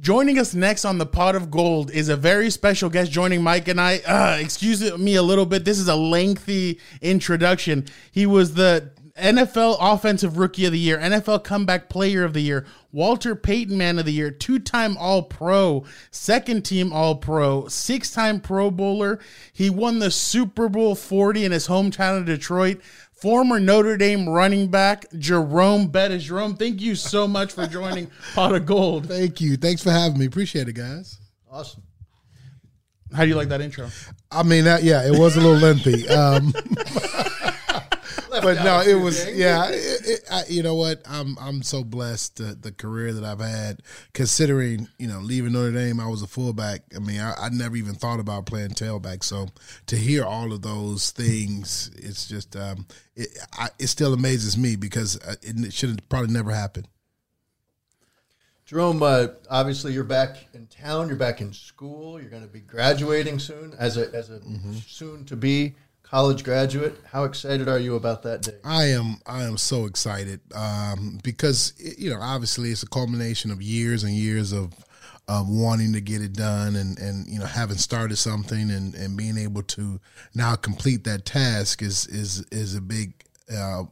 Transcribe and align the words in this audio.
Joining 0.00 0.38
us 0.38 0.54
next 0.54 0.84
on 0.84 0.98
the 0.98 1.06
Pot 1.06 1.34
of 1.34 1.50
Gold 1.50 1.90
is 1.90 2.08
a 2.08 2.16
very 2.16 2.50
special 2.50 2.88
guest 2.88 3.10
joining 3.10 3.42
Mike 3.42 3.68
and 3.68 3.80
I. 3.80 3.98
Uh, 3.98 4.38
excuse 4.40 4.96
me 4.96 5.16
a 5.16 5.22
little 5.22 5.46
bit. 5.46 5.64
This 5.64 5.78
is 5.78 5.88
a 5.88 5.96
lengthy 5.96 6.78
introduction. 7.02 7.86
He 8.12 8.24
was 8.24 8.54
the 8.54 8.92
NFL 9.18 9.76
Offensive 9.80 10.38
Rookie 10.38 10.66
of 10.66 10.72
the 10.72 10.78
Year, 10.78 10.98
NFL 10.98 11.42
Comeback 11.42 11.88
Player 11.88 12.22
of 12.22 12.32
the 12.32 12.40
Year, 12.40 12.64
Walter 12.92 13.34
Payton 13.34 13.76
Man 13.76 13.98
of 13.98 14.04
the 14.04 14.12
Year, 14.12 14.30
two 14.30 14.60
time 14.60 14.96
All 14.98 15.24
Pro, 15.24 15.84
second 16.12 16.64
team 16.64 16.92
All 16.92 17.16
Pro, 17.16 17.66
six 17.66 18.12
time 18.12 18.40
Pro 18.40 18.70
Bowler. 18.70 19.18
He 19.52 19.68
won 19.68 19.98
the 19.98 20.12
Super 20.12 20.68
Bowl 20.68 20.94
40 20.94 21.44
in 21.44 21.52
his 21.52 21.66
hometown 21.66 22.18
of 22.18 22.26
Detroit. 22.26 22.80
Former 23.20 23.58
Notre 23.58 23.96
Dame 23.96 24.28
running 24.28 24.68
back 24.70 25.06
Jerome 25.18 25.88
Bettis. 25.88 26.24
Jerome, 26.24 26.56
thank 26.56 26.80
you 26.80 26.94
so 26.94 27.26
much 27.26 27.52
for 27.52 27.66
joining 27.66 28.10
Pot 28.34 28.54
of 28.54 28.64
Gold. 28.64 29.08
Thank 29.08 29.40
you. 29.40 29.56
Thanks 29.56 29.82
for 29.82 29.90
having 29.90 30.18
me. 30.18 30.26
Appreciate 30.26 30.68
it, 30.68 30.74
guys. 30.74 31.18
Awesome. 31.50 31.82
How 33.12 33.24
do 33.24 33.28
you 33.28 33.34
like 33.34 33.48
that 33.48 33.60
intro? 33.60 33.88
I 34.30 34.44
mean, 34.44 34.64
that, 34.64 34.84
yeah, 34.84 35.04
it 35.04 35.18
was 35.18 35.36
a 35.36 35.40
little 35.40 35.56
lengthy. 35.56 36.08
Um, 36.08 36.52
but 38.42 38.64
no, 38.64 38.80
it 38.80 38.94
was 38.94 39.28
yeah. 39.30 39.68
It, 39.68 40.06
it, 40.06 40.20
I, 40.30 40.44
you 40.48 40.62
know 40.62 40.74
what? 40.74 41.02
I'm 41.08 41.36
I'm 41.40 41.62
so 41.62 41.82
blessed 41.82 42.36
the, 42.36 42.54
the 42.54 42.72
career 42.72 43.12
that 43.12 43.24
I've 43.24 43.40
had. 43.40 43.82
Considering 44.12 44.88
you 44.98 45.08
know 45.08 45.20
leaving 45.20 45.52
Notre 45.52 45.72
Dame, 45.72 46.00
I 46.00 46.06
was 46.06 46.22
a 46.22 46.26
fullback. 46.26 46.82
I 46.94 46.98
mean, 46.98 47.20
I, 47.20 47.34
I 47.40 47.48
never 47.50 47.76
even 47.76 47.94
thought 47.94 48.20
about 48.20 48.46
playing 48.46 48.70
tailback. 48.70 49.24
So 49.24 49.48
to 49.86 49.96
hear 49.96 50.24
all 50.24 50.52
of 50.52 50.62
those 50.62 51.10
things, 51.10 51.90
it's 51.96 52.26
just 52.26 52.56
um, 52.56 52.86
it, 53.16 53.28
I, 53.54 53.68
it 53.78 53.86
still 53.86 54.12
amazes 54.12 54.58
me 54.58 54.76
because 54.76 55.18
uh, 55.20 55.36
it 55.42 55.72
should 55.72 55.90
have 55.90 56.08
probably 56.08 56.32
never 56.32 56.52
happened. 56.52 56.88
Jerome, 58.68 59.02
uh, 59.02 59.28
obviously 59.48 59.94
you're 59.94 60.04
back 60.04 60.46
in 60.52 60.66
town. 60.66 61.08
You're 61.08 61.16
back 61.16 61.40
in 61.40 61.54
school. 61.54 62.20
You're 62.20 62.28
going 62.28 62.42
to 62.42 62.48
be 62.48 62.60
graduating 62.60 63.38
soon 63.38 63.74
as 63.78 63.96
a 63.96 64.14
as 64.14 64.28
a 64.28 64.40
mm-hmm. 64.40 64.74
soon 64.86 65.24
to 65.24 65.36
be 65.36 65.74
college 66.10 66.44
graduate. 66.44 66.96
How 67.10 67.24
excited 67.24 67.68
are 67.68 67.78
you 67.78 67.96
about 67.96 68.22
that 68.22 68.42
day? 68.42 68.54
I 68.64 68.84
am. 68.86 69.18
I 69.26 69.44
am 69.44 69.56
so 69.56 69.84
excited 69.84 70.40
um, 70.54 71.20
because 71.22 71.74
you 71.78 72.10
know, 72.10 72.20
obviously, 72.20 72.70
it's 72.70 72.82
a 72.82 72.88
culmination 72.88 73.50
of 73.50 73.62
years 73.62 74.04
and 74.04 74.12
years 74.12 74.52
of 74.52 74.72
of 75.28 75.46
wanting 75.46 75.92
to 75.92 76.00
get 76.00 76.22
it 76.22 76.32
done 76.32 76.74
and 76.74 76.98
and 76.98 77.26
you 77.28 77.38
know 77.38 77.44
having 77.44 77.76
started 77.76 78.16
something 78.16 78.70
and 78.70 78.94
and 78.94 79.14
being 79.14 79.36
able 79.36 79.62
to 79.62 80.00
now 80.34 80.54
complete 80.54 81.04
that 81.04 81.26
task 81.26 81.82
is 81.82 82.06
is 82.06 82.44
is 82.50 82.74
a 82.74 82.80
big 82.80 83.12
uh, 83.54 83.82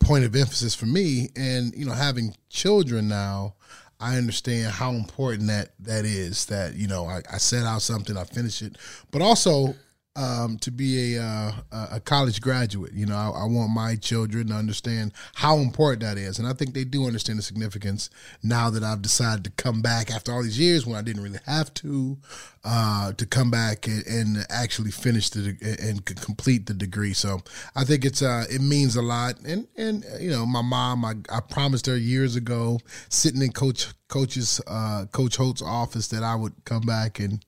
point 0.00 0.24
of 0.24 0.36
emphasis 0.36 0.74
for 0.74 0.86
me. 0.86 1.30
And 1.36 1.74
you 1.74 1.86
know, 1.86 1.92
having 1.92 2.36
children 2.48 3.08
now. 3.08 3.54
I 4.00 4.16
understand 4.18 4.72
how 4.72 4.90
important 4.90 5.46
that 5.46 5.70
that 5.78 6.04
is. 6.04 6.46
That 6.46 6.74
you 6.74 6.88
know, 6.88 7.06
I, 7.06 7.22
I 7.32 7.38
set 7.38 7.64
out 7.64 7.80
something, 7.80 8.16
I 8.16 8.24
finish 8.24 8.60
it, 8.60 8.76
but 9.12 9.22
also 9.22 9.74
um, 10.16 10.58
to 10.58 10.70
be 10.70 11.16
a 11.16 11.22
uh, 11.22 11.52
a 11.92 12.00
college 12.00 12.40
graduate. 12.40 12.92
You 12.92 13.06
know, 13.06 13.16
I, 13.16 13.42
I, 13.42 13.44
want 13.46 13.70
my 13.70 13.96
children 13.96 14.48
to 14.48 14.54
understand 14.54 15.12
how 15.34 15.56
important 15.56 16.02
that 16.02 16.18
is, 16.18 16.38
and 16.38 16.46
I 16.46 16.52
think 16.52 16.72
they 16.72 16.84
do 16.84 17.06
understand 17.06 17.38
the 17.38 17.42
significance 17.42 18.10
now 18.42 18.70
that 18.70 18.84
I've 18.84 19.02
decided 19.02 19.44
to 19.44 19.50
come 19.50 19.82
back 19.82 20.12
after 20.12 20.32
all 20.32 20.42
these 20.42 20.58
years 20.58 20.86
when 20.86 20.96
I 20.96 21.02
didn't 21.02 21.22
really 21.22 21.40
have 21.46 21.74
to 21.74 22.16
uh, 22.64 23.12
to 23.12 23.26
come 23.26 23.50
back 23.50 23.86
and, 23.86 24.06
and, 24.06 24.46
actually 24.50 24.90
finish 24.90 25.30
the 25.30 25.56
and 25.82 26.04
complete 26.04 26.66
the 26.66 26.74
degree. 26.74 27.12
So 27.12 27.40
I 27.74 27.84
think 27.84 28.04
it's 28.04 28.22
uh, 28.22 28.44
it 28.48 28.60
means 28.60 28.94
a 28.94 29.02
lot, 29.02 29.40
and 29.40 29.66
and 29.76 30.04
you 30.20 30.30
know, 30.30 30.46
my 30.46 30.62
mom, 30.62 31.04
I, 31.04 31.14
I 31.28 31.40
promised 31.40 31.86
her 31.86 31.96
years 31.96 32.36
ago, 32.36 32.78
sitting 33.08 33.42
in 33.42 33.50
Coach 33.50 33.88
Coach's 34.08 34.60
uh, 34.68 35.06
Coach 35.10 35.36
Holtz's 35.36 35.66
office, 35.66 36.06
that 36.08 36.22
I 36.22 36.36
would 36.36 36.52
come 36.64 36.82
back 36.82 37.18
and 37.18 37.44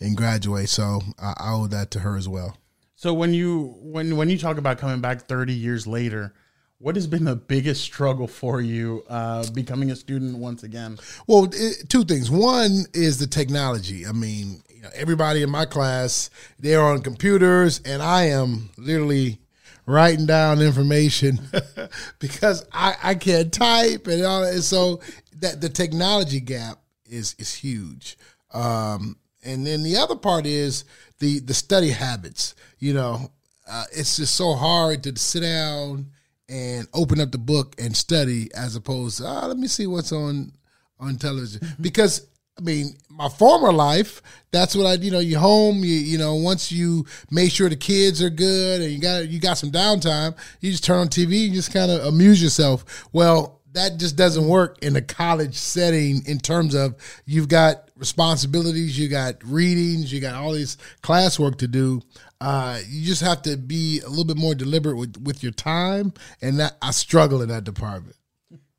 and 0.00 0.16
graduate. 0.16 0.68
So 0.68 1.00
I, 1.20 1.34
I 1.38 1.52
owe 1.52 1.66
that 1.68 1.90
to 1.92 2.00
her 2.00 2.16
as 2.16 2.28
well. 2.28 2.56
So 2.96 3.12
when 3.12 3.34
you 3.34 3.76
when 3.80 4.16
when 4.16 4.30
you 4.30 4.38
talk 4.38 4.56
about 4.56 4.78
coming 4.78 5.00
back 5.00 5.22
30 5.22 5.52
years 5.52 5.86
later, 5.86 6.32
what 6.78 6.96
has 6.96 7.06
been 7.06 7.24
the 7.24 7.36
biggest 7.36 7.82
struggle 7.82 8.26
for 8.26 8.60
you 8.60 9.04
uh, 9.08 9.44
becoming 9.52 9.90
a 9.90 9.96
student 9.96 10.38
once 10.38 10.62
again? 10.62 10.98
Well, 11.26 11.48
it, 11.52 11.88
two 11.88 12.04
things. 12.04 12.30
One 12.30 12.84
is 12.92 13.18
the 13.18 13.26
technology. 13.26 14.06
I 14.06 14.12
mean, 14.12 14.62
you 14.68 14.82
know, 14.82 14.90
everybody 14.94 15.42
in 15.42 15.50
my 15.50 15.64
class 15.64 16.30
they're 16.58 16.82
on 16.82 17.02
computers, 17.02 17.80
and 17.84 18.02
I 18.02 18.26
am 18.26 18.70
literally 18.76 19.40
writing 19.86 20.26
down 20.26 20.62
information 20.62 21.40
because 22.18 22.66
I, 22.72 22.96
I 23.02 23.14
can't 23.16 23.52
type 23.52 24.06
and 24.06 24.24
all. 24.24 24.44
And 24.44 24.62
so 24.62 25.00
that 25.40 25.60
the 25.60 25.68
technology 25.68 26.40
gap 26.40 26.78
is 27.06 27.34
is 27.38 27.54
huge. 27.54 28.16
Um, 28.52 29.16
and 29.44 29.66
then 29.66 29.82
the 29.82 29.96
other 29.96 30.16
part 30.16 30.46
is 30.46 30.84
the 31.18 31.40
the 31.40 31.54
study 31.54 31.90
habits. 31.90 32.54
You 32.78 32.94
know, 32.94 33.30
uh, 33.68 33.84
it's 33.92 34.16
just 34.16 34.34
so 34.34 34.54
hard 34.54 35.02
to 35.04 35.18
sit 35.18 35.40
down 35.40 36.10
and 36.48 36.86
open 36.92 37.20
up 37.20 37.32
the 37.32 37.38
book 37.38 37.74
and 37.78 37.96
study 37.96 38.50
as 38.54 38.76
opposed 38.76 39.18
to 39.18 39.24
oh, 39.26 39.46
let 39.46 39.56
me 39.56 39.66
see 39.68 39.86
what's 39.86 40.12
on 40.12 40.52
on 41.00 41.16
television 41.16 41.60
mm-hmm. 41.60 41.82
because 41.82 42.26
I 42.56 42.62
mean, 42.62 42.96
my 43.10 43.28
former 43.28 43.72
life, 43.72 44.22
that's 44.52 44.76
what 44.76 44.86
I, 44.86 44.92
you 44.94 45.10
know, 45.10 45.18
you 45.18 45.38
home, 45.38 45.78
you, 45.78 45.94
you 45.94 46.18
know, 46.18 46.36
once 46.36 46.70
you 46.70 47.04
make 47.28 47.50
sure 47.50 47.68
the 47.68 47.74
kids 47.74 48.22
are 48.22 48.30
good 48.30 48.80
and 48.80 48.92
you 48.92 49.00
got, 49.00 49.28
you 49.28 49.40
got 49.40 49.58
some 49.58 49.72
downtime, 49.72 50.36
you 50.60 50.70
just 50.70 50.84
turn 50.84 50.98
on 50.98 51.08
TV 51.08 51.46
and 51.46 51.54
just 51.54 51.72
kind 51.72 51.90
of 51.90 52.04
amuse 52.04 52.40
yourself. 52.40 53.08
Well, 53.12 53.60
that 53.74 53.98
just 53.98 54.16
doesn't 54.16 54.48
work 54.48 54.78
in 54.82 54.96
a 54.96 55.02
college 55.02 55.56
setting 55.56 56.22
in 56.26 56.38
terms 56.38 56.74
of 56.74 56.94
you've 57.26 57.48
got 57.48 57.90
responsibilities, 57.96 58.98
you 58.98 59.08
got 59.08 59.36
readings, 59.44 60.12
you 60.12 60.20
got 60.20 60.34
all 60.34 60.52
these 60.52 60.78
classwork 61.02 61.58
to 61.58 61.68
do. 61.68 62.00
Uh, 62.40 62.78
you 62.88 63.04
just 63.04 63.20
have 63.20 63.42
to 63.42 63.56
be 63.56 64.00
a 64.00 64.08
little 64.08 64.24
bit 64.24 64.36
more 64.36 64.54
deliberate 64.54 64.96
with, 64.96 65.16
with 65.22 65.42
your 65.42 65.52
time, 65.52 66.12
and 66.40 66.58
that 66.60 66.76
I 66.82 66.92
struggle 66.92 67.42
in 67.42 67.48
that 67.48 67.64
department. 67.64 68.16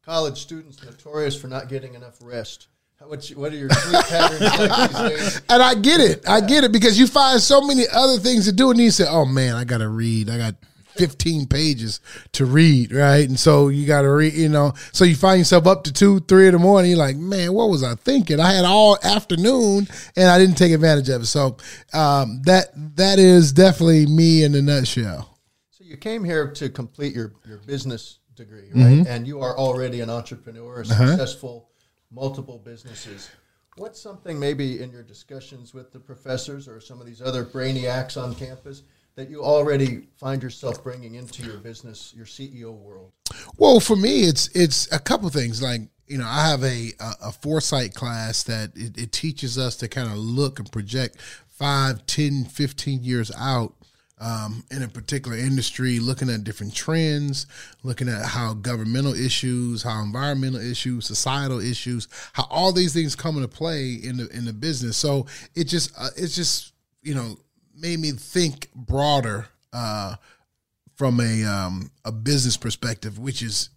College 0.04 0.38
students 0.38 0.84
notorious 0.84 1.36
for 1.36 1.48
not 1.48 1.68
getting 1.68 1.94
enough 1.94 2.18
rest. 2.22 2.68
What, 3.00 3.28
what 3.36 3.52
are 3.52 3.58
your 3.58 3.70
sleep 3.70 4.04
patterns 4.10 4.42
like? 4.42 5.44
And 5.50 5.62
I 5.62 5.76
get 5.76 6.00
it. 6.00 6.28
I 6.28 6.42
get 6.42 6.64
it 6.64 6.72
because 6.72 6.98
you 6.98 7.06
find 7.06 7.40
so 7.40 7.62
many 7.62 7.84
other 7.92 8.18
things 8.18 8.46
to 8.46 8.52
do, 8.52 8.72
and 8.72 8.80
you 8.80 8.90
say, 8.90 9.06
"Oh 9.08 9.26
man, 9.26 9.56
I 9.56 9.64
got 9.64 9.80
to 9.80 9.90
read. 9.90 10.30
I 10.30 10.38
got 10.38 10.56
15 10.96 11.48
pages 11.48 12.00
to 12.34 12.46
read, 12.46 12.92
right? 12.92 13.28
And 13.28 13.40
so 13.40 13.68
you 13.70 13.86
got 13.86 14.02
to 14.02 14.12
read, 14.12 14.34
you 14.34 14.50
know, 14.50 14.74
so 14.92 15.06
you 15.06 15.16
find 15.16 15.40
yourself 15.40 15.68
up 15.68 15.84
to 15.84 15.94
two, 15.94 16.22
three 16.22 16.48
in 16.48 16.54
the 16.54 16.60
morning. 16.60 16.92
You're 16.92 17.00
like, 17.00 17.18
man, 17.18 17.54
what 17.54 17.70
was 17.70 17.84
I 17.84 17.96
thinking? 17.96 18.40
I 18.40 18.54
had 18.54 18.66
all 18.66 18.98
afternoon 19.04 19.88
and 20.16 20.30
I 20.30 20.38
didn't 20.38 20.56
take 20.56 20.72
advantage 20.72 21.10
of 21.10 21.24
it. 21.24 21.26
So 21.26 21.58
um, 21.94 22.42
that 22.44 22.70
that 22.96 23.20
is 23.20 23.52
definitely 23.52 24.06
me 24.08 24.44
in 24.44 24.56
a 24.56 24.62
nutshell. 24.62 25.38
So 25.70 25.84
you 25.84 25.98
came 25.98 26.24
here 26.24 26.52
to 26.52 26.70
complete 26.70 27.14
your, 27.14 27.34
your 27.46 27.60
business 27.60 28.20
degree, 28.36 28.70
right? 28.74 28.84
Mm-hmm. 28.84 29.08
And 29.08 29.28
you 29.28 29.42
are 29.42 29.58
already 29.58 30.02
an 30.02 30.10
entrepreneur, 30.10 30.82
uh-huh. 30.82 31.08
successful, 31.08 31.70
multiple 32.12 32.60
businesses. 32.60 33.30
What's 33.78 34.02
something 34.02 34.40
maybe 34.40 34.82
in 34.82 34.92
your 34.92 35.04
discussions 35.04 35.74
with 35.74 35.92
the 35.92 36.00
professors 36.00 36.68
or 36.68 36.80
some 36.80 37.02
of 37.02 37.06
these 37.06 37.22
other 37.22 37.44
brainiacs 37.44 38.22
on 38.22 38.34
campus 38.36 38.84
that 39.16 39.30
you 39.30 39.44
already 39.44 40.08
find 40.18 40.44
yourself 40.44 40.84
bringing 40.84 41.16
into 41.16 41.44
your 41.44 41.58
business, 41.58 42.14
your 42.16 42.26
CEO 42.26 42.74
world? 42.74 43.12
Well, 43.58 43.80
for 43.80 43.96
me, 43.96 44.22
it's 44.22 44.48
it's 44.50 44.92
a 44.92 45.00
couple 45.00 45.30
things. 45.30 45.62
Like 45.62 45.82
you 46.08 46.18
know, 46.18 46.28
I 46.28 46.48
have 46.48 46.64
a 46.64 46.92
a, 47.00 47.28
a 47.28 47.32
foresight 47.32 47.94
class 47.94 48.44
that 48.44 48.72
it, 48.76 48.98
it 48.98 49.12
teaches 49.12 49.58
us 49.58 49.76
to 49.78 49.88
kind 49.88 50.10
of 50.10 50.18
look 50.18 50.60
and 50.60 50.72
project 50.72 51.18
five, 51.48 52.06
10, 52.06 52.46
15 52.46 53.04
years 53.04 53.32
out 53.38 53.74
um, 54.20 54.64
in 54.72 54.84
a 54.84 54.88
particular 54.88 55.38
industry, 55.38 56.00
looking 56.00 56.30
at 56.30 56.44
different 56.44 56.74
trends, 56.74 57.48
looking 57.84 58.10
at 58.10 58.26
how 58.26 58.54
governmental 58.54 59.14
issues, 59.14 59.84
how 59.84 60.02
environmental 60.02 60.60
issues, 60.60 61.06
societal 61.06 61.60
issues, 61.60 62.08
how 62.34 62.46
all 62.50 62.72
these 62.72 62.94
things 62.94 63.16
come 63.16 63.36
into 63.36 63.48
play 63.48 63.94
in 63.94 64.18
the 64.18 64.28
in 64.30 64.46
the 64.46 64.54
business. 64.54 64.98
So 64.98 65.26
it 65.54 65.66
just 65.66 65.92
uh, 65.98 66.10
it's 66.16 66.36
just 66.36 66.74
you 67.02 67.14
know 67.14 67.38
made 67.78 68.00
me 68.00 68.12
think 68.12 68.70
broader 68.74 69.48
uh, 69.74 70.16
from 70.96 71.20
a 71.20 71.44
um, 71.44 71.92
a 72.04 72.12
business 72.12 72.58
perspective, 72.58 73.20
which 73.20 73.42
is 73.42 73.70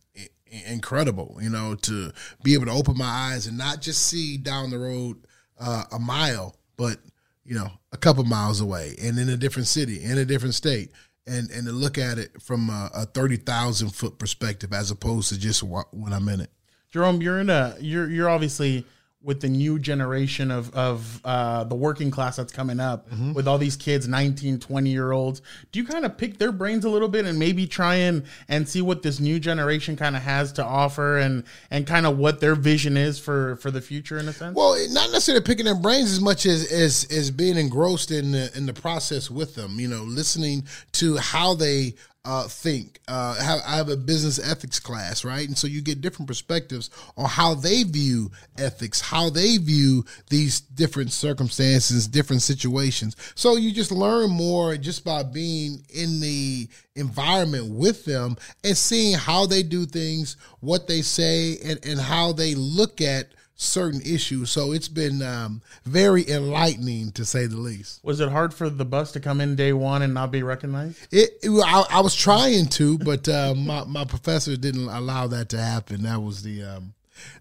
incredible. 0.66 1.38
You 1.40 1.50
know, 1.50 1.74
to 1.74 2.12
be 2.42 2.54
able 2.54 2.66
to 2.66 2.72
open 2.72 2.96
my 2.96 3.04
eyes 3.04 3.46
and 3.46 3.58
not 3.58 3.80
just 3.80 4.06
see 4.06 4.36
down 4.36 4.70
the 4.70 4.78
road 4.78 5.26
uh, 5.58 5.84
a 5.92 5.98
mile, 5.98 6.56
but 6.76 6.98
you 7.44 7.54
know, 7.54 7.70
a 7.92 7.96
couple 7.96 8.24
miles 8.24 8.60
away, 8.60 8.94
and 9.02 9.18
in 9.18 9.28
a 9.28 9.36
different 9.36 9.68
city, 9.68 10.02
in 10.04 10.18
a 10.18 10.24
different 10.24 10.54
state, 10.54 10.92
and 11.26 11.50
and 11.50 11.66
to 11.66 11.72
look 11.72 11.98
at 11.98 12.18
it 12.18 12.40
from 12.42 12.70
a, 12.70 12.90
a 12.94 13.06
thirty 13.06 13.36
thousand 13.36 13.90
foot 13.90 14.18
perspective 14.18 14.72
as 14.72 14.90
opposed 14.90 15.30
to 15.30 15.38
just 15.38 15.60
wh- 15.60 15.92
when 15.92 16.12
I'm 16.12 16.28
in 16.28 16.40
it. 16.40 16.50
Jerome, 16.90 17.20
you're 17.20 17.40
in 17.40 17.50
a 17.50 17.76
you're 17.80 18.08
you're 18.08 18.28
obviously 18.28 18.84
with 19.22 19.40
the 19.40 19.48
new 19.48 19.78
generation 19.80 20.50
of 20.50 20.72
of 20.74 21.20
uh, 21.24 21.64
the 21.64 21.74
working 21.74 22.10
class 22.10 22.36
that's 22.36 22.52
coming 22.52 22.78
up 22.78 23.10
Mm-hmm. 23.10 23.32
with 23.32 23.48
all 23.48 23.58
these 23.58 23.76
kids 23.76 24.06
19 24.06 24.58
20 24.60 24.90
year 24.90 25.12
olds 25.12 25.40
do 25.72 25.80
you 25.80 25.86
kind 25.86 26.04
of 26.04 26.16
pick 26.18 26.38
their 26.38 26.52
brains 26.52 26.84
a 26.84 26.90
little 26.90 27.08
bit 27.08 27.24
and 27.26 27.38
maybe 27.38 27.66
try 27.66 27.94
and 27.96 28.24
and 28.48 28.68
see 28.68 28.82
what 28.82 29.02
this 29.02 29.18
new 29.18 29.40
generation 29.40 29.96
kind 29.96 30.14
of 30.14 30.22
has 30.22 30.52
to 30.52 30.64
offer 30.64 31.18
and 31.18 31.44
and 31.70 31.86
kind 31.86 32.06
of 32.06 32.18
what 32.18 32.40
their 32.40 32.54
vision 32.54 32.96
is 32.96 33.18
for 33.18 33.56
for 33.56 33.70
the 33.70 33.80
future 33.80 34.18
in 34.18 34.28
a 34.28 34.32
sense 34.32 34.54
Well, 34.56 34.76
not 34.90 35.10
necessarily 35.10 35.42
picking 35.44 35.64
their 35.64 35.74
brains 35.74 36.12
as 36.12 36.20
much 36.20 36.44
as 36.46 36.70
as, 36.70 37.06
as 37.10 37.30
being 37.30 37.56
engrossed 37.56 38.10
in 38.10 38.32
the, 38.32 38.50
in 38.56 38.66
the 38.66 38.74
process 38.74 39.30
with 39.30 39.54
them. 39.54 39.80
You 39.80 39.88
know, 39.88 40.02
listening 40.04 40.66
to 40.92 41.16
how 41.16 41.54
they 41.54 41.94
uh, 42.24 42.46
think. 42.46 43.00
Uh, 43.08 43.34
have, 43.42 43.60
I 43.66 43.76
have 43.76 43.88
a 43.88 43.96
business 43.96 44.38
ethics 44.38 44.78
class, 44.78 45.24
right? 45.24 45.46
And 45.46 45.56
so 45.56 45.66
you 45.66 45.80
get 45.80 46.00
different 46.00 46.28
perspectives 46.28 46.90
on 47.16 47.28
how 47.28 47.54
they 47.54 47.84
view 47.84 48.30
ethics, 48.58 49.00
how 49.00 49.30
they 49.30 49.56
view 49.56 50.04
these 50.28 50.60
different 50.60 51.12
circumstances, 51.12 52.06
different 52.06 52.42
situations. 52.42 53.16
So 53.34 53.56
you 53.56 53.72
just 53.72 53.92
learn 53.92 54.30
more 54.30 54.76
just 54.76 55.04
by 55.04 55.22
being 55.22 55.84
in 55.88 56.20
the 56.20 56.68
environment 56.96 57.70
with 57.70 58.04
them 58.04 58.36
and 58.62 58.76
seeing 58.76 59.16
how 59.16 59.46
they 59.46 59.62
do 59.62 59.86
things, 59.86 60.36
what 60.60 60.86
they 60.86 61.02
say, 61.02 61.56
and, 61.64 61.78
and 61.86 62.00
how 62.00 62.32
they 62.32 62.54
look 62.54 63.00
at 63.00 63.32
certain 63.60 64.00
issues. 64.02 64.50
So 64.50 64.70
it's 64.72 64.86
been 64.88 65.20
um, 65.20 65.60
very 65.84 66.26
enlightening 66.30 67.10
to 67.12 67.24
say 67.24 67.46
the 67.46 67.56
least. 67.56 67.98
was 68.04 68.20
it 68.20 68.30
hard 68.30 68.54
for 68.54 68.70
the 68.70 68.84
bus 68.84 69.10
to 69.12 69.20
come 69.20 69.40
in 69.40 69.56
day 69.56 69.72
one 69.72 70.00
and 70.00 70.14
not 70.14 70.30
be 70.30 70.42
recognized 70.44 70.96
It, 71.10 71.30
it- 71.42 71.50
I, 71.64 71.84
I 71.90 72.00
was 72.00 72.14
trying 72.14 72.66
to, 72.66 72.98
but 72.98 73.28
uh, 73.28 73.54
my 73.56 73.84
my 73.84 74.04
professor 74.04 74.56
didn't 74.56 74.88
allow 74.88 75.26
that 75.26 75.48
to 75.50 75.58
happen. 75.58 76.02
That 76.04 76.22
was 76.22 76.42
the 76.44 76.62
um, 76.62 76.94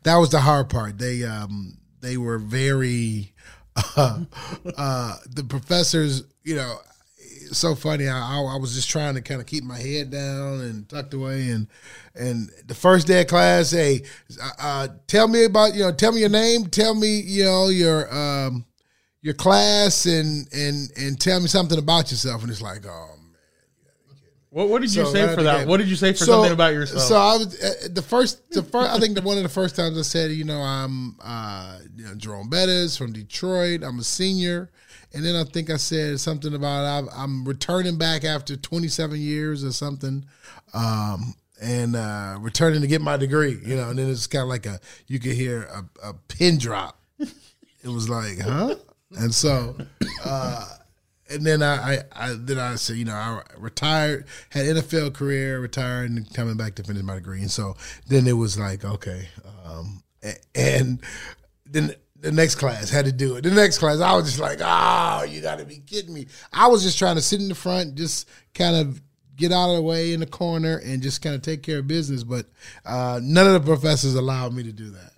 that 0.03 0.15
was 0.17 0.31
the 0.31 0.41
hard 0.41 0.69
part. 0.69 0.97
They 0.97 1.23
um, 1.23 1.77
they 2.01 2.17
were 2.17 2.39
very 2.39 3.33
uh, 3.95 4.21
uh, 4.75 5.17
the 5.29 5.43
professors. 5.43 6.23
You 6.43 6.55
know, 6.55 6.79
it's 7.47 7.57
so 7.57 7.75
funny. 7.75 8.07
I, 8.07 8.17
I, 8.17 8.41
I 8.41 8.57
was 8.57 8.75
just 8.75 8.89
trying 8.89 9.15
to 9.15 9.21
kind 9.21 9.41
of 9.41 9.47
keep 9.47 9.63
my 9.63 9.77
head 9.77 10.09
down 10.11 10.61
and 10.61 10.88
tucked 10.88 11.13
away, 11.13 11.49
and 11.49 11.67
and 12.15 12.49
the 12.65 12.75
first 12.75 13.07
day 13.07 13.21
of 13.21 13.27
class, 13.27 13.71
hey, 13.71 14.03
uh, 14.59 14.88
tell 15.07 15.27
me 15.27 15.45
about 15.45 15.73
you 15.73 15.81
know, 15.81 15.91
tell 15.91 16.11
me 16.11 16.19
your 16.19 16.29
name, 16.29 16.65
tell 16.67 16.94
me 16.95 17.19
you 17.19 17.44
know 17.44 17.67
your 17.69 18.13
um, 18.13 18.65
your 19.21 19.33
class, 19.33 20.05
and 20.05 20.47
and 20.53 20.89
and 20.97 21.19
tell 21.19 21.39
me 21.39 21.47
something 21.47 21.77
about 21.79 22.11
yourself. 22.11 22.41
And 22.41 22.51
it's 22.51 22.61
like, 22.61 22.85
oh 22.85 23.07
man. 23.17 23.35
what, 24.50 24.69
what 24.69 24.81
did 24.81 24.93
you 24.93 25.05
say 25.05 25.33
for 25.35 25.43
that 25.43 25.67
what 25.67 25.77
did 25.77 25.88
you 25.88 25.95
say 25.95 26.11
for 26.13 26.19
So- 26.19 26.25
something 26.25 26.53
about 26.53 26.73
yourself 26.73 27.01
So 27.03 27.15
I 27.15 27.38
was 27.38 27.61
uh, 27.61 27.88
the 27.91 28.01
first, 28.01 28.50
the 28.51 28.63
first. 28.63 28.89
I 28.89 29.00
think 29.00 29.15
the 29.15 29.21
one 29.21 29.38
of 29.38 29.43
the 29.43 29.50
first 29.50 29.75
times 29.75 29.97
I 29.97 30.03
said, 30.03 30.31
you 30.31 30.43
know, 30.43 30.61
I'm 30.61 31.17
uh, 31.23 31.79
you 31.95 32.05
know, 32.05 32.15
Jerome 32.15 32.50
Bettis 32.50 32.97
from 32.97 33.13
Detroit. 33.13 33.83
I'm 33.83 34.00
a 34.00 34.03
senior, 34.03 34.69
and 35.13 35.24
then 35.25 35.36
I 35.36 35.44
think 35.44 35.69
I 35.69 35.77
said 35.77 36.19
something 36.19 36.54
about 36.54 36.86
I'm, 36.86 37.09
I'm 37.15 37.45
returning 37.45 37.98
back 37.98 38.24
after 38.24 38.56
27 38.56 39.19
years 39.19 39.63
or 39.63 39.71
something, 39.71 40.25
um, 40.74 41.33
and 41.62 41.95
uh, 41.95 42.38
returning 42.39 42.81
to 42.81 42.88
get 42.88 43.01
my 43.01 43.18
degree. 43.18 43.59
You 43.65 43.75
know, 43.77 43.89
and 43.89 44.00
then 44.00 44.09
it's 44.09 44.27
kind 44.27 44.44
of 44.44 44.50
like 44.50 44.65
a 44.65 44.80
you 45.07 45.19
could 45.19 45.33
hear 45.33 45.63
a, 45.63 46.09
a 46.09 46.13
pin 46.13 46.57
drop. 46.57 47.00
It 47.19 47.89
was 47.89 48.09
like, 48.09 48.39
huh? 48.39 48.75
And 49.18 49.33
so. 49.33 49.77
Uh, 50.25 50.65
and 51.30 51.45
then 51.45 51.62
I, 51.62 51.95
I, 51.95 52.03
I 52.15 52.33
then 52.39 52.57
I 52.57 52.75
said, 52.75 52.95
you 52.98 53.03
know, 53.06 53.13
I 53.13 53.42
retired, 53.57 54.25
had 54.50 54.65
NFL 54.65 55.13
career, 55.13 55.60
retired, 55.60 56.10
and 56.10 56.33
coming 56.33 56.56
back 56.57 56.75
to 56.75 56.83
finish 56.83 57.03
my 57.03 57.15
degree. 57.15 57.42
And 57.42 57.51
so 57.51 57.75
then 58.07 58.27
it 58.27 58.33
was 58.33 58.57
like, 58.57 58.86
okay, 58.86 59.27
um, 59.65 60.03
a- 60.24 60.38
and 60.56 61.01
then 61.65 61.94
the 62.19 62.31
next 62.31 62.55
class 62.55 62.89
had 62.89 63.05
to 63.05 63.11
do 63.11 63.35
it. 63.35 63.41
The 63.41 63.51
next 63.51 63.77
class, 63.77 63.99
I 63.99 64.15
was 64.15 64.25
just 64.25 64.39
like, 64.39 64.59
oh, 64.61 65.23
you 65.27 65.41
got 65.41 65.59
to 65.59 65.65
be 65.65 65.77
kidding 65.77 66.13
me. 66.13 66.27
I 66.51 66.67
was 66.67 66.83
just 66.83 66.97
trying 66.97 67.15
to 67.15 67.21
sit 67.21 67.39
in 67.39 67.47
the 67.47 67.55
front, 67.55 67.95
just 67.95 68.27
kind 68.53 68.75
of 68.75 69.01
get 69.35 69.51
out 69.51 69.69
of 69.69 69.75
the 69.75 69.81
way 69.83 70.13
in 70.13 70.19
the 70.19 70.25
corner, 70.25 70.77
and 70.77 71.01
just 71.01 71.21
kind 71.21 71.35
of 71.35 71.41
take 71.41 71.63
care 71.63 71.79
of 71.79 71.87
business. 71.87 72.23
But 72.23 72.47
uh, 72.85 73.19
none 73.23 73.47
of 73.47 73.53
the 73.53 73.59
professors 73.59 74.15
allowed 74.15 74.53
me 74.53 74.63
to 74.63 74.71
do 74.71 74.89
that. 74.91 75.11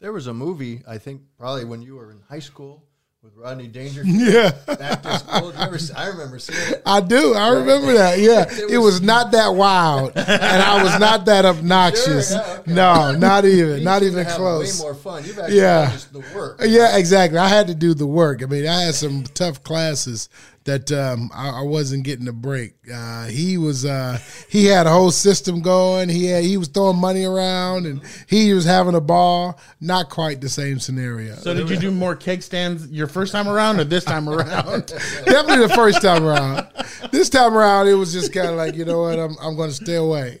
There 0.00 0.12
was 0.12 0.26
a 0.26 0.34
movie, 0.34 0.82
I 0.86 0.98
think, 0.98 1.22
probably 1.38 1.64
when 1.64 1.82
you 1.82 1.96
were 1.96 2.10
in 2.10 2.20
high 2.28 2.40
school 2.40 2.84
with 3.24 3.32
Rodney 3.36 3.68
Dangerfield. 3.68 4.14
Yeah. 4.34 4.50
Back 4.66 5.02
to 5.02 5.18
school. 5.18 5.50
Did 5.50 5.58
you 5.58 5.64
ever 5.66 5.78
see- 5.78 5.94
I 5.94 6.08
remember 6.08 6.38
seeing 6.38 6.58
it. 6.74 6.82
I 6.84 7.00
do. 7.00 7.34
I 7.34 7.48
remember 7.54 7.94
that. 7.94 8.18
Yeah, 8.24 8.42
It 8.42 8.70
it 8.72 8.78
was- 8.78 8.94
was 8.94 9.02
not 9.02 9.32
that 9.32 9.54
wild, 9.54 10.12
and 10.14 10.62
I 10.62 10.82
was 10.82 11.00
not 11.00 11.24
that 11.24 11.44
obnoxious. 11.46 12.28
Sure, 12.32 12.38
yeah, 12.44 12.58
okay. 12.60 12.72
No, 12.74 13.12
not 13.12 13.44
even, 13.46 13.78
You 13.78 13.84
not 13.84 14.02
even 14.02 14.26
close. 14.26 14.78
Way 14.78 14.84
more 14.84 14.94
fun. 14.94 15.24
You've 15.24 15.38
actually 15.38 15.56
Yeah. 15.58 15.90
just 15.90 16.12
the 16.12 16.22
work. 16.34 16.60
Yeah, 16.62 16.96
exactly. 16.98 17.38
I 17.38 17.48
had 17.48 17.66
to 17.68 17.74
do 17.74 17.94
the 17.94 18.06
work. 18.06 18.42
I 18.42 18.46
mean, 18.46 18.66
I 18.66 18.82
had 18.82 18.94
some 18.94 19.24
tough 19.24 19.62
classes 19.64 20.28
that 20.64 20.90
um, 20.92 21.30
I, 21.34 21.60
I 21.60 21.62
wasn't 21.62 22.04
getting 22.04 22.26
a 22.26 22.32
break. 22.32 22.74
Uh, 22.92 23.26
he 23.26 23.58
was 23.58 23.84
uh, 23.84 24.18
he 24.48 24.64
had 24.66 24.86
a 24.86 24.90
whole 24.90 25.10
system 25.10 25.60
going. 25.60 26.08
He 26.08 26.26
had 26.26 26.44
he 26.44 26.56
was 26.56 26.68
throwing 26.68 26.98
money 26.98 27.24
around 27.24 27.86
and 27.86 28.02
he 28.26 28.52
was 28.54 28.64
having 28.64 28.94
a 28.94 29.00
ball. 29.00 29.58
Not 29.80 30.08
quite 30.08 30.40
the 30.40 30.48
same 30.48 30.78
scenario. 30.78 31.36
so 31.36 31.54
did 31.54 31.68
you 31.68 31.76
do 31.76 31.90
more 31.90 32.16
cake 32.16 32.42
stands 32.42 32.90
your 32.90 33.06
first 33.06 33.32
time 33.32 33.48
around 33.48 33.78
or 33.78 33.84
this 33.84 34.04
time 34.04 34.28
around 34.28 34.86
Definitely 35.24 35.66
the 35.66 35.72
first 35.74 36.00
time 36.00 36.24
around. 36.24 36.66
This 37.12 37.28
time 37.28 37.54
around, 37.54 37.88
it 37.88 37.94
was 37.94 38.12
just 38.12 38.32
kind 38.32 38.48
of 38.48 38.56
like 38.56 38.74
you 38.74 38.84
know 38.84 39.02
what, 39.02 39.18
I'm 39.18 39.36
I'm 39.40 39.56
going 39.56 39.70
to 39.70 39.74
stay 39.74 39.96
away. 39.96 40.40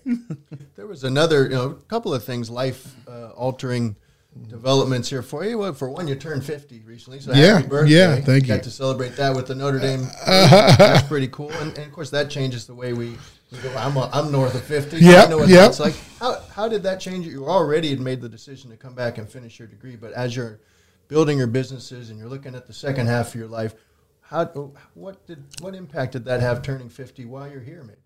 There 0.76 0.86
was 0.86 1.04
another, 1.04 1.44
you 1.44 1.50
know, 1.50 1.70
a 1.70 1.74
couple 1.74 2.12
of 2.12 2.24
things, 2.24 2.50
life 2.50 2.94
uh, 3.08 3.28
altering 3.30 3.96
developments 4.48 5.08
here 5.08 5.22
for 5.22 5.44
you. 5.44 5.58
Well, 5.58 5.72
for 5.72 5.88
one, 5.88 6.08
you 6.08 6.14
turned 6.14 6.44
50 6.44 6.82
recently, 6.86 7.20
so 7.20 7.32
Yeah, 7.32 7.62
birthday. 7.62 7.94
yeah, 7.94 8.16
thank 8.16 8.42
you. 8.44 8.48
Got 8.48 8.56
you. 8.56 8.62
to 8.62 8.70
celebrate 8.70 9.16
that 9.16 9.34
with 9.34 9.46
the 9.46 9.54
Notre 9.54 9.78
Dame. 9.78 10.06
Uh, 10.26 10.76
that's 10.76 11.06
pretty 11.06 11.28
cool, 11.28 11.50
and, 11.52 11.76
and 11.78 11.86
of 11.86 11.92
course 11.92 12.10
that 12.10 12.30
changes 12.30 12.66
the 12.66 12.74
way 12.74 12.92
we. 12.92 13.16
we 13.52 13.58
go. 13.62 13.74
I'm 13.76 13.96
I'm 13.96 14.32
north 14.32 14.54
of 14.54 14.64
50. 14.64 14.90
so 14.90 14.96
Yep, 15.04 15.26
I 15.26 15.30
know 15.30 15.38
what 15.38 15.48
yep. 15.48 15.58
that's 15.66 15.80
like. 15.80 15.94
How 16.18 16.40
how 16.54 16.68
did 16.68 16.82
that 16.82 17.00
change? 17.00 17.26
it? 17.26 17.30
You 17.30 17.46
already 17.46 17.90
had 17.90 18.00
made 18.00 18.20
the 18.20 18.28
decision 18.28 18.70
to 18.70 18.76
come 18.76 18.94
back 18.94 19.18
and 19.18 19.28
finish 19.28 19.58
your 19.58 19.68
degree, 19.68 19.96
but 19.96 20.12
as 20.12 20.34
you're 20.34 20.60
building 21.08 21.38
your 21.38 21.46
businesses 21.46 22.10
and 22.10 22.18
you're 22.18 22.28
looking 22.28 22.54
at 22.54 22.66
the 22.66 22.72
second 22.72 23.06
half 23.06 23.28
of 23.28 23.34
your 23.36 23.48
life, 23.48 23.74
how 24.20 24.44
what 24.94 25.26
did 25.26 25.44
what 25.60 25.74
impact 25.74 26.12
did 26.12 26.24
that 26.24 26.40
have 26.40 26.62
turning 26.62 26.88
50 26.88 27.24
while 27.26 27.48
you're 27.48 27.60
here? 27.60 27.82
Maybe. 27.84 27.98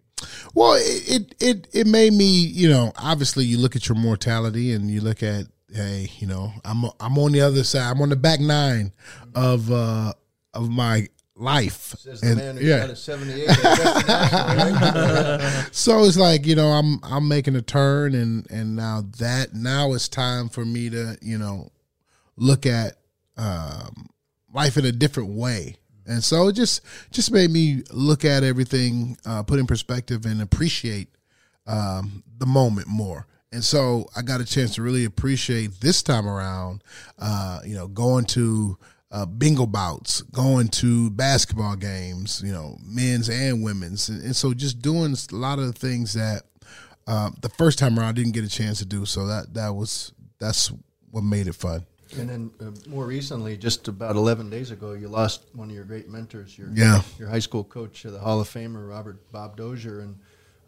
Well, 0.54 0.75
it 0.78 1.35
it 1.40 1.68
it 1.73 1.87
made 1.87 2.12
me, 2.12 2.26
you 2.26 2.68
know, 2.68 2.92
obviously 2.97 3.44
you 3.44 3.56
look 3.58 3.76
at 3.76 3.88
your 3.88 3.97
mortality 3.97 4.73
and 4.73 4.90
you 4.90 5.00
look 5.00 5.23
at, 5.23 5.44
hey, 5.72 6.10
you 6.18 6.26
know, 6.26 6.52
I'm 6.64 6.84
I'm 7.00 7.18
on 7.18 7.32
the 7.32 7.40
other 7.40 7.64
side. 7.64 7.90
I'm 7.90 8.00
on 8.02 8.08
the 8.08 8.16
back 8.16 8.40
nine 8.40 8.92
of 9.34 9.70
uh 9.70 10.12
of 10.54 10.70
my 10.70 11.08
life. 11.37 11.94
Says 11.98 12.20
the 12.20 12.28
And, 12.28 12.37
man 12.38 12.56
who 12.56 12.64
yeah. 12.64 12.80
got 12.80 12.90
a 12.90 12.96
78 12.96 13.48
at 13.48 13.58
Augusta 13.58 14.06
National, 14.06 15.38
right? 15.38 15.68
So 15.72 16.04
it's 16.04 16.16
like 16.16 16.46
you 16.46 16.54
know 16.56 16.68
I'm 16.68 17.00
I'm 17.02 17.28
making 17.28 17.56
a 17.56 17.62
turn 17.62 18.14
and 18.14 18.50
and 18.50 18.76
now 18.76 19.04
that 19.18 19.54
now 19.54 19.92
it's 19.92 20.08
time 20.08 20.48
for 20.48 20.64
me 20.64 20.90
to 20.90 21.16
you 21.22 21.38
know 21.38 21.70
look 22.37 22.66
at 22.66 22.96
um, 23.37 24.08
life 24.52 24.76
in 24.76 24.84
a 24.84 24.92
different 24.92 25.30
way. 25.30 25.76
And 26.06 26.25
so 26.25 26.48
it 26.48 26.54
just 26.54 26.80
just 27.10 27.30
made 27.30 27.50
me 27.50 27.82
look 27.92 28.25
at 28.25 28.42
everything, 28.42 29.18
uh, 29.26 29.42
put 29.42 29.58
in 29.58 29.66
perspective, 29.66 30.25
and 30.25 30.40
appreciate 30.40 31.08
um, 31.66 32.22
the 32.38 32.46
moment 32.46 32.88
more. 32.88 33.26
And 33.52 33.64
so 33.64 34.07
I 34.17 34.23
got 34.23 34.40
a 34.40 34.45
chance 34.45 34.75
to 34.75 34.83
really 34.83 35.05
appreciate 35.05 35.81
this 35.81 36.02
time 36.02 36.26
around. 36.28 36.83
Uh, 37.19 37.61
you 37.64 37.75
know, 37.75 37.88
going 37.88 38.25
to 38.26 38.76
uh, 39.11 39.25
Bengal 39.25 39.67
Bouts, 39.67 40.21
going 40.23 40.69
to 40.69 41.11
basketball 41.11 41.76
games, 41.76 42.43
you 42.45 42.52
know, 42.52 42.76
men's 42.85 43.31
and 43.31 43.62
women's, 43.64 44.11
and, 44.11 44.23
and 44.23 44.37
so 44.37 44.52
just 44.52 44.83
doing 44.83 45.14
a 45.33 45.35
lot 45.35 45.59
of 45.59 45.67
the 45.67 45.73
things 45.73 46.12
that 46.12 46.43
uh, 47.07 47.31
the 47.40 47.49
first 47.49 47.78
time 47.78 47.99
around 47.99 48.09
I 48.09 48.12
didn't 48.12 48.33
get 48.33 48.45
a 48.45 48.50
chance 48.50 48.78
to 48.81 48.85
do. 48.85 49.07
So 49.07 49.26
that 49.26 49.55
that 49.55 49.75
was 49.75 50.12
that's 50.38 50.71
what 51.11 51.25
made 51.25 51.47
it 51.47 51.55
fun. 51.55 51.87
And 52.19 52.28
then 52.28 52.50
uh, 52.61 52.71
more 52.88 53.07
recently, 53.07 53.57
just 53.57 53.88
about 53.88 54.17
11 54.17 54.49
days 54.50 54.71
ago, 54.71 54.93
you 54.93 55.09
lost 55.09 55.43
one 55.55 55.69
of 55.69 55.75
your 55.75 55.85
great 55.85 56.09
mentors, 56.09 56.57
your 56.57 56.69
Yeah. 56.73 57.02
your 57.19 57.28
high 57.28 57.38
school 57.38 57.64
coach, 57.64 58.02
the 58.02 58.19
Hall 58.19 58.40
of 58.40 58.49
Famer 58.49 58.88
Robert 58.88 59.31
Bob 59.33 59.57
Dozier. 59.57 60.00
And 60.00 60.17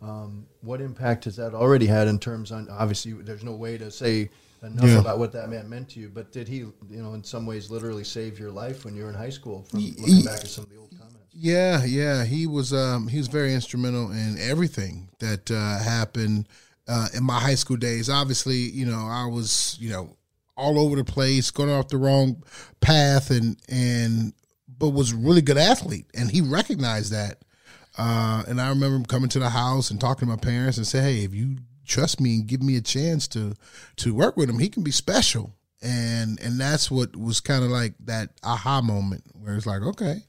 um, 0.03 0.47
what 0.63 0.81
impact 0.81 1.25
has 1.25 1.37
that 1.37 1.55
already 1.55 1.87
had 1.87 2.09
in 2.09 2.19
terms 2.19 2.53
on? 2.53 2.69
Obviously, 2.71 3.13
there's 3.13 3.45
no 3.45 3.55
way 3.55 3.77
to 3.79 3.91
say 3.91 4.31
enough 4.63 4.85
Yeah. 4.85 5.01
about 5.01 5.19
what 5.19 5.33
that 5.33 5.49
man 5.51 5.69
meant 5.69 5.91
to 5.91 6.01
you. 6.01 6.09
But 6.13 6.33
did 6.33 6.49
he, 6.49 6.57
you 6.59 6.75
know, 6.89 7.15
in 7.15 7.25
some 7.25 7.47
ways, 7.47 7.71
literally 7.71 8.05
save 8.05 8.39
your 8.39 8.51
life 8.51 8.85
when 8.85 8.95
you 8.97 9.05
were 9.05 9.09
in 9.11 9.15
high 9.15 9.31
school? 9.31 9.65
From 9.71 9.81
looking 9.81 10.25
back 10.25 10.41
at 10.41 10.49
some 10.49 10.65
of 10.65 10.71
the 10.71 10.77
old 10.77 10.91
comments. 10.91 11.17
Yeah, 11.33 11.85
yeah, 11.85 12.25
he 12.25 12.47
was 12.47 12.73
um, 12.73 13.09
he 13.09 13.19
was 13.19 13.29
very 13.29 13.55
instrumental 13.55 14.11
in 14.11 14.37
everything 14.39 15.09
that 15.21 15.51
uh, 15.51 15.79
happened 15.79 16.49
uh, 16.89 17.09
in 17.15 17.23
my 17.23 17.39
high 17.39 17.55
school 17.55 17.77
days. 17.77 18.09
Obviously, 18.11 18.57
you 18.57 18.85
know, 18.87 19.07
I 19.09 19.27
was 19.27 19.77
you 19.81 19.91
know 19.91 20.17
all 20.57 20.79
over 20.79 20.97
the 20.97 21.05
place, 21.05 21.51
going 21.51 21.71
off 21.71 21.89
the 21.89 21.97
wrong 21.99 22.43
path, 22.81 23.31
and 23.31 23.57
and 23.69 24.33
but 24.79 24.91
was 24.91 25.13
a 25.13 25.17
really 25.17 25.43
good 25.43 25.59
athlete, 25.59 26.07
and 26.15 26.31
he 26.31 26.41
recognized 26.41 27.13
that. 27.13 27.39
Uh, 28.01 28.43
and 28.49 28.59
I 28.63 28.71
remember 28.71 29.07
coming 29.07 29.29
to 29.29 29.39
the 29.39 29.51
house 29.51 29.91
and 29.91 30.01
talking 30.01 30.27
to 30.27 30.35
my 30.35 30.41
parents 30.41 30.79
and 30.79 30.87
say, 30.87 31.03
"Hey, 31.03 31.25
if 31.25 31.35
you 31.35 31.59
trust 31.85 32.19
me 32.19 32.37
and 32.37 32.47
give 32.47 32.63
me 32.63 32.77
a 32.77 32.81
chance 32.81 33.29
to 33.29 33.55
to 33.97 34.15
work 34.15 34.39
with 34.39 34.49
him, 34.49 34.59
he 34.59 34.71
can 34.71 34.83
be 34.83 34.91
special." 34.91 35.53
And 35.83 36.41
and 36.41 36.59
that's 36.59 36.91
what 36.91 37.15
was 37.15 37.41
kind 37.41 37.63
of 37.63 37.71
like 37.71 37.93
that 38.07 38.31
aha 38.43 38.81
moment 38.81 39.25
where 39.35 39.55
it's 39.55 39.67
like, 39.67 39.83
okay, 39.83 40.23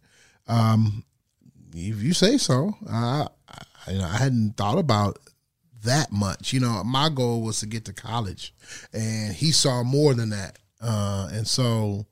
um, 0.50 1.06
if 1.74 2.04
you 2.04 2.14
say 2.14 2.38
so, 2.38 2.76
I, 2.90 3.28
I, 3.48 3.92
you 3.92 4.00
know, 4.00 4.06
I 4.06 4.18
hadn't 4.18 4.58
thought 4.58 4.78
about 4.78 5.20
that 5.86 6.12
much. 6.12 6.52
You 6.52 6.60
know, 6.60 6.84
my 6.84 7.08
goal 7.08 7.42
was 7.42 7.62
to 7.62 7.68
get 7.68 7.86
to 7.86 7.94
college, 7.94 8.54
and 8.92 9.34
he 9.34 9.54
saw 9.54 9.82
more 9.84 10.14
than 10.14 10.32
that, 10.32 10.60
uh, 10.82 11.30
and 11.32 11.48
so 11.48 12.06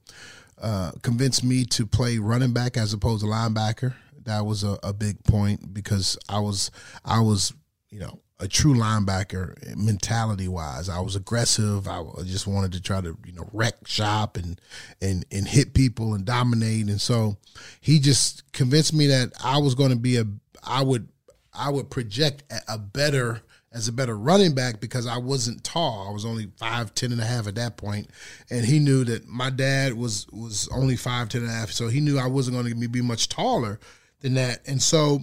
uh, 0.62 0.92
convinced 1.02 1.44
me 1.44 1.66
to 1.66 1.86
play 1.86 2.18
running 2.18 2.54
back 2.54 2.78
as 2.78 2.94
opposed 2.94 3.26
to 3.26 3.30
linebacker. 3.30 3.94
That 4.30 4.46
was 4.46 4.64
a, 4.64 4.78
a 4.84 4.94
big 4.94 5.24
point 5.24 5.74
because 5.74 6.18
I 6.30 6.40
was 6.40 6.70
I 7.04 7.20
was 7.20 7.52
you 7.90 8.00
know 8.00 8.20
a 8.40 8.48
true 8.48 8.74
linebacker 8.74 9.76
mentality 9.76 10.48
wise. 10.48 10.88
I 10.88 11.00
was 11.00 11.16
aggressive. 11.16 11.88
I 11.88 12.04
just 12.24 12.48
wanted 12.48 12.72
to 12.74 12.82
try 12.82 13.02
to 13.02 13.18
you 13.26 13.34
know 13.34 13.50
wreck 13.52 13.88
shop 13.88 14.38
and 14.38 14.62
and 15.02 15.26
and 15.32 15.48
hit 15.48 15.74
people 15.74 16.14
and 16.14 16.26
dominate. 16.26 16.88
And 16.88 17.02
so 17.02 17.38
he 17.82 18.00
just 18.00 18.50
convinced 18.54 18.94
me 18.94 19.08
that 19.08 19.32
I 19.44 19.58
was 19.58 19.76
going 19.76 19.90
to 19.90 19.98
be 19.98 20.18
a 20.18 20.26
I 20.64 20.84
would 20.84 21.10
I 21.52 21.70
would 21.70 21.90
project 21.90 22.44
a 22.68 22.78
better 22.78 23.42
as 23.72 23.88
a 23.88 23.92
better 23.92 24.18
running 24.18 24.56
back 24.56 24.80
because 24.80 25.06
I 25.06 25.18
wasn't 25.18 25.64
tall. 25.64 26.08
I 26.08 26.12
was 26.12 26.26
only 26.26 26.48
five, 26.58 26.94
ten 26.96 27.12
and 27.12 27.22
a 27.22 27.26
half 27.26 27.48
at 27.48 27.56
that 27.56 27.78
point. 27.78 28.10
And 28.50 28.66
he 28.66 28.80
knew 28.80 29.04
that 29.06 29.28
my 29.28 29.50
dad 29.50 29.94
was 29.94 30.28
was 30.32 30.70
only 30.72 30.96
five, 30.96 31.30
ten 31.30 31.42
and 31.42 31.50
a 31.50 31.54
half. 31.54 31.72
So 31.72 31.88
he 31.88 32.00
knew 32.00 32.18
I 32.18 32.28
wasn't 32.28 32.56
going 32.56 32.80
to 32.80 32.88
be 32.88 33.02
much 33.02 33.28
taller 33.28 33.80
than 34.22 34.36
that. 34.36 34.62
And 34.68 34.82
so 34.82 35.20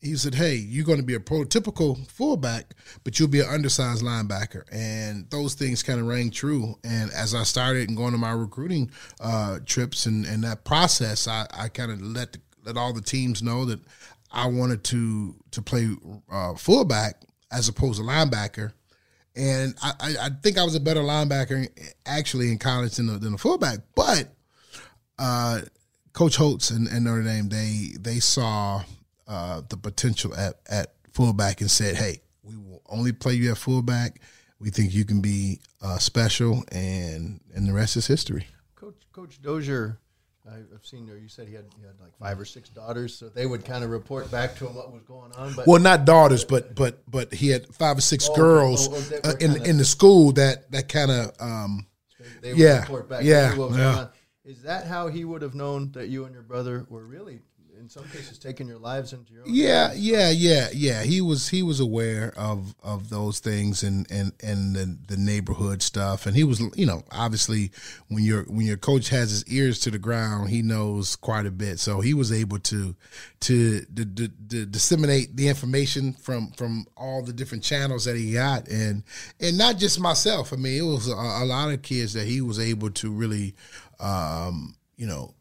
he 0.00 0.16
said, 0.16 0.34
Hey, 0.34 0.54
you're 0.54 0.84
going 0.84 0.98
to 0.98 1.04
be 1.04 1.14
a 1.14 1.20
prototypical 1.20 2.06
fullback, 2.10 2.74
but 3.04 3.18
you'll 3.18 3.28
be 3.28 3.40
an 3.40 3.48
undersized 3.48 4.02
linebacker. 4.02 4.62
And 4.70 5.28
those 5.30 5.54
things 5.54 5.82
kind 5.82 6.00
of 6.00 6.06
rang 6.06 6.30
true. 6.30 6.76
And 6.84 7.10
as 7.12 7.34
I 7.34 7.42
started 7.42 7.88
and 7.88 7.96
going 7.96 8.12
to 8.12 8.18
my 8.18 8.32
recruiting 8.32 8.90
uh, 9.20 9.58
trips 9.64 10.06
and, 10.06 10.24
and 10.26 10.44
that 10.44 10.64
process, 10.64 11.26
I, 11.28 11.46
I 11.52 11.68
kind 11.68 11.90
of 11.90 12.00
let 12.00 12.36
let 12.64 12.76
all 12.76 12.92
the 12.92 13.00
teams 13.00 13.42
know 13.42 13.64
that 13.64 13.80
I 14.30 14.46
wanted 14.46 14.84
to 14.84 15.34
to 15.52 15.62
play 15.62 15.88
uh, 16.30 16.54
fullback 16.54 17.22
as 17.50 17.68
opposed 17.68 17.98
to 17.98 18.04
linebacker. 18.04 18.72
And 19.36 19.74
I, 19.82 20.16
I, 20.18 20.30
think 20.42 20.56
I 20.56 20.64
was 20.64 20.74
a 20.74 20.80
better 20.80 21.02
linebacker 21.02 21.68
actually 22.06 22.50
in 22.50 22.58
college 22.58 22.96
than 22.96 23.10
a, 23.10 23.18
than 23.18 23.34
a 23.34 23.38
fullback. 23.38 23.80
But 23.94 24.28
uh, 25.18 25.60
Coach 26.16 26.36
Holtz 26.36 26.70
and, 26.70 26.88
and, 26.88 27.04
Notre 27.04 27.22
Dame, 27.22 27.50
they 27.50 27.90
they 28.00 28.20
saw 28.20 28.82
uh, 29.28 29.60
the 29.68 29.76
potential 29.76 30.34
at, 30.34 30.54
at 30.66 30.94
fullback 31.12 31.60
and 31.60 31.70
said, 31.70 31.94
hey, 31.94 32.22
we 32.42 32.56
will 32.56 32.80
only 32.88 33.12
play 33.12 33.34
you 33.34 33.50
at 33.50 33.58
fullback. 33.58 34.20
We 34.58 34.70
think 34.70 34.94
you 34.94 35.04
can 35.04 35.20
be 35.20 35.60
uh, 35.82 35.98
special, 35.98 36.64
and 36.72 37.40
and 37.54 37.68
the 37.68 37.74
rest 37.74 37.98
is 37.98 38.06
history. 38.06 38.46
Coach 38.74 38.96
Coach 39.12 39.42
Dozier 39.42 39.98
I've 40.48 40.86
seen 40.86 41.06
there. 41.06 41.18
You 41.18 41.28
said 41.28 41.48
he 41.48 41.54
had 41.54 41.64
he 41.76 41.82
had 41.82 42.00
like 42.00 42.16
five 42.18 42.40
or 42.40 42.44
six 42.44 42.68
daughters, 42.68 43.14
so 43.14 43.28
they 43.28 43.46
would 43.46 43.64
kind 43.64 43.82
of 43.84 43.90
report 43.90 44.30
back 44.30 44.56
to 44.56 44.66
him 44.66 44.74
what 44.74 44.92
was 44.92 45.02
going 45.02 45.32
on. 45.32 45.52
But 45.54 45.66
well, 45.66 45.80
not 45.80 46.04
daughters, 46.04 46.44
but 46.44 46.74
but 46.74 47.02
but 47.10 47.34
he 47.34 47.48
had 47.48 47.66
five 47.74 47.98
or 47.98 48.00
six 48.00 48.28
oh, 48.30 48.36
girls 48.36 48.88
oh, 48.88 49.20
oh, 49.24 49.30
uh, 49.30 49.34
in 49.40 49.66
in 49.66 49.76
the 49.76 49.84
school 49.84 50.32
that 50.32 50.70
that 50.70 50.88
kind 50.88 51.10
of 51.10 51.32
um, 51.40 51.86
they 52.40 52.50
would 52.50 52.58
yeah 52.58 52.80
report 52.80 53.08
back 53.08 53.24
yeah, 53.24 53.54
yeah. 53.54 54.06
Is 54.46 54.62
that 54.62 54.86
how 54.86 55.08
he 55.08 55.24
would 55.24 55.42
have 55.42 55.56
known 55.56 55.90
that 55.92 56.08
you 56.08 56.24
and 56.24 56.32
your 56.32 56.44
brother 56.44 56.86
were 56.88 57.04
really 57.04 57.40
in 57.86 57.90
some 57.90 58.02
cases 58.08 58.36
taking 58.36 58.66
your 58.66 58.78
lives 58.78 59.12
into 59.12 59.32
your 59.32 59.42
own 59.42 59.54
yeah 59.54 59.88
hands. 59.90 60.00
yeah 60.00 60.30
yeah 60.30 60.68
yeah. 60.72 61.02
He 61.04 61.20
was 61.20 61.48
he 61.48 61.62
was 61.62 61.78
aware 61.78 62.34
of 62.36 62.74
of 62.82 63.10
those 63.10 63.38
things 63.38 63.84
and 63.84 64.10
and 64.10 64.32
and 64.42 64.74
the, 64.74 64.98
the 65.06 65.16
neighborhood 65.16 65.82
stuff. 65.82 66.26
And 66.26 66.34
he 66.36 66.42
was 66.42 66.60
you 66.74 66.84
know 66.84 67.04
obviously 67.12 67.70
when 68.08 68.24
your 68.24 68.42
when 68.44 68.66
your 68.66 68.76
coach 68.76 69.08
has 69.10 69.30
his 69.30 69.46
ears 69.46 69.78
to 69.80 69.92
the 69.92 70.00
ground 70.00 70.50
he 70.50 70.62
knows 70.62 71.14
quite 71.14 71.46
a 71.46 71.50
bit. 71.52 71.78
So 71.78 72.00
he 72.00 72.12
was 72.12 72.32
able 72.32 72.58
to 72.58 72.96
to, 73.38 73.80
to, 73.82 74.04
to, 74.04 74.28
to 74.48 74.66
disseminate 74.66 75.36
the 75.36 75.46
information 75.46 76.12
from 76.14 76.50
from 76.56 76.86
all 76.96 77.22
the 77.22 77.32
different 77.32 77.62
channels 77.62 78.04
that 78.06 78.16
he 78.16 78.32
got. 78.32 78.66
And 78.66 79.04
and 79.38 79.56
not 79.56 79.78
just 79.78 80.00
myself. 80.00 80.52
I 80.52 80.56
mean 80.56 80.76
it 80.76 80.86
was 80.86 81.06
a, 81.06 81.14
a 81.14 81.46
lot 81.46 81.72
of 81.72 81.82
kids 81.82 82.14
that 82.14 82.26
he 82.26 82.40
was 82.40 82.58
able 82.58 82.90
to 82.90 83.12
really 83.12 83.54
um 84.00 84.74
you 84.96 85.06
know 85.06 85.35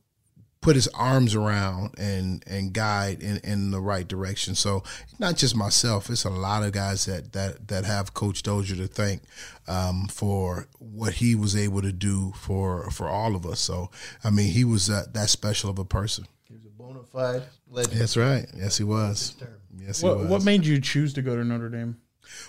put 0.65 0.75
his 0.75 0.87
arms 0.95 1.35
around 1.35 1.93
and 1.99 2.43
and 2.47 2.73
guide 2.73 3.21
in, 3.21 3.37
in 3.43 3.69
the 3.69 3.79
right 3.79 4.07
direction. 4.07 4.55
So 4.55 4.81
not 5.19 5.35
just 5.35 5.55
myself, 5.55 6.09
it's 6.09 6.23
a 6.25 6.29
lot 6.31 6.63
of 6.63 6.71
guys 6.71 7.05
that 7.05 7.33
that 7.33 7.67
that 7.67 7.85
have 7.85 8.15
Coach 8.15 8.41
Dozier 8.41 8.75
to 8.77 8.87
thank 8.87 9.21
um, 9.67 10.07
for 10.07 10.67
what 10.79 11.13
he 11.13 11.35
was 11.35 11.55
able 11.55 11.83
to 11.83 11.91
do 11.91 12.33
for 12.35 12.89
for 12.89 13.07
all 13.07 13.35
of 13.35 13.45
us. 13.45 13.59
So 13.59 13.91
I 14.23 14.31
mean, 14.31 14.51
he 14.51 14.63
was 14.63 14.87
that, 14.87 15.13
that 15.13 15.29
special 15.29 15.69
of 15.69 15.77
a 15.77 15.85
person. 15.85 16.25
He 16.45 16.55
was 16.55 16.65
a 16.65 16.69
bona 16.69 17.03
fide 17.03 17.43
legend. 17.69 18.01
That's 18.01 18.17
right. 18.17 18.47
Yes, 18.57 18.75
he 18.79 18.83
was. 18.83 19.35
Yes, 19.77 20.01
what, 20.01 20.15
he 20.15 20.21
was. 20.23 20.31
What 20.31 20.43
made 20.45 20.65
you 20.65 20.81
choose 20.81 21.13
to 21.13 21.21
go 21.21 21.35
to 21.35 21.43
Notre 21.43 21.69
Dame? 21.69 21.97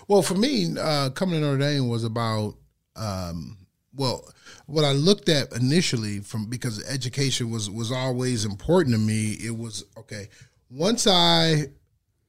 Well, 0.07 0.23
for 0.23 0.33
me, 0.33 0.75
uh, 0.79 1.11
coming 1.11 1.39
to 1.39 1.41
Notre 1.41 1.59
Dame 1.59 1.87
was 1.87 2.03
about 2.03 2.55
um, 2.95 3.59
well 3.97 4.23
what 4.67 4.83
I 4.83 4.91
looked 4.91 5.29
at 5.29 5.51
initially 5.53 6.19
from 6.19 6.45
because 6.45 6.83
education 6.87 7.49
was 7.49 7.69
was 7.69 7.91
always 7.91 8.45
important 8.45 8.95
to 8.95 8.99
me, 8.99 9.31
it 9.43 9.57
was 9.57 9.85
okay. 9.97 10.29
Once 10.69 11.07
I 11.07 11.67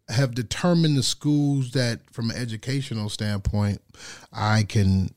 have 0.09 0.35
determined 0.35 0.97
the 0.97 1.03
schools 1.03 1.73
that 1.73 2.01
from 2.11 2.31
an 2.31 2.37
educational 2.37 3.11
standpoint 3.11 3.83
I 4.33 4.63
can 4.63 5.11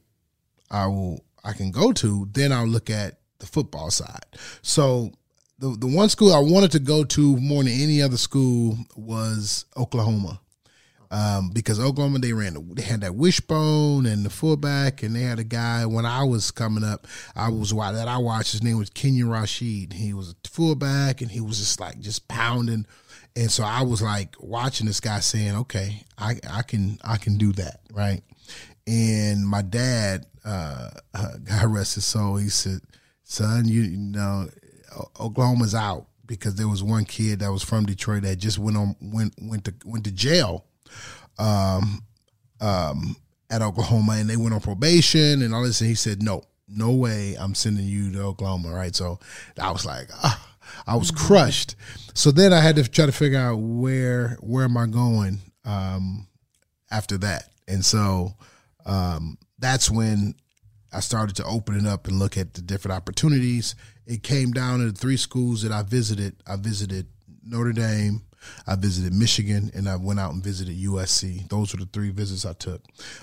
I 0.69 0.87
will 0.87 1.23
I 1.43 1.53
can 1.53 1.71
go 1.71 1.93
to, 1.93 2.27
then 2.33 2.51
I'll 2.51 2.67
look 2.67 2.89
at 2.89 3.19
the 3.39 3.45
football 3.45 3.91
side. 3.91 4.25
So 4.61 5.11
the 5.59 5.77
the 5.77 5.87
one 5.87 6.09
school 6.09 6.33
I 6.33 6.39
wanted 6.39 6.71
to 6.71 6.79
go 6.79 7.03
to 7.03 7.37
more 7.37 7.63
than 7.63 7.71
any 7.71 8.01
other 8.01 8.17
school 8.17 8.77
was 8.95 9.65
Oklahoma 9.77 10.41
um, 11.11 11.49
because 11.49 11.77
Oklahoma 11.77 12.19
they 12.19 12.31
ran 12.31 12.73
they 12.73 12.81
had 12.81 13.01
that 13.01 13.15
wishbone 13.15 14.05
and 14.05 14.25
the 14.25 14.29
fullback 14.29 15.03
and 15.03 15.13
they 15.13 15.21
had 15.21 15.39
a 15.39 15.43
guy 15.43 15.85
when 15.85 16.05
I 16.05 16.23
was 16.23 16.51
coming 16.51 16.85
up 16.85 17.05
I 17.35 17.49
was 17.49 17.73
why 17.73 17.91
that 17.91 18.07
I 18.07 18.17
watched 18.17 18.53
his 18.53 18.63
name 18.63 18.77
was 18.77 18.89
Kenyon 18.89 19.27
Rasheed 19.27 19.91
he 19.91 20.13
was 20.13 20.31
a 20.31 20.47
fullback 20.47 21.21
and 21.21 21.29
he 21.29 21.41
was 21.41 21.59
just 21.59 21.79
like 21.79 21.99
just 21.99 22.27
pounding. 22.29 22.87
And 23.35 23.51
so 23.51 23.63
I 23.63 23.83
was 23.83 24.01
like 24.01 24.35
watching 24.39 24.87
this 24.87 25.01
guy 25.01 25.19
saying 25.19 25.55
okay 25.57 26.05
I 26.17 26.37
I 26.49 26.61
can 26.61 26.97
I 27.03 27.17
can 27.17 27.37
do 27.37 27.51
that 27.53 27.81
right? 27.91 28.21
And 28.87 29.45
my 29.45 29.61
dad 29.61 30.25
uh, 30.45 30.91
uh 31.13 31.37
God 31.43 31.65
rest 31.65 31.95
his 31.95 32.05
soul 32.05 32.37
he 32.37 32.47
said 32.47 32.79
son 33.25 33.67
you, 33.67 33.81
you 33.81 33.97
know 33.97 34.47
Oklahoma's 35.19 35.75
out 35.75 36.07
because 36.25 36.55
there 36.55 36.69
was 36.69 36.81
one 36.81 37.03
kid 37.03 37.39
that 37.39 37.51
was 37.51 37.63
from 37.63 37.85
Detroit 37.85 38.23
that 38.23 38.37
just 38.37 38.57
went 38.57 38.77
on 38.77 38.95
went 39.01 39.33
went 39.41 39.65
to 39.65 39.73
went 39.85 40.05
to 40.05 40.11
jail 40.13 40.65
um, 41.37 42.03
um, 42.59 43.15
at 43.49 43.61
Oklahoma, 43.61 44.13
and 44.13 44.29
they 44.29 44.37
went 44.37 44.53
on 44.53 44.61
probation 44.61 45.41
and 45.41 45.53
all 45.53 45.63
this. 45.63 45.81
And 45.81 45.89
he 45.89 45.95
said, 45.95 46.21
"No, 46.21 46.43
no 46.67 46.91
way, 46.91 47.35
I'm 47.39 47.55
sending 47.55 47.85
you 47.85 48.11
to 48.13 48.21
Oklahoma." 48.21 48.71
Right? 48.71 48.95
So 48.95 49.19
I 49.59 49.71
was 49.71 49.85
like, 49.85 50.09
ah, 50.23 50.55
I 50.87 50.95
was 50.95 51.11
crushed. 51.11 51.75
So 52.13 52.31
then 52.31 52.53
I 52.53 52.61
had 52.61 52.75
to 52.77 52.89
try 52.89 53.05
to 53.05 53.11
figure 53.11 53.39
out 53.39 53.57
where 53.57 54.37
where 54.41 54.65
am 54.65 54.77
I 54.77 54.87
going 54.87 55.39
um, 55.65 56.27
after 56.89 57.17
that, 57.19 57.49
and 57.67 57.83
so 57.83 58.35
um, 58.85 59.37
that's 59.59 59.89
when 59.89 60.35
I 60.93 60.99
started 60.99 61.35
to 61.37 61.45
open 61.45 61.77
it 61.77 61.85
up 61.85 62.07
and 62.07 62.19
look 62.19 62.37
at 62.37 62.53
the 62.53 62.61
different 62.61 62.97
opportunities. 62.97 63.75
It 64.05 64.23
came 64.23 64.51
down 64.51 64.79
to 64.79 64.91
the 64.91 64.97
three 64.97 65.17
schools 65.17 65.61
that 65.61 65.71
I 65.71 65.83
visited. 65.83 66.35
I 66.45 66.57
visited 66.57 67.07
Notre 67.43 67.71
Dame, 67.71 68.23
I 68.67 68.75
visited 68.75 69.13
Michigan 69.13 69.71
and 69.73 69.87
I 69.87 69.95
went 69.95 70.19
out 70.19 70.33
and 70.33 70.43
visited 70.43 70.77
USC. 70.77 71.47
Those 71.49 71.73
were 71.73 71.79
the 71.79 71.89
three 71.91 72.09
visits 72.09 72.45
I 72.45 72.53
took. 72.53 72.81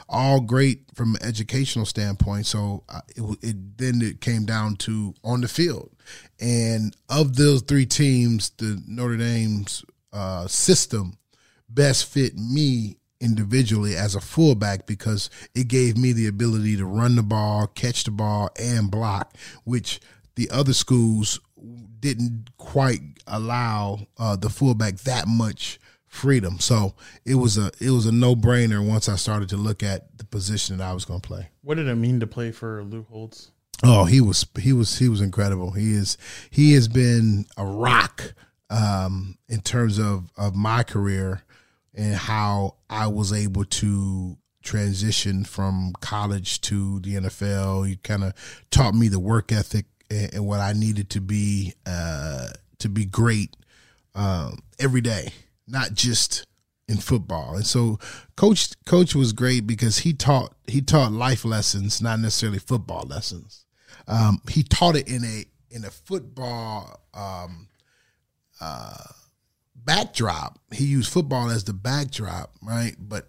All 0.08 0.40
great 0.40 0.84
from 0.94 1.14
an 1.14 1.22
educational 1.22 1.86
standpoint. 1.86 2.46
So 2.46 2.84
it, 3.16 3.38
it 3.42 3.78
then 3.78 4.02
it 4.02 4.20
came 4.20 4.44
down 4.44 4.76
to 4.76 5.14
on 5.24 5.40
the 5.40 5.48
field, 5.48 5.90
and 6.40 6.96
of 7.08 7.36
those 7.36 7.62
three 7.62 7.86
teams, 7.86 8.50
the 8.50 8.82
Notre 8.86 9.16
Dame's 9.16 9.84
uh, 10.12 10.46
system 10.46 11.18
best 11.68 12.06
fit 12.06 12.36
me 12.36 12.96
individually 13.20 13.96
as 13.96 14.14
a 14.14 14.20
fullback 14.20 14.86
because 14.86 15.28
it 15.54 15.68
gave 15.68 15.96
me 15.96 16.12
the 16.12 16.26
ability 16.26 16.76
to 16.76 16.84
run 16.84 17.16
the 17.16 17.22
ball, 17.22 17.66
catch 17.66 18.04
the 18.04 18.10
ball, 18.10 18.48
and 18.58 18.90
block, 18.90 19.34
which 19.64 20.00
the 20.36 20.48
other 20.50 20.72
schools 20.72 21.40
didn't 22.00 22.50
quite 22.56 23.00
allow 23.26 24.06
uh, 24.18 24.36
the 24.36 24.48
fullback 24.48 24.96
that 24.98 25.26
much 25.26 25.78
freedom. 26.06 26.58
So 26.58 26.94
it 27.24 27.34
was 27.36 27.58
a 27.58 27.70
it 27.80 27.90
was 27.90 28.06
a 28.06 28.12
no 28.12 28.34
brainer 28.34 28.86
once 28.86 29.08
I 29.08 29.16
started 29.16 29.48
to 29.50 29.56
look 29.56 29.82
at 29.82 30.18
the 30.18 30.24
position 30.24 30.78
that 30.78 30.88
I 30.88 30.92
was 30.92 31.04
going 31.04 31.20
to 31.20 31.26
play. 31.26 31.48
What 31.62 31.76
did 31.76 31.88
it 31.88 31.94
mean 31.96 32.20
to 32.20 32.26
play 32.26 32.50
for 32.50 32.82
Lou 32.82 33.04
Holtz? 33.04 33.50
Oh, 33.82 34.04
he 34.04 34.20
was 34.20 34.46
he 34.58 34.72
was 34.72 34.98
he 34.98 35.08
was 35.08 35.20
incredible. 35.20 35.72
He 35.72 35.92
is 35.92 36.18
he 36.50 36.72
has 36.72 36.88
been 36.88 37.46
a 37.56 37.64
rock 37.64 38.34
um, 38.70 39.38
in 39.48 39.60
terms 39.60 39.98
of 39.98 40.30
of 40.36 40.56
my 40.56 40.82
career 40.82 41.42
and 41.94 42.14
how 42.14 42.76
I 42.90 43.06
was 43.06 43.32
able 43.32 43.64
to 43.64 44.36
transition 44.62 45.44
from 45.44 45.92
college 46.00 46.60
to 46.62 47.00
the 47.00 47.14
NFL. 47.14 47.88
He 47.88 47.96
kind 47.96 48.24
of 48.24 48.34
taught 48.70 48.94
me 48.94 49.08
the 49.08 49.20
work 49.20 49.52
ethic 49.52 49.86
and, 50.10 50.34
and, 50.34 50.46
what 50.46 50.60
I 50.60 50.72
needed 50.72 51.10
to 51.10 51.20
be 51.20 51.74
uh, 51.86 52.48
to 52.78 52.88
be 52.88 53.04
great 53.04 53.56
um, 54.14 54.58
every 54.78 55.00
day, 55.00 55.32
not 55.66 55.94
just 55.94 56.46
in 56.88 56.96
football. 56.96 57.54
And 57.54 57.66
so 57.66 57.98
coach 58.36 58.70
coach 58.84 59.14
was 59.14 59.32
great 59.32 59.66
because 59.66 59.98
he 59.98 60.12
taught 60.12 60.54
he 60.66 60.80
taught 60.80 61.12
life 61.12 61.44
lessons, 61.44 62.00
not 62.00 62.20
necessarily 62.20 62.58
football 62.58 63.04
lessons. 63.06 63.66
Um, 64.06 64.40
he 64.48 64.62
taught 64.62 64.96
it 64.96 65.08
in 65.08 65.24
a 65.24 65.44
in 65.70 65.84
a 65.84 65.90
football 65.90 67.00
um, 67.14 67.68
uh, 68.60 69.04
backdrop. 69.74 70.58
He 70.72 70.84
used 70.84 71.12
football 71.12 71.50
as 71.50 71.64
the 71.64 71.74
backdrop, 71.74 72.52
right? 72.62 72.96
But 72.98 73.28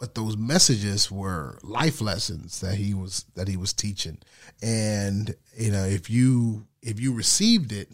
but 0.00 0.14
those 0.14 0.36
messages 0.36 1.10
were 1.10 1.58
life 1.62 2.00
lessons 2.00 2.60
that 2.60 2.74
he 2.74 2.94
was 2.94 3.26
that 3.36 3.46
he 3.46 3.56
was 3.56 3.72
teaching, 3.72 4.18
and 4.62 5.36
you 5.56 5.70
know 5.70 5.84
if 5.84 6.10
you 6.10 6.66
if 6.82 6.98
you 6.98 7.12
received 7.12 7.70
it, 7.70 7.90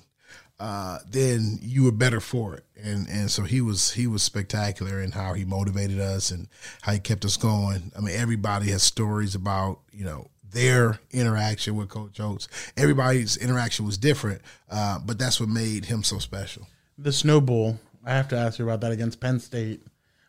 uh, 0.58 0.98
then 1.10 1.58
you 1.60 1.84
were 1.84 1.92
better 1.92 2.20
for 2.20 2.54
it. 2.54 2.64
And 2.82 3.08
and 3.08 3.30
so 3.30 3.42
he 3.42 3.60
was 3.60 3.92
he 3.92 4.06
was 4.06 4.22
spectacular 4.22 5.00
in 5.02 5.12
how 5.12 5.34
he 5.34 5.44
motivated 5.44 6.00
us 6.00 6.30
and 6.30 6.48
how 6.82 6.92
he 6.92 7.00
kept 7.00 7.24
us 7.24 7.36
going. 7.36 7.92
I 7.96 8.00
mean, 8.00 8.14
everybody 8.16 8.70
has 8.70 8.82
stories 8.82 9.34
about 9.34 9.80
you 9.92 10.04
know 10.04 10.28
their 10.48 11.00
interaction 11.10 11.74
with 11.74 11.88
Coach 11.88 12.18
Holtz 12.18 12.48
Everybody's 12.76 13.36
interaction 13.36 13.84
was 13.84 13.98
different, 13.98 14.40
uh, 14.70 15.00
but 15.00 15.18
that's 15.18 15.40
what 15.40 15.48
made 15.48 15.86
him 15.86 16.02
so 16.02 16.18
special. 16.18 16.66
The 16.96 17.12
snowball. 17.12 17.78
I 18.04 18.12
have 18.14 18.28
to 18.28 18.36
ask 18.36 18.60
you 18.60 18.64
about 18.64 18.80
that 18.82 18.92
against 18.92 19.20
Penn 19.20 19.40
State. 19.40 19.82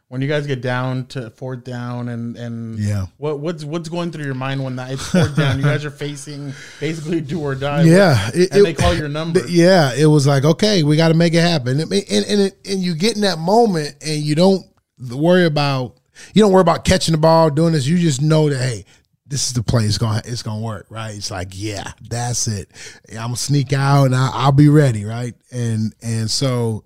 When 0.09 0.21
you 0.21 0.29
guys 0.29 0.47
get 0.47 0.61
down 0.61 1.07
to 1.07 1.29
fourth 1.31 1.65
down 1.65 2.07
and 2.07 2.37
and 2.37 2.79
yeah, 2.79 3.07
what 3.17 3.39
what's 3.39 3.65
what's 3.65 3.89
going 3.89 4.11
through 4.11 4.23
your 4.23 4.35
mind 4.35 4.63
when 4.63 4.77
that 4.77 4.91
it's 4.91 5.05
fourth 5.05 5.35
down? 5.35 5.57
You 5.57 5.65
guys 5.65 5.83
are 5.83 5.91
facing 6.05 6.53
basically 6.79 7.19
do 7.19 7.41
or 7.41 7.55
die. 7.55 7.83
Yeah, 7.83 8.29
it, 8.33 8.51
and 8.51 8.61
it, 8.61 8.63
they 8.63 8.73
call 8.73 8.93
your 8.93 9.09
number. 9.09 9.41
Yeah, 9.47 9.93
it 9.93 10.05
was 10.05 10.25
like 10.25 10.45
okay, 10.45 10.83
we 10.83 10.95
got 10.95 11.09
to 11.09 11.13
make 11.13 11.33
it 11.33 11.41
happen. 11.41 11.79
And 11.79 11.91
and 11.91 12.25
and, 12.25 12.53
and 12.65 12.79
you 12.81 12.95
get 12.95 13.15
in 13.15 13.21
that 13.21 13.37
moment 13.37 13.95
and 14.01 14.21
you 14.21 14.35
don't 14.35 14.65
worry 14.97 15.45
about 15.45 15.97
you 16.33 16.41
don't 16.41 16.51
worry 16.51 16.61
about 16.61 16.85
catching 16.85 17.11
the 17.11 17.19
ball, 17.19 17.49
doing 17.49 17.73
this. 17.73 17.85
You 17.85 17.97
just 17.97 18.21
know 18.21 18.49
that 18.49 18.59
hey, 18.59 18.85
this 19.25 19.47
is 19.47 19.53
the 19.53 19.63
play. 19.63 19.83
It's 19.83 19.97
gonna 19.97 20.21
it's 20.25 20.43
gonna 20.43 20.61
work, 20.61 20.87
right? 20.89 21.15
It's 21.15 21.31
like, 21.31 21.49
yeah, 21.51 21.91
that's 22.09 22.47
it. 22.47 22.69
I'm 23.09 23.15
gonna 23.15 23.35
sneak 23.35 23.73
out 23.73 24.05
and 24.05 24.15
I, 24.15 24.45
will 24.45 24.51
be 24.53 24.69
ready, 24.69 25.05
right? 25.05 25.33
And 25.51 25.93
and 26.01 26.29
so 26.29 26.85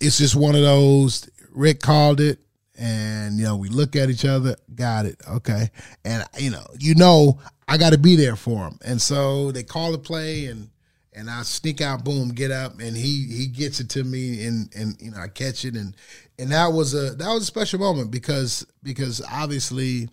it's 0.00 0.18
just 0.18 0.34
one 0.34 0.54
of 0.54 0.62
those. 0.62 1.28
Rick 1.52 1.80
called 1.80 2.20
it, 2.20 2.40
and 2.76 3.38
you 3.38 3.44
know 3.44 3.56
we 3.56 3.68
look 3.68 3.96
at 3.96 4.10
each 4.10 4.24
other. 4.24 4.56
Got 4.74 5.06
it, 5.06 5.20
okay. 5.28 5.70
And 6.04 6.24
you 6.38 6.50
know, 6.50 6.64
you 6.78 6.94
know, 6.94 7.38
I 7.68 7.76
got 7.78 7.92
to 7.92 7.98
be 7.98 8.16
there 8.16 8.36
for 8.36 8.66
him. 8.68 8.78
And 8.84 9.00
so 9.00 9.52
they 9.52 9.62
call 9.62 9.92
the 9.92 9.98
play, 9.98 10.46
and 10.46 10.70
and 11.12 11.30
I 11.30 11.42
sneak 11.42 11.80
out, 11.80 12.04
boom, 12.04 12.30
get 12.30 12.50
up, 12.50 12.80
and 12.80 12.96
he 12.96 13.26
he 13.26 13.46
gets 13.46 13.80
it 13.80 13.90
to 13.90 14.04
me, 14.04 14.44
and 14.46 14.74
and 14.74 14.96
you 15.00 15.10
know 15.10 15.18
I 15.18 15.28
catch 15.28 15.64
it, 15.64 15.74
and 15.74 15.94
and 16.38 16.52
that 16.52 16.72
was 16.72 16.94
a 16.94 17.14
that 17.14 17.28
was 17.28 17.42
a 17.42 17.46
special 17.46 17.80
moment 17.80 18.10
because 18.10 18.66
because 18.82 19.22
obviously. 19.30 20.08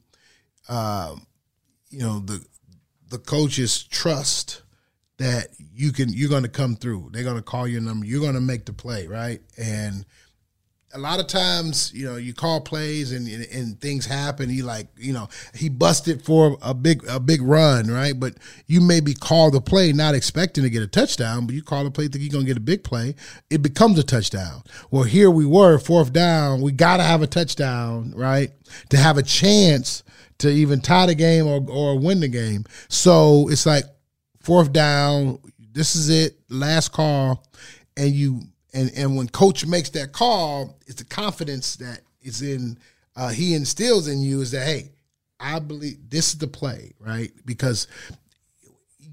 Um, 0.69 1.25
you 1.91 1.99
know 1.99 2.19
the 2.19 2.43
the 3.09 3.19
coaches 3.19 3.83
trust 3.83 4.63
that 5.17 5.49
you 5.59 5.91
can 5.91 6.11
you're 6.11 6.29
going 6.29 6.43
to 6.43 6.49
come 6.49 6.75
through. 6.75 7.09
They're 7.11 7.23
going 7.23 7.35
to 7.35 7.43
call 7.43 7.67
your 7.67 7.81
number. 7.81 8.05
You're 8.05 8.21
going 8.21 8.33
to 8.33 8.41
make 8.41 8.65
the 8.65 8.73
play, 8.73 9.05
right? 9.05 9.41
And 9.57 10.05
a 10.93 10.99
lot 10.99 11.19
of 11.19 11.27
times, 11.27 11.91
you 11.93 12.05
know, 12.05 12.17
you 12.17 12.33
call 12.33 12.61
plays 12.61 13.11
and, 13.11 13.27
and, 13.27 13.45
and 13.45 13.79
things 13.79 14.05
happen. 14.05 14.49
He 14.49 14.61
like, 14.61 14.87
you 14.97 15.13
know, 15.13 15.29
he 15.53 15.69
busted 15.69 16.23
for 16.23 16.57
a 16.61 16.73
big 16.73 17.03
a 17.07 17.19
big 17.19 17.41
run, 17.41 17.87
right? 17.87 18.19
But 18.19 18.35
you 18.67 18.81
maybe 18.81 19.13
call 19.13 19.51
the 19.51 19.61
play 19.61 19.93
not 19.93 20.15
expecting 20.15 20.63
to 20.63 20.69
get 20.69 20.83
a 20.83 20.87
touchdown, 20.87 21.45
but 21.45 21.55
you 21.55 21.63
call 21.63 21.83
the 21.83 21.91
play 21.91 22.07
think 22.07 22.23
you're 22.23 22.31
gonna 22.31 22.45
get 22.45 22.57
a 22.57 22.61
big 22.61 22.83
play. 22.83 23.15
It 23.49 23.61
becomes 23.61 23.99
a 23.99 24.03
touchdown. 24.03 24.63
Well, 24.89 25.03
here 25.03 25.31
we 25.31 25.45
were, 25.45 25.77
fourth 25.79 26.13
down. 26.13 26.61
We 26.61 26.71
got 26.71 26.97
to 26.97 27.03
have 27.03 27.21
a 27.21 27.27
touchdown, 27.27 28.13
right, 28.15 28.51
to 28.89 28.97
have 28.97 29.17
a 29.17 29.23
chance 29.23 30.03
to 30.39 30.49
even 30.49 30.81
tie 30.81 31.05
the 31.05 31.15
game 31.15 31.45
or, 31.45 31.63
or 31.69 31.99
win 31.99 32.19
the 32.19 32.27
game. 32.27 32.65
So 32.89 33.47
it's 33.49 33.65
like 33.65 33.85
fourth 34.41 34.73
down, 34.73 35.39
this 35.73 35.95
is 35.95 36.09
it, 36.09 36.37
last 36.49 36.91
call, 36.91 37.45
and 37.95 38.11
you 38.11 38.41
and 38.73 38.91
and 38.95 39.17
when 39.17 39.27
coach 39.27 39.65
makes 39.65 39.89
that 39.91 40.11
call, 40.11 40.79
it's 40.87 41.01
the 41.01 41.05
confidence 41.05 41.75
that 41.77 42.01
is 42.21 42.41
in 42.41 42.77
uh, 43.15 43.29
he 43.29 43.53
instills 43.53 44.07
in 44.07 44.21
you 44.21 44.41
is 44.41 44.51
that 44.51 44.65
hey, 44.65 44.91
I 45.39 45.59
believe 45.59 45.97
this 46.09 46.29
is 46.29 46.37
the 46.37 46.47
play, 46.47 46.93
right? 46.99 47.31
Because 47.45 47.87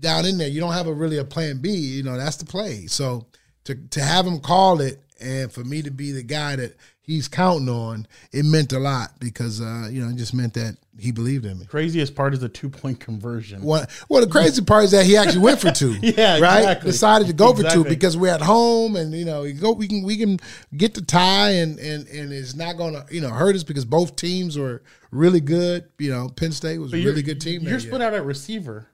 down 0.01 0.27
in 0.27 0.38
there, 0.38 0.49
you 0.49 0.61
don't 0.61 0.73
have 0.73 0.87
a 0.87 0.92
really 0.92 1.18
a 1.18 1.25
plan 1.25 1.59
B. 1.59 1.71
You 1.71 2.03
know, 2.03 2.16
that's 2.16 2.37
the 2.37 2.47
play. 2.47 2.87
So 2.87 3.27
to 3.64 3.75
to 3.75 4.01
have 4.01 4.27
him 4.27 4.40
call 4.40 4.81
it, 4.81 5.03
and 5.21 5.51
for 5.51 5.64
me 5.64 5.83
to 5.83 5.90
be 5.90 6.12
the 6.12 6.23
guy 6.23 6.57
that 6.57 6.77
he's 7.09 7.27
counting 7.27 7.71
on, 7.71 8.07
it 8.33 8.44
meant 8.44 8.73
a 8.73 8.79
lot 8.79 9.18
because 9.18 9.61
uh, 9.61 9.88
you 9.90 10.05
know 10.05 10.11
it 10.11 10.16
just 10.16 10.35
meant 10.35 10.55
that 10.55 10.77
he 10.99 11.11
believed 11.11 11.47
in 11.47 11.59
me. 11.59 11.64
Craziest 11.64 12.14
part 12.14 12.35
is 12.35 12.40
the 12.40 12.49
two 12.49 12.68
point 12.68 13.01
conversion. 13.01 13.62
Well, 13.62 13.87
well, 14.09 14.21
the 14.21 14.31
crazy 14.31 14.62
part 14.62 14.85
is 14.85 14.90
that 14.92 15.07
he 15.07 15.16
actually 15.16 15.40
went 15.40 15.59
for 15.61 15.71
two. 15.71 15.97
yeah, 16.03 16.38
right. 16.38 16.59
Exactly. 16.59 16.90
Decided 16.90 17.27
to 17.29 17.33
go 17.33 17.51
exactly. 17.51 17.83
for 17.83 17.88
two 17.88 17.88
because 17.88 18.16
we're 18.16 18.33
at 18.33 18.42
home 18.42 18.94
and 18.94 19.12
you 19.14 19.25
know 19.25 19.42
we 19.42 19.55
go 19.55 19.73
we 19.73 19.88
can 19.88 20.05
we 20.05 20.16
can 20.16 20.38
get 20.77 20.94
the 20.94 21.01
tie 21.01 21.51
and 21.51 21.79
and 21.79 22.07
and 22.09 22.33
it's 22.33 22.55
not 22.55 22.77
going 22.77 22.94
to 22.94 23.05
you 23.11 23.21
know 23.21 23.31
hurt 23.31 23.57
us 23.57 23.64
because 23.64 23.85
both 23.85 24.14
teams 24.14 24.59
were 24.59 24.83
really 25.11 25.40
good. 25.40 25.88
You 25.99 26.11
know, 26.11 26.29
Penn 26.29 26.53
State 26.53 26.79
was 26.79 26.90
but 26.90 27.01
a 27.01 27.05
really 27.05 27.23
good 27.23 27.40
team. 27.40 27.62
You're 27.62 27.81
split 27.81 28.03
out 28.03 28.14
at 28.14 28.25
receiver. 28.25 28.87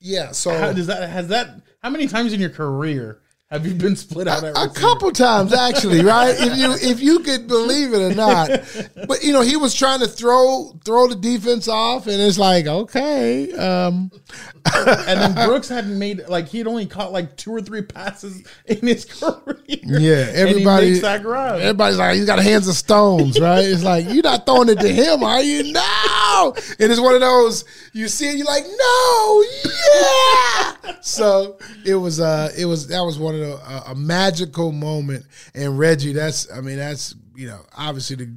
Yeah. 0.00 0.32
So 0.32 0.50
how 0.50 0.72
does 0.72 0.88
that 0.88 1.08
has 1.08 1.28
that 1.28 1.62
how 1.82 1.90
many 1.90 2.08
times 2.08 2.32
in 2.32 2.40
your 2.40 2.50
career 2.50 3.20
have 3.48 3.64
you 3.64 3.74
been 3.74 3.94
split 3.94 4.26
out? 4.26 4.42
A, 4.42 4.64
a 4.64 4.68
couple 4.68 5.12
times, 5.12 5.52
actually, 5.52 6.02
right? 6.02 6.34
if 6.36 6.56
you 6.58 6.72
if 6.90 7.00
you 7.00 7.20
could 7.20 7.46
believe 7.46 7.94
it 7.94 8.00
or 8.00 8.14
not, 8.14 8.50
but 9.06 9.22
you 9.22 9.32
know 9.32 9.40
he 9.40 9.56
was 9.56 9.72
trying 9.72 10.00
to 10.00 10.08
throw 10.08 10.72
throw 10.84 11.06
the 11.06 11.14
defense 11.14 11.68
off, 11.68 12.08
and 12.08 12.20
it's 12.20 12.38
like 12.38 12.66
okay. 12.66 13.52
Um. 13.52 14.10
and 14.74 15.20
then 15.20 15.46
Brooks 15.46 15.68
hadn't 15.68 15.96
made 15.96 16.26
like 16.28 16.48
he'd 16.48 16.66
only 16.66 16.86
caught 16.86 17.12
like 17.12 17.36
two 17.36 17.52
or 17.52 17.60
three 17.60 17.82
passes 17.82 18.42
in 18.64 18.84
his 18.84 19.04
career. 19.20 19.78
Yeah, 19.84 20.26
everybody. 20.34 20.88
Everybody's 21.60 21.98
like 21.98 22.16
he's 22.16 22.26
got 22.26 22.40
hands 22.40 22.66
of 22.66 22.74
stones, 22.74 23.38
right? 23.38 23.64
It's 23.64 23.84
like 23.84 24.06
you're 24.08 24.24
not 24.24 24.44
throwing 24.44 24.70
it 24.70 24.80
to 24.80 24.88
him, 24.88 25.22
are 25.22 25.40
you? 25.40 25.72
No. 25.72 26.54
And 26.80 26.90
it's 26.90 27.00
one 27.00 27.14
of 27.14 27.20
those 27.20 27.64
you 27.92 28.08
see 28.08 28.28
it, 28.28 28.36
you're 28.36 28.46
like 28.46 28.64
no, 28.64 29.44
yeah. 29.64 30.96
so 31.00 31.58
it 31.84 31.94
was 31.94 32.18
uh 32.18 32.50
it 32.58 32.64
was 32.64 32.88
that 32.88 33.00
was 33.00 33.18
one 33.18 33.35
of 33.36 33.48
the 33.48 33.88
a, 33.88 33.92
a 33.92 33.94
magical 33.94 34.72
moment. 34.72 35.26
And 35.54 35.78
Reggie, 35.78 36.12
that's 36.12 36.50
I 36.50 36.60
mean 36.60 36.76
that's 36.76 37.14
you 37.34 37.46
know 37.46 37.60
obviously 37.76 38.16
the 38.16 38.32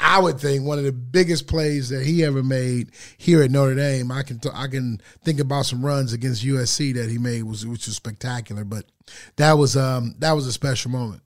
I 0.00 0.20
would 0.20 0.40
think 0.40 0.64
one 0.64 0.78
of 0.78 0.84
the 0.84 0.92
biggest 0.92 1.46
plays 1.46 1.90
that 1.90 2.04
he 2.04 2.24
ever 2.24 2.42
made 2.42 2.92
here 3.18 3.42
at 3.42 3.50
Notre 3.50 3.74
Dame. 3.74 4.10
I 4.10 4.22
can 4.22 4.38
t- 4.38 4.48
I 4.52 4.68
can 4.68 5.00
think 5.22 5.38
about 5.40 5.66
some 5.66 5.84
runs 5.84 6.12
against 6.12 6.44
USC 6.44 6.94
that 6.94 7.10
he 7.10 7.18
made 7.18 7.42
was 7.42 7.66
which 7.66 7.86
was 7.86 7.96
spectacular. 7.96 8.64
But 8.64 8.86
that 9.36 9.52
was 9.54 9.76
um 9.76 10.14
that 10.18 10.32
was 10.32 10.46
a 10.46 10.52
special 10.52 10.90
moment. 10.90 11.22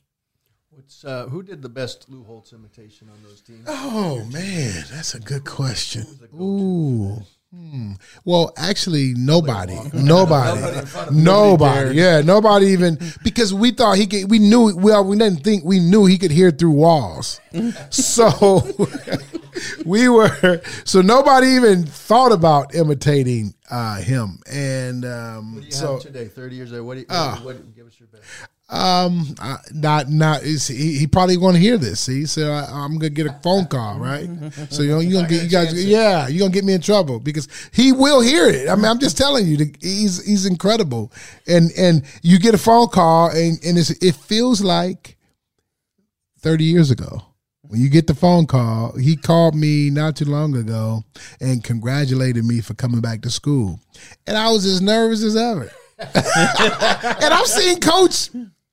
What's 0.70 1.04
uh, 1.04 1.26
who 1.26 1.42
did 1.42 1.62
the 1.62 1.68
best 1.68 2.08
Lou 2.08 2.24
Holtz 2.24 2.52
imitation 2.52 3.08
on 3.12 3.22
those 3.22 3.40
teams? 3.40 3.64
Oh 3.68 4.24
man, 4.32 4.84
that's 4.90 5.14
a 5.14 5.20
good 5.20 5.44
question. 5.44 6.06
Ooh. 6.34 7.22
Hmm. 7.52 7.94
Well, 8.24 8.52
actually, 8.56 9.12
nobody, 9.16 9.76
nobody, 9.92 10.86
nobody, 11.10 11.96
yeah, 11.96 12.20
nobody 12.20 12.66
even 12.66 12.96
because 13.24 13.52
we 13.52 13.72
thought 13.72 13.96
he 13.96 14.06
could. 14.06 14.30
We 14.30 14.38
knew 14.38 14.76
well, 14.76 15.04
we 15.04 15.18
didn't 15.18 15.42
think 15.42 15.64
we 15.64 15.80
knew 15.80 16.06
he 16.06 16.16
could 16.16 16.30
hear 16.30 16.52
through 16.52 16.70
walls. 16.70 17.40
so 17.90 18.68
we 19.84 20.08
were 20.08 20.62
so 20.84 21.00
nobody 21.00 21.48
even 21.48 21.86
thought 21.86 22.30
about 22.30 22.72
imitating 22.76 23.54
uh, 23.68 23.96
him. 23.96 24.38
And 24.48 25.04
um, 25.04 25.54
what 25.54 25.60
do 25.62 25.66
you 25.66 25.72
so 25.72 25.94
have 25.94 26.02
today, 26.02 26.28
thirty 26.28 26.54
years 26.54 26.70
later, 26.70 26.84
what 26.84 26.94
do 26.94 27.00
you, 27.00 27.06
uh, 27.08 27.36
what, 27.38 27.74
give 27.74 27.88
us 27.88 27.98
your 27.98 28.06
best? 28.08 28.22
Um, 28.70 29.34
not 29.72 30.08
not 30.08 30.42
he, 30.42 30.98
he 30.98 31.06
probably 31.08 31.36
going 31.36 31.54
to 31.54 31.60
hear 31.60 31.76
this. 31.76 32.00
See, 32.00 32.24
so 32.26 32.52
I, 32.52 32.84
am 32.84 32.98
gonna 32.98 33.10
get 33.10 33.26
a 33.26 33.32
phone 33.42 33.66
call, 33.66 33.98
right? 33.98 34.28
So 34.70 34.82
you 34.82 34.90
know 34.90 35.00
you 35.00 35.14
gonna 35.14 35.28
get 35.28 35.42
you 35.42 35.48
guys, 35.48 35.84
yeah, 35.84 36.28
you 36.28 36.38
gonna 36.38 36.52
get 36.52 36.64
me 36.64 36.74
in 36.74 36.80
trouble 36.80 37.18
because 37.18 37.48
he 37.72 37.92
will 37.92 38.20
hear 38.20 38.46
it. 38.48 38.68
I 38.68 38.76
mean, 38.76 38.84
I'm 38.84 39.00
just 39.00 39.16
telling 39.18 39.46
you, 39.46 39.72
he's 39.80 40.24
he's 40.24 40.46
incredible, 40.46 41.12
and 41.48 41.70
and 41.76 42.04
you 42.22 42.38
get 42.38 42.54
a 42.54 42.58
phone 42.58 42.88
call 42.88 43.30
and 43.30 43.58
and 43.64 43.78
it 43.78 44.14
feels 44.14 44.60
like 44.60 45.16
thirty 46.38 46.64
years 46.64 46.90
ago. 46.90 47.22
when 47.62 47.80
you 47.80 47.88
get 47.88 48.06
the 48.06 48.14
phone 48.14 48.46
call, 48.46 48.96
he 48.96 49.16
called 49.16 49.54
me 49.54 49.90
not 49.90 50.16
too 50.16 50.24
long 50.24 50.56
ago 50.56 51.02
and 51.40 51.64
congratulated 51.64 52.44
me 52.44 52.60
for 52.60 52.74
coming 52.74 53.00
back 53.00 53.22
to 53.22 53.30
school. 53.30 53.80
And 54.26 54.36
I 54.36 54.50
was 54.50 54.64
as 54.64 54.80
nervous 54.80 55.22
as 55.24 55.36
ever. 55.36 55.70
and 55.98 57.34
I've 57.34 57.46
seen 57.46 57.78
coach, 57.78 58.30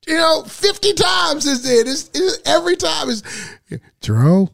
you 0.08 0.16
know, 0.16 0.42
50 0.42 0.94
times 0.94 1.46
is 1.46 1.62
then. 1.62 1.86
It's, 1.86 2.10
it's 2.14 2.38
every 2.46 2.76
time 2.76 3.10
is 3.10 3.22
Jerome. 4.00 4.50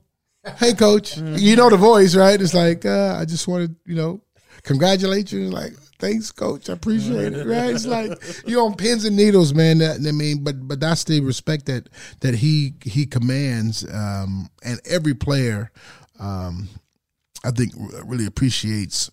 Hey 0.58 0.74
coach. 0.74 1.16
You 1.16 1.56
know 1.56 1.70
the 1.70 1.76
voice, 1.76 2.14
right? 2.14 2.38
It's 2.38 2.52
like, 2.52 2.84
uh, 2.84 3.16
I 3.18 3.24
just 3.24 3.48
wanted, 3.48 3.76
you 3.86 3.94
know, 3.94 4.20
congratulate 4.62 5.32
you. 5.32 5.48
Like, 5.48 5.72
thanks, 5.98 6.32
coach. 6.32 6.68
I 6.68 6.74
appreciate 6.74 7.32
it. 7.32 7.46
Right? 7.46 7.70
It's 7.70 7.86
like 7.86 8.18
you're 8.46 8.62
on 8.62 8.74
pins 8.74 9.04
and 9.04 9.16
needles, 9.16 9.54
man. 9.54 9.78
That, 9.78 10.06
I 10.06 10.12
mean, 10.12 10.42
but 10.42 10.66
but 10.66 10.80
that's 10.80 11.04
the 11.04 11.20
respect 11.20 11.66
that 11.66 11.88
that 12.20 12.34
he 12.34 12.74
he 12.82 13.06
commands, 13.06 13.86
um, 13.94 14.50
and 14.62 14.80
every 14.84 15.14
player, 15.14 15.70
um, 16.18 16.68
I 17.44 17.50
think, 17.52 17.72
really 18.04 18.26
appreciates 18.26 19.10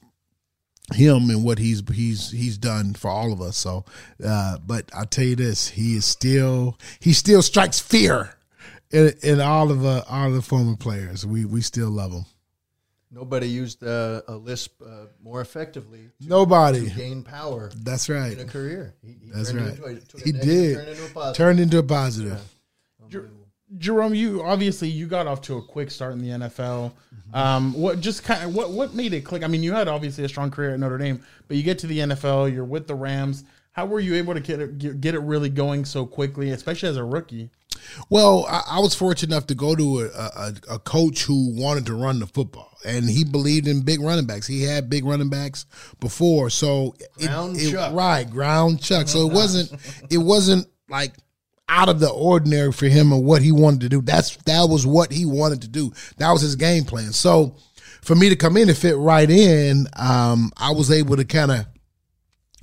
him 0.93 1.29
and 1.29 1.43
what 1.43 1.59
he's 1.59 1.81
he's 1.93 2.31
he's 2.31 2.57
done 2.57 2.93
for 2.93 3.09
all 3.09 3.31
of 3.31 3.41
us. 3.41 3.57
So, 3.57 3.85
uh, 4.23 4.57
but 4.65 4.89
I'll 4.93 5.05
tell 5.05 5.25
you 5.25 5.35
this: 5.35 5.69
he 5.69 5.95
is 5.95 6.05
still 6.05 6.77
he 6.99 7.13
still 7.13 7.41
strikes 7.41 7.79
fear 7.79 8.35
in, 8.91 9.13
in 9.23 9.41
all 9.41 9.71
of 9.71 9.85
uh, 9.85 10.03
all 10.09 10.27
of 10.27 10.33
the 10.33 10.41
former 10.41 10.75
players. 10.75 11.25
We 11.25 11.45
we 11.45 11.61
still 11.61 11.89
love 11.89 12.11
him. 12.11 12.25
Nobody 13.13 13.49
used 13.49 13.83
uh, 13.83 14.21
a 14.29 14.35
lisp 14.35 14.81
uh, 14.81 15.07
more 15.21 15.41
effectively. 15.41 16.09
To, 16.21 16.29
Nobody 16.29 16.89
to 16.89 16.95
gain 16.95 17.23
power. 17.23 17.69
That's 17.75 18.07
right. 18.07 18.31
In 18.31 18.39
a 18.39 18.45
career, 18.45 18.95
he, 19.03 19.17
he 19.21 19.31
That's 19.31 19.53
right. 19.53 19.73
Into 19.73 20.17
a, 20.17 20.21
He 20.21 20.31
did. 20.31 20.75
Turned 20.77 20.89
into 20.89 21.05
a 21.05 21.09
positive. 21.09 21.37
Turned 21.37 21.59
into 21.59 21.77
a 21.79 21.83
positive. 21.83 22.41
Jerome, 23.77 24.13
you 24.13 24.43
obviously 24.43 24.89
you 24.89 25.07
got 25.07 25.27
off 25.27 25.41
to 25.43 25.57
a 25.57 25.61
quick 25.61 25.91
start 25.91 26.13
in 26.13 26.21
the 26.21 26.29
NFL. 26.29 26.91
Um, 27.33 27.73
what 27.73 27.99
just 28.01 28.23
kind 28.23 28.43
of 28.43 28.53
what 28.53 28.71
what 28.71 28.93
made 28.93 29.13
it 29.13 29.21
click? 29.21 29.43
I 29.43 29.47
mean, 29.47 29.63
you 29.63 29.73
had 29.73 29.87
obviously 29.87 30.23
a 30.25 30.29
strong 30.29 30.51
career 30.51 30.73
at 30.73 30.79
Notre 30.79 30.97
Dame, 30.97 31.23
but 31.47 31.55
you 31.57 31.63
get 31.63 31.79
to 31.79 31.87
the 31.87 31.99
NFL, 31.99 32.53
you're 32.53 32.65
with 32.65 32.87
the 32.87 32.95
Rams. 32.95 33.45
How 33.73 33.85
were 33.85 34.01
you 34.01 34.15
able 34.15 34.33
to 34.33 34.41
get 34.41 34.59
it 34.59 34.99
get 34.99 35.15
it 35.15 35.19
really 35.19 35.49
going 35.49 35.85
so 35.85 36.05
quickly, 36.05 36.49
especially 36.51 36.89
as 36.89 36.97
a 36.97 37.03
rookie? 37.05 37.49
Well, 38.09 38.45
I, 38.49 38.63
I 38.71 38.79
was 38.79 38.93
fortunate 38.93 39.33
enough 39.33 39.47
to 39.47 39.55
go 39.55 39.75
to 39.75 40.01
a, 40.01 40.05
a, 40.05 40.53
a 40.75 40.79
coach 40.79 41.23
who 41.23 41.53
wanted 41.57 41.85
to 41.85 41.95
run 41.95 42.19
the 42.19 42.27
football, 42.27 42.77
and 42.85 43.09
he 43.09 43.23
believed 43.23 43.67
in 43.67 43.81
big 43.81 44.01
running 44.01 44.25
backs. 44.25 44.45
He 44.45 44.63
had 44.63 44.89
big 44.89 45.05
running 45.05 45.29
backs 45.29 45.65
before, 46.01 46.49
so 46.49 46.93
it- 47.17 47.27
Ground 47.27 47.55
it, 47.57 47.71
Chuck. 47.71 47.93
right, 47.93 48.29
ground 48.29 48.81
chuck. 48.81 49.07
So 49.07 49.25
it 49.27 49.33
wasn't 49.33 49.71
it 50.09 50.17
wasn't 50.17 50.67
like 50.89 51.13
out 51.71 51.87
of 51.87 52.01
the 52.01 52.09
ordinary 52.09 52.73
for 52.73 52.87
him 52.87 53.13
and 53.13 53.23
what 53.23 53.41
he 53.41 53.51
wanted 53.51 53.79
to 53.79 53.89
do. 53.89 54.01
That's 54.01 54.35
that 54.43 54.65
was 54.69 54.85
what 54.85 55.11
he 55.11 55.25
wanted 55.25 55.61
to 55.61 55.69
do. 55.69 55.93
That 56.17 56.31
was 56.31 56.41
his 56.41 56.57
game 56.57 56.83
plan. 56.83 57.13
So 57.13 57.55
for 58.01 58.13
me 58.13 58.27
to 58.27 58.35
come 58.35 58.57
in 58.57 58.67
and 58.67 58.77
fit 58.77 58.97
right 58.97 59.29
in, 59.29 59.87
um, 59.95 60.51
I 60.57 60.71
was 60.71 60.91
able 60.91 61.15
to 61.15 61.23
kind 61.23 61.49
of 61.49 61.65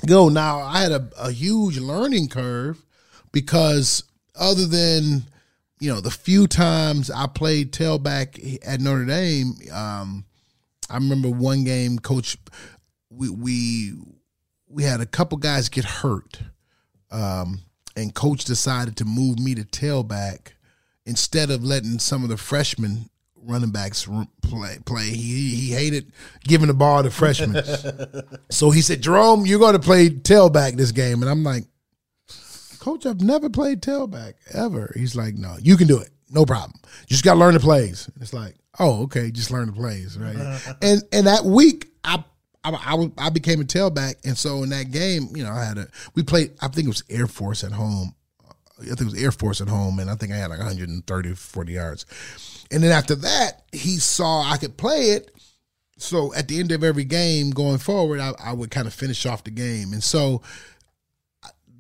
go. 0.07 0.29
Now 0.29 0.61
I 0.61 0.83
had 0.83 0.92
a, 0.92 1.09
a 1.18 1.33
huge 1.33 1.79
learning 1.79 2.29
curve 2.29 2.85
because 3.33 4.05
other 4.37 4.66
than 4.66 5.25
you 5.81 5.90
know 5.90 6.03
the 6.03 6.11
few 6.11 6.47
times 6.47 7.11
I 7.11 7.29
played 7.29 7.73
tailback 7.73 8.59
at 8.62 8.81
Notre 8.81 9.07
Dame, 9.07 9.55
um, 9.73 10.27
I 10.90 10.97
remember 10.97 11.31
one 11.31 11.64
game, 11.64 11.99
coach, 11.99 12.37
we 13.09 13.31
we 13.31 13.94
we 14.68 14.83
had 14.83 15.01
a 15.01 15.07
couple 15.07 15.38
guys 15.38 15.71
get 15.71 15.87
hurt, 15.87 16.40
um, 17.11 17.62
and 17.98 18.14
coach 18.14 18.44
decided 18.44 18.96
to 18.96 19.04
move 19.04 19.38
me 19.38 19.54
to 19.54 19.64
tailback 19.64 20.52
instead 21.04 21.50
of 21.50 21.64
letting 21.64 21.98
some 21.98 22.22
of 22.22 22.28
the 22.28 22.37
freshmen 22.37 23.11
running 23.42 23.70
backs 23.70 24.06
play. 24.42 24.78
Play. 24.84 25.11
He 25.11 25.54
he 25.54 25.72
hated 25.72 26.12
giving 26.44 26.68
the 26.68 26.74
ball 26.74 27.02
to 27.02 27.11
freshmen, 27.11 27.62
so 28.50 28.70
he 28.70 28.80
said, 28.80 29.02
"Jerome, 29.02 29.46
you're 29.46 29.58
going 29.58 29.74
to 29.74 29.78
play 29.78 30.08
tailback 30.08 30.76
this 30.76 30.92
game," 30.92 31.22
and 31.22 31.30
I'm 31.30 31.44
like. 31.44 31.64
Coach, 32.78 33.06
I've 33.06 33.20
never 33.20 33.50
played 33.50 33.82
tailback 33.82 34.34
ever. 34.54 34.92
He's 34.96 35.16
like, 35.16 35.34
no, 35.34 35.56
you 35.61 35.76
can 35.76 35.88
do 35.88 35.98
it. 35.98 36.11
No 36.30 36.46
problem. 36.46 36.78
You 37.02 37.08
just 37.08 37.24
got 37.24 37.34
to 37.34 37.40
learn 37.40 37.54
the 37.54 37.61
plays. 37.61 38.08
It's 38.20 38.32
like, 38.32 38.54
oh, 38.78 39.02
okay, 39.02 39.30
just 39.32 39.50
learn 39.50 39.66
the 39.66 39.72
plays, 39.72 40.16
right? 40.16 40.37
and 40.82 41.02
and 41.12 41.26
that 41.26 41.44
week, 41.44 41.88
I, 42.04 42.22
I 42.64 42.71
I 42.71 43.27
I 43.27 43.31
became 43.31 43.61
a 43.61 43.64
tailback, 43.64 44.16
and 44.25 44.37
so 44.37 44.62
in 44.62 44.71
that 44.71 44.90
game, 44.90 45.29
you 45.35 45.44
know, 45.44 45.53
I 45.53 45.64
had 45.64 45.79
a 45.79 45.88
we 46.14 46.23
played. 46.23 46.53
I 46.61 46.68
think 46.68 46.87
it 46.87 46.90
was 46.90 47.05
Air 47.09 47.27
Force 47.27 47.64
at 47.64 47.73
home. 47.73 48.14
I 48.81 48.85
think 48.85 49.01
it 49.01 49.05
was 49.05 49.23
Air 49.23 49.33
Force 49.33 49.61
at 49.61 49.68
home, 49.68 49.99
and 49.99 50.11
I 50.11 50.14
think 50.14 50.33
I 50.33 50.37
had 50.37 50.51
like 50.51 50.59
130, 50.59 51.35
40 51.35 51.73
yards. 51.73 52.07
And 52.71 52.83
then 52.83 52.92
after 52.92 53.14
that, 53.16 53.62
he 53.73 53.99
saw 53.99 54.42
I 54.42 54.57
could 54.57 54.77
play 54.77 55.11
it. 55.11 55.33
So 55.97 56.33
at 56.35 56.47
the 56.47 56.61
end 56.61 56.71
of 56.71 56.85
every 56.85 57.05
game 57.05 57.51
going 57.51 57.79
forward, 57.79 58.21
I, 58.21 58.33
I 58.38 58.53
would 58.53 58.71
kind 58.71 58.87
of 58.87 58.94
finish 58.94 59.27
off 59.27 59.42
the 59.42 59.51
game. 59.51 59.92
And 59.92 60.03
so 60.03 60.42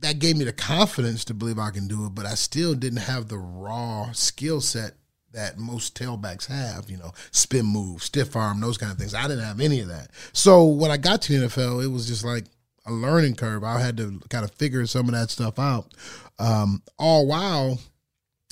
that 0.00 0.18
gave 0.18 0.36
me 0.36 0.44
the 0.44 0.52
confidence 0.52 1.24
to 1.26 1.34
believe 1.34 1.58
I 1.58 1.70
can 1.70 1.86
do 1.86 2.06
it, 2.06 2.14
but 2.14 2.26
I 2.26 2.34
still 2.34 2.74
didn't 2.74 3.00
have 3.00 3.28
the 3.28 3.38
raw 3.38 4.10
skill 4.12 4.60
set 4.60 4.94
that 5.32 5.58
most 5.58 5.96
tailbacks 5.96 6.46
have, 6.46 6.90
you 6.90 6.96
know, 6.96 7.12
spin 7.30 7.66
move, 7.66 8.02
stiff 8.02 8.34
arm, 8.34 8.60
those 8.60 8.78
kind 8.78 8.92
of 8.92 8.98
things. 8.98 9.14
I 9.14 9.28
didn't 9.28 9.44
have 9.44 9.60
any 9.60 9.80
of 9.80 9.88
that. 9.88 10.10
So 10.32 10.64
when 10.64 10.90
I 10.90 10.96
got 10.96 11.22
to 11.22 11.38
the 11.38 11.46
NFL, 11.46 11.84
it 11.84 11.88
was 11.88 12.06
just 12.06 12.24
like 12.24 12.44
a 12.86 12.92
learning 12.92 13.34
curve. 13.34 13.64
I 13.64 13.80
had 13.80 13.96
to 13.98 14.20
kind 14.30 14.44
of 14.44 14.50
figure 14.52 14.86
some 14.86 15.06
of 15.06 15.12
that 15.12 15.30
stuff 15.30 15.58
out. 15.58 15.92
Um, 16.38 16.82
all 16.98 17.26
while 17.26 17.78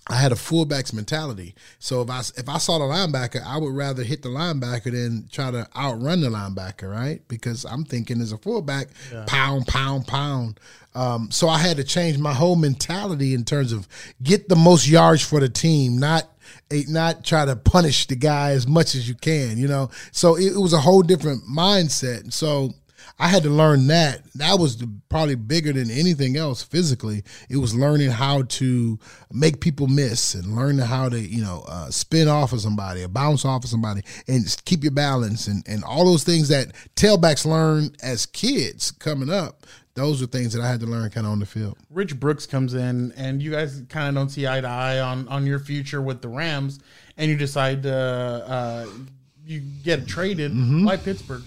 I 0.08 0.16
had 0.16 0.30
a 0.30 0.36
fullback's 0.36 0.92
mentality. 0.92 1.54
So 1.80 2.00
if 2.00 2.10
I 2.10 2.20
if 2.36 2.48
I 2.48 2.58
saw 2.58 2.78
the 2.78 2.84
linebacker, 2.84 3.44
I 3.44 3.58
would 3.58 3.74
rather 3.74 4.04
hit 4.04 4.22
the 4.22 4.28
linebacker 4.28 4.92
than 4.92 5.28
try 5.32 5.50
to 5.50 5.66
outrun 5.74 6.20
the 6.20 6.28
linebacker, 6.28 6.90
right? 6.90 7.26
Because 7.26 7.64
I'm 7.64 7.84
thinking 7.84 8.20
as 8.20 8.30
a 8.30 8.38
fullback, 8.38 8.88
pound, 9.26 9.66
pound, 9.66 10.06
pound. 10.06 10.60
Um, 10.94 11.30
so 11.30 11.48
I 11.48 11.58
had 11.58 11.76
to 11.78 11.84
change 11.84 12.18
my 12.18 12.32
whole 12.32 12.56
mentality 12.56 13.34
in 13.34 13.44
terms 13.44 13.72
of 13.72 13.88
get 14.22 14.48
the 14.48 14.56
most 14.56 14.86
yards 14.88 15.22
for 15.22 15.40
the 15.40 15.48
team, 15.48 15.98
not 15.98 16.24
eh, 16.70 16.82
not 16.88 17.24
try 17.24 17.44
to 17.44 17.56
punish 17.56 18.06
the 18.06 18.16
guy 18.16 18.50
as 18.50 18.66
much 18.66 18.94
as 18.94 19.08
you 19.08 19.14
can, 19.14 19.58
you 19.58 19.68
know. 19.68 19.90
So 20.12 20.36
it, 20.36 20.54
it 20.54 20.58
was 20.58 20.72
a 20.72 20.80
whole 20.80 21.02
different 21.02 21.44
mindset. 21.44 22.32
So 22.32 22.70
I 23.18 23.28
had 23.28 23.44
to 23.44 23.50
learn 23.50 23.86
that. 23.86 24.22
That 24.34 24.58
was 24.58 24.76
the, 24.76 24.92
probably 25.08 25.36
bigger 25.36 25.72
than 25.72 25.90
anything 25.90 26.36
else 26.36 26.62
physically. 26.62 27.22
It 27.48 27.56
was 27.56 27.74
learning 27.74 28.10
how 28.10 28.42
to 28.42 28.98
make 29.32 29.60
people 29.60 29.86
miss 29.86 30.34
and 30.34 30.54
learning 30.54 30.84
how 30.84 31.08
to, 31.08 31.18
you 31.18 31.42
know, 31.42 31.64
uh, 31.66 31.90
spin 31.90 32.28
off 32.28 32.52
of 32.52 32.60
somebody 32.60 33.02
or 33.02 33.08
bounce 33.08 33.44
off 33.44 33.64
of 33.64 33.70
somebody 33.70 34.02
and 34.28 34.44
keep 34.66 34.82
your 34.82 34.92
balance 34.92 35.46
and, 35.46 35.66
and 35.66 35.82
all 35.82 36.04
those 36.04 36.24
things 36.24 36.48
that 36.48 36.72
tailbacks 36.94 37.46
learn 37.46 37.90
as 38.02 38.26
kids 38.26 38.90
coming 38.90 39.30
up. 39.30 39.64
Those 39.96 40.22
are 40.22 40.26
things 40.26 40.52
that 40.52 40.62
I 40.62 40.68
had 40.68 40.80
to 40.80 40.86
learn 40.86 41.08
kind 41.10 41.26
of 41.26 41.32
on 41.32 41.40
the 41.40 41.46
field. 41.46 41.76
Rich 41.90 42.20
Brooks 42.20 42.46
comes 42.46 42.74
in, 42.74 43.12
and 43.16 43.42
you 43.42 43.50
guys 43.50 43.82
kind 43.88 44.08
of 44.08 44.14
don't 44.14 44.28
see 44.28 44.46
eye 44.46 44.60
to 44.60 44.68
eye 44.68 45.00
on 45.00 45.26
on 45.28 45.46
your 45.46 45.58
future 45.58 46.00
with 46.00 46.22
the 46.22 46.28
Rams, 46.28 46.78
and 47.16 47.30
you 47.30 47.36
decide 47.36 47.82
to 47.84 47.94
uh, 47.94 48.86
you 49.44 49.60
get 49.82 50.06
traded. 50.06 50.52
Why 50.84 50.96
Pittsburgh? 50.96 51.42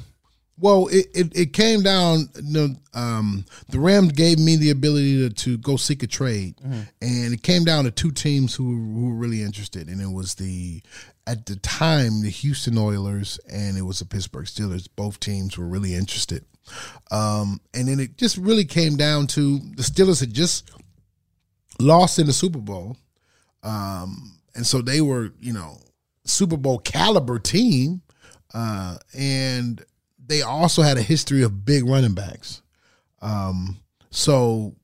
Well, 0.62 0.88
it, 0.88 1.08
it, 1.14 1.38
it 1.38 1.54
came 1.54 1.84
down. 1.84 2.28
You 2.44 2.68
know, 2.68 2.76
um, 2.94 3.46
the 3.70 3.80
Rams 3.80 4.12
gave 4.12 4.40
me 4.40 4.58
the 4.58 4.72
ability 4.72 5.30
to, 5.30 5.34
to 5.34 5.58
go 5.58 5.78
seek 5.78 6.04
a 6.04 6.08
trade, 6.08 6.56
and 7.02 7.34
it 7.34 7.44
came 7.44 7.64
down 7.64 7.86
to 7.86 7.92
two 7.92 8.12
teams 8.12 8.56
who, 8.56 8.66
who 8.66 9.10
were 9.10 9.16
really 9.16 9.42
interested, 9.42 9.88
and 9.88 10.02
it 10.02 10.12
was 10.12 10.36
the 10.36 10.82
at 11.30 11.46
the 11.46 11.56
time 11.58 12.22
the 12.24 12.30
Houston 12.30 12.76
Oilers 12.76 13.40
and 13.48 13.78
it 13.78 13.84
was 13.84 14.00
the 14.00 14.06
Pittsburgh 14.06 14.48
Steelers. 14.48 14.90
Both 14.96 15.20
teams 15.20 15.60
were 15.60 15.68
really 15.68 15.94
interested, 15.94 16.44
um, 17.12 17.60
and 17.74 17.88
then 17.88 18.00
it 18.00 18.18
just 18.18 18.38
really 18.38 18.66
came 18.66 18.96
down 18.96 19.28
to 19.28 19.60
the 19.76 19.84
Steelers 19.84 20.20
had 20.20 20.34
just 20.34 20.72
lost 21.80 22.20
in 22.20 22.28
the 22.28 22.34
Super 22.34 22.60
Bowl, 22.60 22.98
um, 23.64 24.40
and 24.56 24.66
so 24.66 24.82
they 24.82 25.02
were 25.02 25.32
you 25.40 25.54
know 25.54 25.78
Super 26.26 26.58
Bowl 26.58 26.80
caliber 26.80 27.40
team, 27.40 28.02
uh, 28.54 28.98
and 29.18 29.84
they 30.26 30.42
also 30.42 30.82
had 30.82 30.98
a 30.98 31.02
history 31.02 31.44
of 31.44 31.66
big 31.66 31.88
running 31.88 32.14
backs. 32.14 32.62
Um, 33.22 33.78
so 34.12 34.76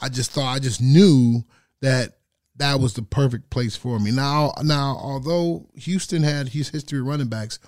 I 0.00 0.08
just 0.08 0.32
thought 0.32 0.54
I 0.54 0.58
just 0.58 0.80
knew 0.80 1.44
that 1.80 2.16
that 2.58 2.80
was 2.80 2.94
the 2.94 3.02
perfect 3.02 3.50
place 3.50 3.76
for 3.76 3.98
me. 3.98 4.10
Now, 4.10 4.52
now 4.62 4.98
although 5.00 5.66
Houston 5.76 6.22
had 6.22 6.48
his 6.48 6.70
history 6.70 7.00
running 7.00 7.28
backs, 7.28 7.58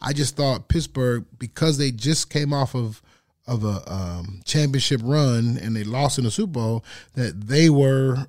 I 0.00 0.12
just 0.12 0.36
thought 0.36 0.68
Pittsburgh 0.68 1.24
because 1.38 1.78
they 1.78 1.90
just 1.90 2.30
came 2.30 2.52
off 2.52 2.74
of 2.74 3.02
of 3.46 3.64
a 3.64 3.82
um, 3.92 4.40
championship 4.44 5.00
run 5.04 5.58
and 5.60 5.76
they 5.76 5.84
lost 5.84 6.18
in 6.18 6.24
the 6.24 6.30
Super 6.30 6.52
Bowl 6.52 6.84
that 7.14 7.48
they 7.48 7.70
were 7.70 8.26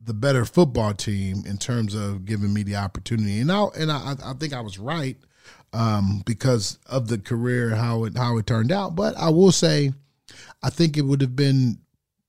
the 0.00 0.14
better 0.14 0.44
football 0.44 0.94
team 0.94 1.42
in 1.46 1.58
terms 1.58 1.94
of 1.94 2.24
giving 2.24 2.52
me 2.52 2.62
the 2.62 2.76
opportunity. 2.76 3.40
And 3.40 3.52
I 3.52 3.64
and 3.76 3.92
I, 3.92 4.14
I 4.24 4.32
think 4.34 4.52
I 4.52 4.60
was 4.60 4.78
right 4.78 5.16
um, 5.72 6.22
because 6.24 6.78
of 6.86 7.08
the 7.08 7.18
career 7.18 7.74
how 7.74 8.04
it 8.04 8.16
how 8.16 8.38
it 8.38 8.46
turned 8.46 8.72
out. 8.72 8.96
But 8.96 9.16
I 9.16 9.28
will 9.28 9.52
say, 9.52 9.92
I 10.62 10.70
think 10.70 10.96
it 10.96 11.02
would 11.02 11.20
have 11.20 11.36
been 11.36 11.78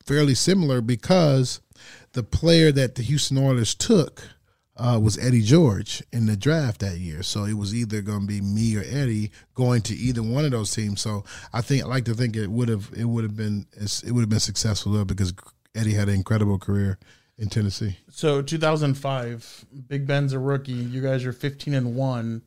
fairly 0.04 0.36
similar 0.36 0.82
because 0.82 1.62
the 2.14 2.24
player 2.24 2.72
that 2.72 2.96
the 2.96 3.04
Houston 3.04 3.38
Oilers 3.38 3.76
took 3.76 4.24
uh, 4.80 4.98
was 4.98 5.18
Eddie 5.18 5.42
George 5.42 6.02
in 6.12 6.26
the 6.26 6.38
draft 6.38 6.80
that 6.80 6.98
year. 6.98 7.22
So 7.22 7.44
it 7.44 7.54
was 7.54 7.76
either 7.76 8.02
going 8.02 8.22
to 8.22 8.28
be 8.28 8.40
me 8.40 8.78
or 8.78 8.84
Eddie 8.86 9.32
going 9.54 9.82
to 9.84 9.96
either 9.96 10.24
one 10.24 10.46
of 10.46 10.52
those 10.52 10.74
teams. 10.74 11.02
So 11.02 11.26
I 11.54 11.62
think 11.62 11.84
I 11.84 11.88
like 11.88 12.06
to 12.06 12.14
think 12.14 12.36
it 12.36 12.48
would 12.48 12.70
have 12.70 12.90
it 12.96 13.06
would 13.06 13.24
have 13.24 13.36
been 13.36 13.68
it 13.74 14.12
would 14.12 14.22
have 14.22 14.30
been 14.30 14.40
successful 14.40 14.94
though 14.94 15.06
because 15.06 15.34
Eddie 15.76 15.94
had 15.94 16.08
an 16.08 16.16
incredible 16.16 16.58
career 16.58 16.98
in 17.38 17.50
Tennessee. 17.50 17.98
So 18.10 18.42
2005, 18.42 19.66
Big 19.88 20.08
Ben's 20.08 20.34
a 20.34 20.40
rookie. 20.40 20.72
You 20.72 21.02
guys 21.02 21.26
are 21.26 21.34
15 21.34 21.74
and 21.74 21.96
one. 21.96 22.42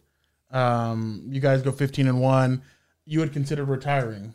Um, 0.50 1.24
you 1.28 1.40
guys 1.40 1.62
go 1.62 1.70
15 1.70 2.08
and 2.08 2.20
one. 2.20 2.62
You 3.04 3.20
had 3.20 3.32
considered 3.32 3.68
retiring, 3.68 4.34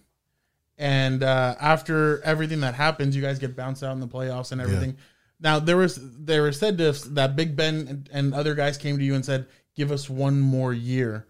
and 0.78 1.24
uh, 1.24 1.56
after 1.60 2.22
everything 2.24 2.60
that 2.62 2.74
happens, 2.74 3.16
you 3.16 3.22
guys 3.22 3.40
get 3.40 3.56
bounced 3.56 3.82
out 3.82 3.94
in 3.94 4.02
the 4.02 4.08
playoffs 4.08 4.52
and 4.52 4.60
everything. 4.60 4.98
Now 5.40 5.60
there 5.60 5.78
was 5.78 6.00
there 6.02 6.44
was 6.44 6.60
said 6.60 6.78
to 6.80 6.90
us 6.90 7.04
that 7.04 7.36
Big 7.36 7.56
Ben 7.56 7.88
and, 7.88 8.10
and 8.12 8.34
other 8.34 8.56
guys 8.56 8.78
came 8.78 8.98
to 8.98 9.04
you 9.04 9.16
and 9.16 9.26
said, 9.26 9.48
"Give 9.76 9.92
us 9.92 10.10
one 10.10 10.40
more 10.40 10.74
year 10.74 11.28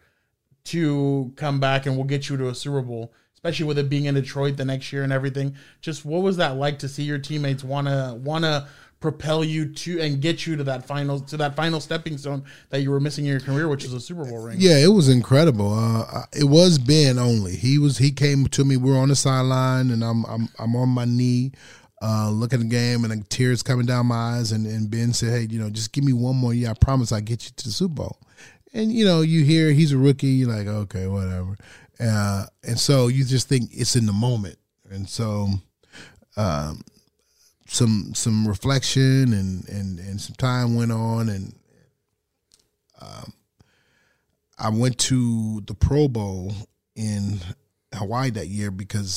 to 0.65 1.33
come 1.35 1.59
back, 1.59 1.85
and 1.85 1.95
we'll 1.95 2.05
get 2.05 2.29
you 2.29 2.37
to 2.37 2.49
a 2.49 2.55
Super 2.55 2.81
Bowl." 2.81 3.13
Especially 3.35 3.65
with 3.65 3.77
it 3.77 3.87
being 3.87 4.05
in 4.05 4.15
Detroit 4.15 4.57
the 4.57 4.65
next 4.65 4.91
year 4.91 5.03
and 5.03 5.13
everything. 5.13 5.55
Just 5.79 6.05
what 6.05 6.23
was 6.23 6.37
that 6.37 6.55
like 6.55 6.79
to 6.79 6.89
see 6.89 7.03
your 7.03 7.19
teammates 7.19 7.63
wanna 7.63 8.15
wanna 8.15 8.67
propel 8.99 9.43
you 9.43 9.71
to 9.71 10.01
and 10.01 10.21
get 10.21 10.47
you 10.47 10.55
to 10.55 10.63
that 10.63 10.85
final 10.85 11.19
to 11.19 11.37
that 11.37 11.55
final 11.55 11.79
stepping 11.79 12.17
stone 12.17 12.43
that 12.69 12.81
you 12.81 12.89
were 12.89 12.99
missing 12.99 13.25
in 13.25 13.31
your 13.31 13.39
career, 13.39 13.67
which 13.67 13.83
is 13.83 13.93
a 13.93 13.99
Super 13.99 14.25
Bowl 14.25 14.39
ring. 14.39 14.57
Yeah, 14.59 14.77
it 14.77 14.91
was 14.91 15.07
incredible. 15.07 15.73
Uh, 15.73 16.23
it 16.33 16.45
was 16.45 16.77
Ben 16.79 17.19
only. 17.19 17.55
He 17.55 17.77
was 17.77 17.99
he 17.99 18.11
came 18.11 18.47
to 18.47 18.65
me. 18.65 18.77
We 18.77 18.91
are 18.91 18.97
on 18.97 19.09
the 19.09 19.15
sideline, 19.15 19.91
and 19.91 20.03
I'm 20.03 20.25
I'm 20.25 20.49
I'm 20.57 20.75
on 20.75 20.89
my 20.89 21.05
knee, 21.05 21.51
uh, 22.01 22.29
looking 22.29 22.59
at 22.59 22.63
the 22.63 22.69
game, 22.69 23.03
and 23.03 23.21
the 23.21 23.27
tears 23.27 23.63
coming 23.63 23.85
down 23.85 24.07
my 24.07 24.37
eyes. 24.37 24.51
And, 24.51 24.65
and 24.65 24.89
Ben 24.89 25.13
said, 25.13 25.29
"Hey, 25.29 25.47
you 25.49 25.59
know, 25.59 25.69
just 25.69 25.93
give 25.93 26.03
me 26.03 26.13
one 26.13 26.35
more 26.35 26.53
year. 26.53 26.69
I 26.69 26.73
promise 26.73 27.11
I'll 27.11 27.21
get 27.21 27.45
you 27.45 27.51
to 27.55 27.63
the 27.65 27.71
Super 27.71 27.95
Bowl." 27.95 28.17
And 28.73 28.91
you 28.91 29.05
know, 29.05 29.21
you 29.21 29.43
hear 29.43 29.71
he's 29.71 29.91
a 29.91 29.97
rookie. 29.97 30.27
You're 30.27 30.49
like, 30.49 30.67
okay, 30.67 31.07
whatever. 31.07 31.57
Uh, 31.99 32.45
and 32.63 32.79
so 32.79 33.07
you 33.07 33.25
just 33.25 33.49
think 33.49 33.71
it's 33.73 33.95
in 33.95 34.05
the 34.05 34.13
moment. 34.13 34.57
And 34.89 35.09
so, 35.09 35.47
um, 36.35 36.81
some 37.67 38.13
some 38.13 38.47
reflection 38.47 39.33
and 39.33 39.67
and 39.67 39.99
and 39.99 40.21
some 40.21 40.35
time 40.35 40.75
went 40.75 40.91
on 40.91 41.29
and 41.29 41.53
um, 43.01 43.33
I 44.57 44.69
went 44.69 44.97
to 44.99 45.61
the 45.61 45.73
Pro 45.73 46.07
Bowl 46.07 46.51
in 46.95 47.39
Hawaii 47.93 48.31
that 48.31 48.47
year 48.47 48.71
because 48.71 49.13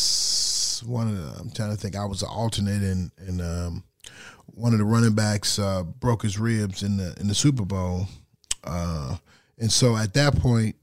one 0.84 1.08
of 1.08 1.16
the, 1.16 1.40
I'm 1.40 1.50
trying 1.50 1.70
to 1.70 1.76
think 1.76 1.96
I 1.96 2.04
was 2.04 2.22
an 2.22 2.28
alternate 2.30 2.82
and 2.82 3.10
and 3.18 3.40
um, 3.40 3.84
one 4.46 4.72
of 4.72 4.78
the 4.78 4.84
running 4.84 5.14
backs 5.14 5.58
uh, 5.58 5.82
broke 5.82 6.22
his 6.22 6.38
ribs 6.38 6.82
in 6.82 6.96
the 6.96 7.14
in 7.20 7.28
the 7.28 7.34
Super 7.34 7.64
Bowl 7.64 8.06
uh, 8.64 9.16
and 9.58 9.70
so 9.70 9.96
at 9.96 10.14
that 10.14 10.36
point 10.36 10.76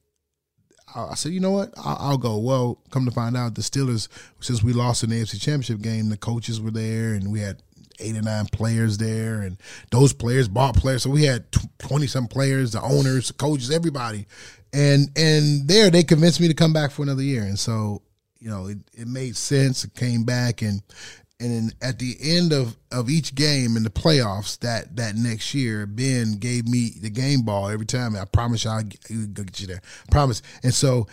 I 0.96 1.16
said, 1.16 1.32
you 1.34 1.40
know 1.40 1.52
what? 1.52 1.74
I'll, 1.78 1.98
I'll, 2.00 2.18
go. 2.18 2.38
Well, 2.38 2.80
come 2.90 3.06
to 3.06 3.12
find 3.12 3.36
out, 3.36 3.56
the 3.56 3.62
Steelers, 3.62 4.08
since 4.40 4.64
we 4.64 4.74
lost 4.74 5.04
in 5.04 5.10
the 5.10 5.22
AFC 5.22 5.40
Championship 5.40 5.82
game, 5.82 6.10
the 6.10 6.18
coaches 6.18 6.62
were 6.62 6.72
there, 6.72 7.14
and 7.14 7.32
we 7.32 7.40
had 7.40 7.62
eight 8.00 8.16
or 8.16 8.22
nine 8.22 8.46
players 8.48 8.98
there, 8.98 9.42
and 9.42 9.58
those 9.92 10.14
players 10.14 10.48
bought 10.48 10.76
players. 10.76 11.04
So 11.04 11.10
we 11.10 11.26
had 11.26 11.46
twenty 11.78 12.08
some 12.08 12.28
players, 12.28 12.72
the 12.72 12.82
owners, 12.82 13.28
the 13.28 13.34
coaches, 13.34 13.70
everybody, 13.70 14.28
and 14.74 15.10
and 15.16 15.68
there 15.68 15.90
they 15.90 16.04
convinced 16.04 16.40
me 16.40 16.48
to 16.48 16.54
come 16.54 16.74
back 16.74 16.92
for 16.92 17.04
another 17.04 17.24
year, 17.24 17.44
and 17.44 17.60
so 17.60 18.02
you 18.39 18.50
know 18.50 18.67
it, 18.67 18.78
it 18.93 19.08
made 19.08 19.36
sense. 19.36 19.84
It 19.84 19.95
came 19.95 20.23
back, 20.23 20.62
and 20.62 20.82
and 21.39 21.52
then 21.52 21.71
at 21.88 22.00
the 22.00 22.17
end 22.19 22.52
of, 22.52 22.76
of 22.91 23.12
each 23.12 23.36
game 23.36 23.78
in 23.78 23.84
the 23.84 23.91
playoffs 23.91 24.58
that, 24.60 24.95
that 24.95 25.15
next 25.15 25.54
year, 25.54 25.86
Ben 25.86 26.34
gave 26.39 26.67
me 26.67 26.93
the 27.00 27.12
game 27.12 27.43
ball 27.43 27.69
every 27.69 27.86
time. 27.86 28.15
I 28.15 28.26
promise 28.26 28.63
you 28.63 28.71
I'll 28.71 28.82
get, 28.82 29.36
get 29.36 29.60
you 29.60 29.67
there. 29.67 29.82
I 30.08 30.12
promise. 30.12 30.41
And 30.63 30.73
so 30.73 31.06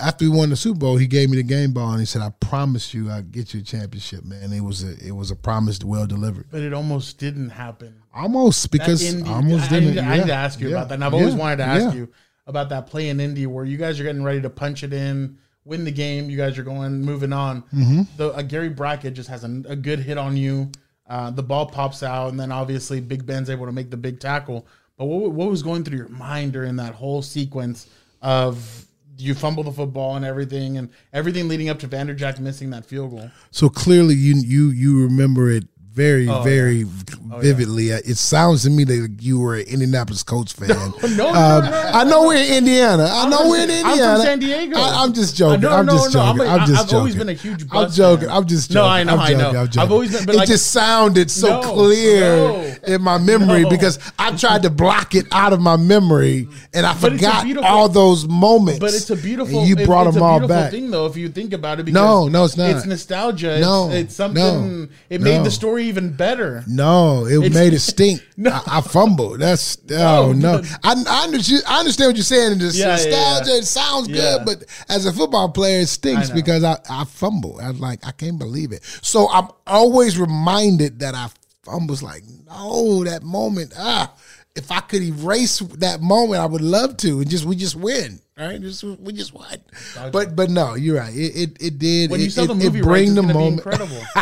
after 0.00 0.24
we 0.24 0.36
won 0.36 0.50
the 0.50 0.56
Super 0.56 0.78
Bowl, 0.78 0.96
he 0.96 1.06
gave 1.06 1.30
me 1.30 1.36
the 1.36 1.44
game 1.44 1.72
ball 1.72 1.92
and 1.92 2.00
he 2.00 2.06
said, 2.06 2.20
I 2.20 2.30
promise 2.40 2.92
you 2.92 3.10
I'll 3.10 3.22
get 3.22 3.54
you 3.54 3.60
a 3.60 3.62
championship, 3.62 4.24
man. 4.24 4.52
It 4.52 4.60
was 4.60 4.82
a 4.82 4.96
it 5.06 5.12
was 5.12 5.30
a 5.30 5.36
promise 5.36 5.78
well 5.84 6.06
delivered. 6.06 6.46
But 6.50 6.62
it 6.62 6.72
almost 6.72 7.18
didn't 7.18 7.50
happen. 7.50 7.94
Almost 8.12 8.72
because 8.72 9.02
Indy, 9.02 9.30
almost 9.30 9.70
didn't. 9.70 9.84
I 9.84 9.86
need, 9.86 9.94
to, 9.94 10.02
yeah. 10.02 10.10
I 10.10 10.16
need 10.18 10.26
to 10.26 10.34
ask 10.34 10.58
you 10.58 10.70
yeah. 10.70 10.76
about 10.78 10.88
that. 10.88 10.94
And 10.94 11.04
I've 11.04 11.12
yeah. 11.12 11.18
always 11.20 11.34
wanted 11.36 11.58
to 11.58 11.64
ask 11.64 11.94
you 11.94 12.08
about 12.48 12.70
that 12.70 12.88
play 12.88 13.08
in 13.08 13.20
Indy 13.20 13.46
where 13.46 13.64
you 13.64 13.76
guys 13.76 14.00
are 14.00 14.02
getting 14.02 14.24
ready 14.24 14.40
to 14.40 14.50
punch 14.50 14.82
it 14.82 14.92
in– 14.92 15.38
win 15.64 15.84
the 15.84 15.90
game. 15.90 16.30
You 16.30 16.36
guys 16.36 16.58
are 16.58 16.62
going 16.62 17.02
moving 17.02 17.32
on. 17.32 17.62
Mm-hmm. 17.74 18.02
The 18.16 18.32
uh, 18.32 18.42
Gary 18.42 18.68
Brackett 18.68 19.14
just 19.14 19.28
has 19.28 19.44
a, 19.44 19.62
a 19.68 19.76
good 19.76 20.00
hit 20.00 20.18
on 20.18 20.36
you. 20.36 20.70
Uh, 21.08 21.30
the 21.30 21.42
ball 21.42 21.66
pops 21.66 22.02
out, 22.02 22.30
and 22.30 22.38
then 22.38 22.52
obviously 22.52 23.00
Big 23.00 23.26
Ben's 23.26 23.50
able 23.50 23.66
to 23.66 23.72
make 23.72 23.90
the 23.90 23.96
big 23.96 24.20
tackle. 24.20 24.66
But 24.96 25.06
what, 25.06 25.32
what 25.32 25.50
was 25.50 25.62
going 25.62 25.82
through 25.82 25.98
your 25.98 26.08
mind 26.08 26.52
during 26.52 26.76
that 26.76 26.94
whole 26.94 27.22
sequence 27.22 27.88
of 28.22 28.86
you 29.16 29.34
fumble 29.34 29.64
the 29.64 29.72
football 29.72 30.16
and 30.16 30.24
everything, 30.24 30.78
and 30.78 30.88
everything 31.12 31.48
leading 31.48 31.68
up 31.68 31.78
to 31.80 31.88
Vanderjagt 31.88 32.38
missing 32.38 32.70
that 32.70 32.86
field 32.86 33.10
goal? 33.10 33.30
So 33.50 33.68
clearly, 33.68 34.14
you 34.14 34.36
you 34.36 34.70
you 34.70 35.02
remember 35.02 35.50
it 35.50 35.64
very, 35.92 36.28
oh, 36.28 36.42
very 36.42 36.78
yeah. 36.78 37.14
oh, 37.32 37.38
vividly. 37.38 37.84
Yeah. 37.84 37.98
It 38.04 38.16
sounds 38.16 38.62
to 38.62 38.70
me 38.70 38.84
that 38.84 39.16
you 39.20 39.40
were 39.40 39.56
an 39.56 39.66
Indianapolis 39.66 40.22
Colts 40.22 40.52
fan. 40.60 40.68
No, 40.68 40.76
no, 40.76 41.28
um, 41.28 41.64
no, 41.64 41.70
no, 41.70 41.90
I 41.92 42.04
know 42.04 42.26
we're 42.28 42.36
in 42.36 42.54
Indiana. 42.54 43.08
I 43.10 43.28
know 43.28 43.48
we're 43.48 43.64
in 43.64 43.70
Indiana. 43.70 44.02
I'm 44.02 44.16
from 44.16 44.24
San 44.24 44.38
Diego. 44.38 44.78
I, 44.78 45.04
am 45.04 45.12
just 45.12 45.36
joking. 45.36 45.66
I'm 45.66 45.86
just 45.86 46.12
joking. 46.12 46.42
I'm, 46.42 46.66
just 46.66 46.88
I've 46.88 46.98
always 46.98 47.16
been 47.16 47.28
a 47.28 47.32
huge. 47.32 47.64
I'm 47.72 47.90
joking. 47.90 48.28
Fan. 48.28 48.36
I'm 48.36 48.46
just 48.46 48.70
joking. 48.70 48.82
No, 48.82 48.88
I 48.88 49.02
know. 49.04 49.16
I'm 49.16 49.18
joking. 49.18 49.36
I 49.36 49.52
know. 49.52 49.60
I'm 49.60 49.66
joking. 49.66 49.80
I've 49.82 49.92
always 49.92 50.12
been. 50.12 50.26
But 50.26 50.34
it 50.36 50.38
like, 50.38 50.48
just 50.48 50.72
sounded 50.72 51.30
so 51.30 51.60
clear 51.62 52.78
in 52.86 53.02
my 53.02 53.18
memory 53.18 53.64
because 53.68 53.98
I 54.18 54.36
tried 54.36 54.62
to 54.62 54.70
block 54.70 55.14
it 55.14 55.26
out 55.32 55.52
of 55.52 55.60
my 55.60 55.76
memory 55.76 56.48
and 56.72 56.86
I 56.86 56.94
forgot 56.94 57.46
all 57.64 57.88
those 57.88 58.28
moments. 58.28 58.78
But 58.78 58.94
it's 58.94 59.10
a 59.10 59.16
beautiful. 59.16 59.64
you 59.64 59.76
brought 59.76 60.12
them 60.12 60.22
all 60.22 60.46
back. 60.46 60.70
Thing 60.70 60.90
though, 60.90 61.06
if 61.06 61.16
you 61.16 61.28
think 61.28 61.52
about 61.52 61.80
it, 61.80 61.88
no, 61.88 62.28
no, 62.28 62.44
it's 62.44 62.56
not. 62.56 62.70
It's 62.70 62.86
nostalgia. 62.86 63.58
No, 63.60 63.90
it's 63.90 64.14
something. 64.14 64.88
It 65.08 65.20
made 65.20 65.44
the 65.44 65.50
story 65.50 65.89
even 65.90 66.12
better. 66.12 66.64
No, 66.66 67.26
it 67.26 67.38
it's, 67.44 67.54
made 67.54 67.74
it 67.74 67.80
stink. 67.92 68.26
no. 68.36 68.50
I, 68.50 68.78
I, 68.78 68.80
fumbled. 68.80 69.40
That's 69.40 69.76
oh 69.90 70.32
no. 70.32 70.62
I, 70.82 71.04
I, 71.06 71.24
understand, 71.24 71.62
I 71.68 71.80
understand 71.80 72.08
what 72.08 72.16
you're 72.16 72.24
saying. 72.24 72.58
It's 72.60 72.78
yeah, 72.78 72.86
nostalgia. 72.86 73.10
Yeah, 73.10 73.54
yeah. 73.54 73.58
It 73.58 73.64
sounds 73.64 74.08
good, 74.08 74.42
but 74.46 74.64
as 74.88 75.04
a 75.04 75.12
football 75.12 75.50
player, 75.50 75.80
it 75.80 75.88
stinks 75.88 76.30
I 76.30 76.34
because 76.34 76.64
I, 76.64 76.78
I 76.88 77.04
fumble. 77.04 77.60
I 77.60 77.70
was 77.70 77.80
like 77.80 78.06
I 78.06 78.12
can't 78.12 78.38
believe 78.38 78.72
it. 78.72 78.82
So 79.02 79.28
I'm 79.28 79.48
always 79.66 80.18
reminded 80.18 81.00
that 81.00 81.14
I 81.14 81.28
fumbles. 81.62 82.02
Like 82.02 82.22
no, 82.46 83.04
that 83.04 83.22
moment. 83.22 83.74
Ah, 83.76 84.14
if 84.56 84.70
I 84.70 84.80
could 84.80 85.02
erase 85.02 85.58
that 85.58 86.00
moment, 86.00 86.40
I 86.40 86.46
would 86.46 86.62
love 86.62 86.96
to, 86.98 87.20
and 87.20 87.30
just 87.30 87.44
we 87.44 87.56
just 87.56 87.76
win. 87.76 88.20
Right, 88.40 88.58
just, 88.58 88.82
we 88.82 89.12
just. 89.12 89.34
Gotcha. 89.34 90.10
But 90.10 90.34
but 90.34 90.48
no, 90.48 90.74
you're 90.74 90.96
right. 90.96 91.14
It 91.14 91.36
it, 91.36 91.56
it 91.60 91.78
did. 91.78 92.10
When 92.10 92.20
it, 92.20 92.24
you 92.24 92.30
saw 92.30 92.46
the 92.46 92.54
movie, 92.54 92.78
it 92.78 92.82
bring 92.82 93.14
the 93.14 93.22
moment. 93.22 93.58
incredible. 93.58 94.00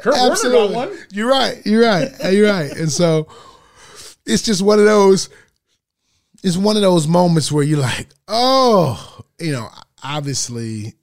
Kurt 0.00 0.14
Absolutely. 0.14 0.74
Warner 0.74 0.90
got 0.90 0.90
one. 0.90 0.98
You're 1.10 1.28
right. 1.28 1.66
You're 1.66 1.82
right. 1.82 2.12
You're 2.32 2.48
right. 2.48 2.70
And 2.70 2.90
so 2.92 3.26
it's 4.24 4.44
just 4.44 4.62
one 4.62 4.78
of 4.78 4.84
those. 4.84 5.30
It's 6.44 6.56
one 6.56 6.76
of 6.76 6.82
those 6.82 7.08
moments 7.08 7.50
where 7.50 7.64
you're 7.64 7.80
like, 7.80 8.06
oh, 8.28 9.20
you 9.40 9.50
know, 9.50 9.68
obviously 10.04 10.94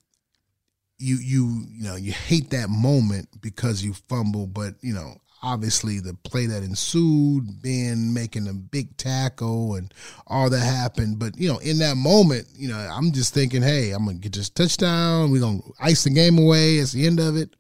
you 1.00 1.18
you 1.18 1.66
you 1.70 1.84
know 1.84 1.98
you 1.98 2.14
hate 2.14 2.52
that 2.52 2.70
moment 2.70 3.28
because 3.42 3.84
you 3.84 3.94
fumble, 4.08 4.48
but 4.48 4.76
you 4.80 4.94
know 4.94 5.16
obviously 5.44 6.00
the 6.00 6.14
play 6.14 6.46
that 6.46 6.64
ensued, 6.64 7.62
Ben 7.62 8.14
making 8.14 8.48
a 8.48 8.54
big 8.54 8.96
tackle 8.98 9.76
and 9.76 9.94
all 10.26 10.50
that 10.50 10.60
happened. 10.60 11.20
But, 11.20 11.38
you 11.38 11.50
know, 11.50 11.60
in 11.60 11.78
that 11.80 11.98
moment, 11.98 12.48
you 12.56 12.70
know, 12.70 12.78
I'm 12.78 13.12
just 13.12 13.34
thinking, 13.34 13.62
hey, 13.62 13.92
I'm 13.92 14.06
going 14.06 14.18
to 14.18 14.22
get 14.22 14.34
this 14.34 14.50
touchdown. 14.50 15.32
We're 15.32 15.42
going 15.42 15.62
to 15.62 15.74
ice 15.80 16.06
the 16.06 16.12
game 16.12 16.38
away. 16.38 16.78
It's 16.78 16.94
the 16.94 17.06
end 17.06 17.20
of 17.20 17.36
it. 17.36 17.56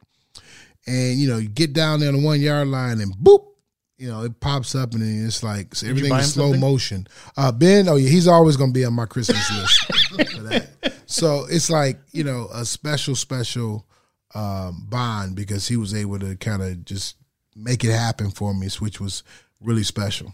And, 0.87 1.19
you 1.19 1.27
know, 1.27 1.37
you 1.37 1.49
get 1.49 1.73
down 1.73 1.99
there 1.99 2.09
on 2.09 2.15
the 2.15 2.25
one 2.25 2.39
yard 2.41 2.69
line 2.69 3.01
and 3.01 3.13
boop, 3.15 3.45
you 3.97 4.09
know, 4.09 4.23
it 4.23 4.39
pops 4.39 4.75
up 4.75 4.93
and 4.93 5.25
it's 5.25 5.43
like 5.43 5.75
so 5.75 5.87
everything 5.87 6.13
is 6.13 6.33
slow 6.33 6.45
something? 6.45 6.61
motion. 6.61 7.07
Uh, 7.37 7.51
ben, 7.51 7.87
oh 7.87 7.95
yeah, 7.95 8.09
he's 8.09 8.27
always 8.27 8.57
going 8.57 8.71
to 8.71 8.73
be 8.73 8.83
on 8.83 8.93
my 8.93 9.05
Christmas 9.05 9.49
list 9.51 10.31
for 10.35 10.41
that. 10.41 10.93
So 11.05 11.45
it's 11.49 11.69
like, 11.69 11.99
you 12.11 12.23
know, 12.23 12.49
a 12.53 12.65
special, 12.65 13.15
special 13.15 13.85
um, 14.35 14.87
bond 14.89 15.35
because 15.35 15.67
he 15.67 15.77
was 15.77 15.93
able 15.93 16.19
to 16.19 16.35
kind 16.35 16.61
of 16.61 16.83
just 16.83 17.15
make 17.55 17.83
it 17.83 17.91
happen 17.91 18.31
for 18.31 18.53
me, 18.53 18.67
which 18.79 18.99
was 18.99 19.23
really 19.61 19.83
special. 19.83 20.33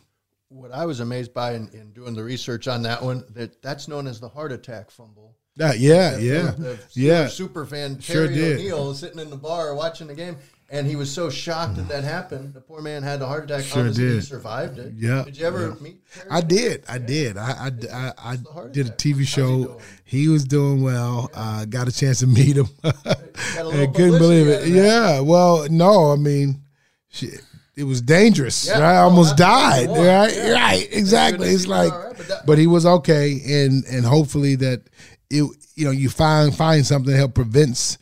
What 0.49 0.71
I 0.71 0.85
was 0.85 0.99
amazed 0.99 1.33
by 1.33 1.53
in, 1.53 1.69
in 1.73 1.91
doing 1.91 2.15
the 2.15 2.23
research 2.23 2.67
on 2.67 2.81
that 2.83 3.01
one, 3.03 3.23
that 3.35 3.61
that's 3.61 3.87
known 3.87 4.07
as 4.07 4.19
the 4.19 4.29
heart 4.29 4.51
attack 4.51 4.89
fumble. 4.89 5.35
Uh, 5.59 5.73
yeah, 5.77 6.17
yeah, 6.17 6.51
the, 6.51 6.61
the 6.61 6.79
yeah. 6.93 7.27
Super 7.27 7.65
fan 7.65 7.97
Terry 7.97 8.33
did. 8.33 8.59
O'Neill 8.59 8.93
sitting 8.93 9.19
in 9.19 9.29
the 9.29 9.35
bar 9.35 9.75
watching 9.75 10.07
the 10.07 10.15
game, 10.15 10.37
and 10.69 10.87
he 10.87 10.95
was 10.95 11.11
so 11.11 11.29
shocked 11.29 11.75
that 11.75 11.89
that 11.89 12.03
happened. 12.03 12.53
The 12.53 12.61
poor 12.61 12.81
man 12.81 13.03
had 13.03 13.21
a 13.21 13.27
heart 13.27 13.45
attack. 13.45 13.65
Sure 13.65 13.79
Obviously, 13.79 14.05
did. 14.05 14.13
He 14.15 14.21
survived 14.21 14.79
it. 14.79 14.93
Yeah. 14.95 15.23
Did 15.25 15.37
you 15.37 15.45
ever 15.45 15.69
yeah. 15.69 15.83
meet? 15.83 16.13
Terry? 16.13 16.29
I 16.31 16.41
did. 16.41 16.83
I 16.87 16.97
did. 16.97 17.37
I 17.37 17.51
I, 17.51 17.71
I, 17.93 18.13
I 18.17 18.67
did 18.71 18.87
a 18.87 18.91
TV 18.91 19.27
show. 19.27 19.81
He, 20.05 20.21
he, 20.21 20.27
was 20.29 20.45
doing 20.45 20.81
well. 20.81 21.29
Yeah. 21.33 21.39
Uh, 21.39 21.65
got 21.65 21.87
a 21.87 21.91
chance 21.91 22.19
to 22.19 22.27
meet 22.27 22.55
him. 22.55 22.69
I 22.83 23.87
couldn't 23.93 24.19
believe 24.19 24.47
it. 24.47 24.67
Yeah. 24.67 25.19
Well, 25.19 25.67
no. 25.69 26.13
I 26.13 26.15
mean, 26.15 26.61
shit 27.09 27.41
it 27.75 27.83
was 27.85 28.01
dangerous. 28.01 28.67
Yeah. 28.67 28.79
right? 28.79 28.95
I 28.95 28.97
almost 28.97 29.37
that's 29.37 29.39
died. 29.39 29.87
Right, 29.89 30.35
Yeah. 30.35 30.49
right, 30.51 30.87
exactly. 30.91 31.47
It's 31.47 31.63
see 31.63 31.67
he 31.69 31.73
was 31.73 31.83
like, 31.85 31.93
all 31.93 31.99
right, 32.07 32.17
but 32.17 32.27
that- 32.27 32.45
but 32.45 32.57
he 32.57 32.67
was 32.67 32.85
okay, 32.85 33.39
and 33.63 33.85
and 33.85 34.03
hopefully 34.05 34.55
that 34.55 34.81
it, 35.29 35.43
you 35.75 35.85
know, 35.85 35.91
you 35.91 36.09
find 36.09 36.53
find 36.53 36.85
something 36.85 37.11
that 37.13 37.17
help 37.17 37.35
prevents 37.35 37.97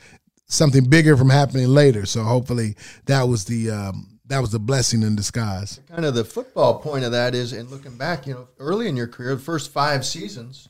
something 0.48 0.86
bigger 0.90 1.16
from 1.16 1.30
happening 1.30 1.68
later. 1.68 2.08
So 2.08 2.24
hopefully 2.24 2.76
that 3.06 3.28
was 3.28 3.46
the 3.46 3.70
um, 3.70 4.20
that 4.26 4.40
was 4.40 4.52
the 4.52 4.60
blessing 4.60 5.04
in 5.04 5.16
disguise. 5.16 5.80
kind 5.88 6.06
of 6.06 6.16
the 6.16 6.26
football 6.26 6.80
point 6.80 7.06
of 7.06 7.12
that 7.12 7.36
is, 7.36 7.54
in 7.54 7.70
looking 7.70 7.98
back, 7.98 8.26
you 8.26 8.34
know, 8.34 8.48
early 8.58 8.88
in 8.88 8.98
your 8.98 9.08
career, 9.08 9.36
the 9.36 9.42
first 9.42 9.72
five 9.72 10.04
seasons, 10.06 10.70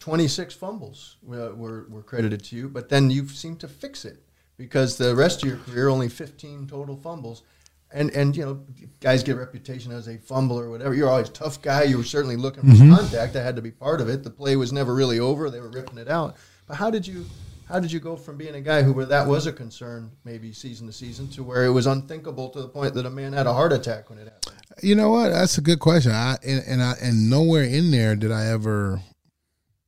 26 0.00 0.54
fumbles 0.54 1.16
were, 1.22 1.54
were, 1.54 1.86
were 1.90 2.02
credited 2.02 2.42
to 2.44 2.56
you, 2.56 2.68
but 2.68 2.88
then 2.88 3.10
you 3.10 3.28
seem 3.28 3.56
to 3.56 3.68
fix 3.68 4.04
it 4.04 4.22
because 4.60 4.98
the 4.98 5.16
rest 5.16 5.42
of 5.42 5.48
your 5.48 5.56
career, 5.56 5.88
only 5.88 6.10
15 6.10 6.66
total 6.68 6.94
fumbles. 6.94 7.44
And, 7.92 8.10
and 8.10 8.36
you 8.36 8.44
know, 8.44 8.60
guys 9.00 9.22
get 9.22 9.36
a 9.36 9.38
reputation 9.38 9.90
as 9.90 10.06
a 10.06 10.18
fumbler 10.18 10.64
or 10.64 10.70
whatever. 10.70 10.94
You're 10.94 11.08
always 11.08 11.30
a 11.30 11.32
tough 11.32 11.62
guy. 11.62 11.84
You 11.84 11.96
were 11.96 12.04
certainly 12.04 12.36
looking 12.36 12.62
for 12.62 12.76
contact. 12.94 13.32
That 13.32 13.42
had 13.42 13.56
to 13.56 13.62
be 13.62 13.70
part 13.70 14.02
of 14.02 14.08
it. 14.10 14.22
The 14.22 14.30
play 14.30 14.56
was 14.56 14.70
never 14.70 14.94
really 14.94 15.18
over. 15.18 15.48
They 15.48 15.60
were 15.60 15.70
ripping 15.70 15.96
it 15.96 16.08
out. 16.08 16.36
But 16.68 16.76
how 16.76 16.90
did 16.90 17.06
you 17.06 17.24
how 17.68 17.80
did 17.80 17.90
you 17.90 18.00
go 18.00 18.16
from 18.16 18.36
being 18.36 18.54
a 18.54 18.60
guy 18.60 18.82
who 18.82 18.92
where 18.92 19.06
that 19.06 19.26
was 19.26 19.46
a 19.46 19.52
concern 19.52 20.10
maybe 20.24 20.52
season 20.52 20.86
to 20.88 20.92
season 20.92 21.28
to 21.30 21.42
where 21.42 21.64
it 21.64 21.70
was 21.70 21.86
unthinkable 21.86 22.50
to 22.50 22.60
the 22.60 22.68
point 22.68 22.94
that 22.94 23.06
a 23.06 23.10
man 23.10 23.32
had 23.32 23.46
a 23.46 23.52
heart 23.52 23.72
attack 23.72 24.10
when 24.10 24.18
it 24.18 24.24
happened? 24.24 24.62
You 24.82 24.94
know 24.94 25.10
what? 25.10 25.30
That's 25.30 25.58
a 25.58 25.62
good 25.62 25.80
question. 25.80 26.12
I 26.12 26.36
and, 26.44 26.62
and 26.66 26.82
I 26.82 26.94
and 27.00 27.30
nowhere 27.30 27.64
in 27.64 27.90
there 27.90 28.14
did 28.14 28.30
I 28.30 28.46
ever, 28.48 29.00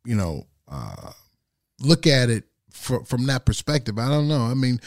you 0.05 0.17
know, 0.17 0.47
uh, 0.67 1.13
look 1.79 2.07
at 2.07 2.31
it 2.31 2.45
fr- 2.73 3.05
from 3.05 3.27
that 3.27 3.45
perspective. 3.45 3.99
I 3.99 4.09
don't 4.09 4.29
know. 4.29 4.43
I 4.43 4.55
mean, 4.55 4.81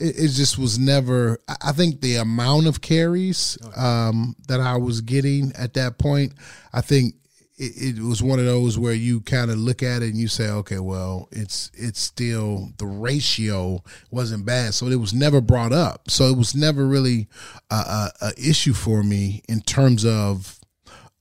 it, 0.00 0.16
it 0.18 0.28
just 0.28 0.58
was 0.58 0.78
never. 0.78 1.38
I- 1.48 1.56
I 1.66 1.72
think 1.72 2.00
the 2.00 2.16
amount 2.16 2.66
of 2.66 2.80
carries 2.80 3.56
um, 3.76 4.34
that 4.48 4.60
I 4.60 4.76
was 4.76 5.00
getting 5.00 5.52
at 5.56 5.74
that 5.74 5.98
point, 5.98 6.32
I 6.72 6.80
think 6.80 7.14
it, 7.56 7.96
it 7.98 8.02
was 8.02 8.20
one 8.22 8.40
of 8.40 8.44
those 8.46 8.76
where 8.78 8.92
you 8.94 9.20
kind 9.20 9.48
of 9.50 9.58
look 9.58 9.82
at 9.82 10.02
it 10.02 10.06
and 10.10 10.18
you 10.18 10.26
say, 10.26 10.48
okay, 10.50 10.80
well, 10.80 11.28
it's 11.30 11.70
it's 11.74 12.00
still 12.00 12.70
the 12.78 12.86
ratio 12.86 13.82
wasn't 14.10 14.44
bad, 14.44 14.74
so 14.74 14.86
it 14.88 14.96
was 14.96 15.14
never 15.14 15.40
brought 15.40 15.72
up. 15.72 16.10
So 16.10 16.24
it 16.24 16.36
was 16.36 16.54
never 16.56 16.84
really 16.86 17.28
a, 17.70 17.74
a, 17.74 18.12
a 18.22 18.32
issue 18.36 18.72
for 18.72 19.04
me 19.04 19.42
in 19.48 19.60
terms 19.60 20.04
of 20.04 20.58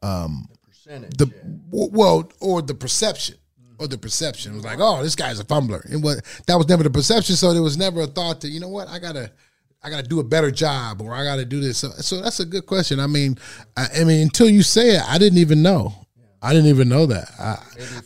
Percentage. 0.01 1.17
the 1.17 1.27
w- 1.71 1.89
well 1.93 2.31
or 2.41 2.61
the 2.61 2.73
perception 2.73 3.35
or 3.83 3.87
the 3.87 3.97
perception. 3.97 4.53
It 4.53 4.55
was 4.55 4.65
like 4.65 4.79
oh 4.79 5.03
this 5.03 5.15
guy's 5.15 5.39
a 5.39 5.45
fumbler. 5.45 5.85
And 5.91 6.03
what 6.03 6.23
that 6.47 6.55
was 6.55 6.67
never 6.67 6.83
the 6.83 6.89
perception 6.89 7.35
so 7.35 7.53
there 7.53 7.61
was 7.61 7.77
never 7.77 8.01
a 8.01 8.07
thought 8.07 8.41
that 8.41 8.49
you 8.49 8.59
know 8.59 8.69
what 8.69 8.87
i 8.87 8.97
gotta 8.99 9.31
i 9.83 9.89
gotta 9.89 10.07
do 10.07 10.19
a 10.19 10.23
better 10.23 10.51
job 10.51 11.01
or 11.01 11.13
i 11.13 11.23
gotta 11.23 11.45
do 11.45 11.59
this. 11.59 11.77
So, 11.77 11.89
so 11.89 12.21
that's 12.21 12.39
a 12.39 12.45
good 12.45 12.65
question. 12.65 12.99
I 12.99 13.07
mean 13.07 13.37
I, 13.77 13.87
I 13.99 14.03
mean 14.05 14.21
until 14.21 14.49
you 14.49 14.63
say 14.63 14.95
it 14.95 15.01
i 15.07 15.17
didn't 15.17 15.39
even 15.39 15.61
know. 15.61 15.93
I 16.41 16.51
didn't 16.51 16.67
even 16.67 16.89
know 16.89 17.05
that. 17.05 17.31
I 17.39 17.57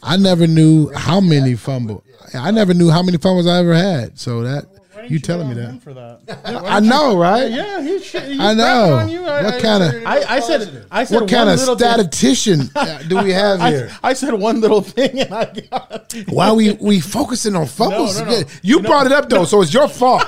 i 0.04 0.18
never 0.18 0.48
knew 0.48 0.92
how 0.94 1.22
many 1.22 1.56
fumble 1.56 2.04
i 2.34 2.52
never 2.52 2.74
knew 2.74 2.90
how 2.90 3.02
many 3.02 3.18
fumbles 3.18 3.48
i 3.48 3.60
ever 3.60 3.74
had. 3.74 4.20
So 4.20 4.44
that 4.44 4.66
Why 5.08 5.10
didn't 5.10 5.12
you 5.12 5.20
telling 5.20 5.48
me 5.48 5.54
that 5.56 5.82
for 5.82 5.94
that? 5.94 6.42
i 6.66 6.80
know 6.82 7.16
right 7.18 7.50
Yeah, 7.50 7.82
he 7.82 8.02
should. 8.02 8.24
He's 8.24 8.40
I 8.40 8.54
know. 8.54 8.96
On 8.96 9.08
you. 9.08 9.24
I, 9.26 9.44
What 9.44 9.62
kinda- 9.62 10.04
I, 10.06 10.36
I 10.36 10.40
said. 10.42 10.86
I 10.92 11.04
said. 11.06 11.22
what 11.22 11.30
kind 11.30 11.50
of 11.50 11.60
statistician 11.60 12.70
uh, 12.76 13.00
do 13.08 13.24
we 13.24 13.32
have 13.32 13.62
here 13.62 13.90
I, 14.04 14.10
I 14.10 14.14
said 14.14 14.34
one 14.34 14.60
little 14.60 14.82
thing, 14.82 15.20
and 15.22 15.34
I 15.34 15.46
got. 15.46 16.14
Why 16.28 16.52
we 16.52 16.72
we 16.82 17.00
focusing 17.00 17.56
on 17.56 17.68
fumbles? 17.68 18.20
No, 18.20 18.26
no, 18.26 18.42
no. 18.42 18.48
You 18.62 18.82
brought 18.82 19.06
it 19.06 19.14
up 19.14 19.30
though, 19.30 19.46
so 19.46 19.62
it's 19.62 19.74
your 19.74 19.88
fault. 19.88 20.26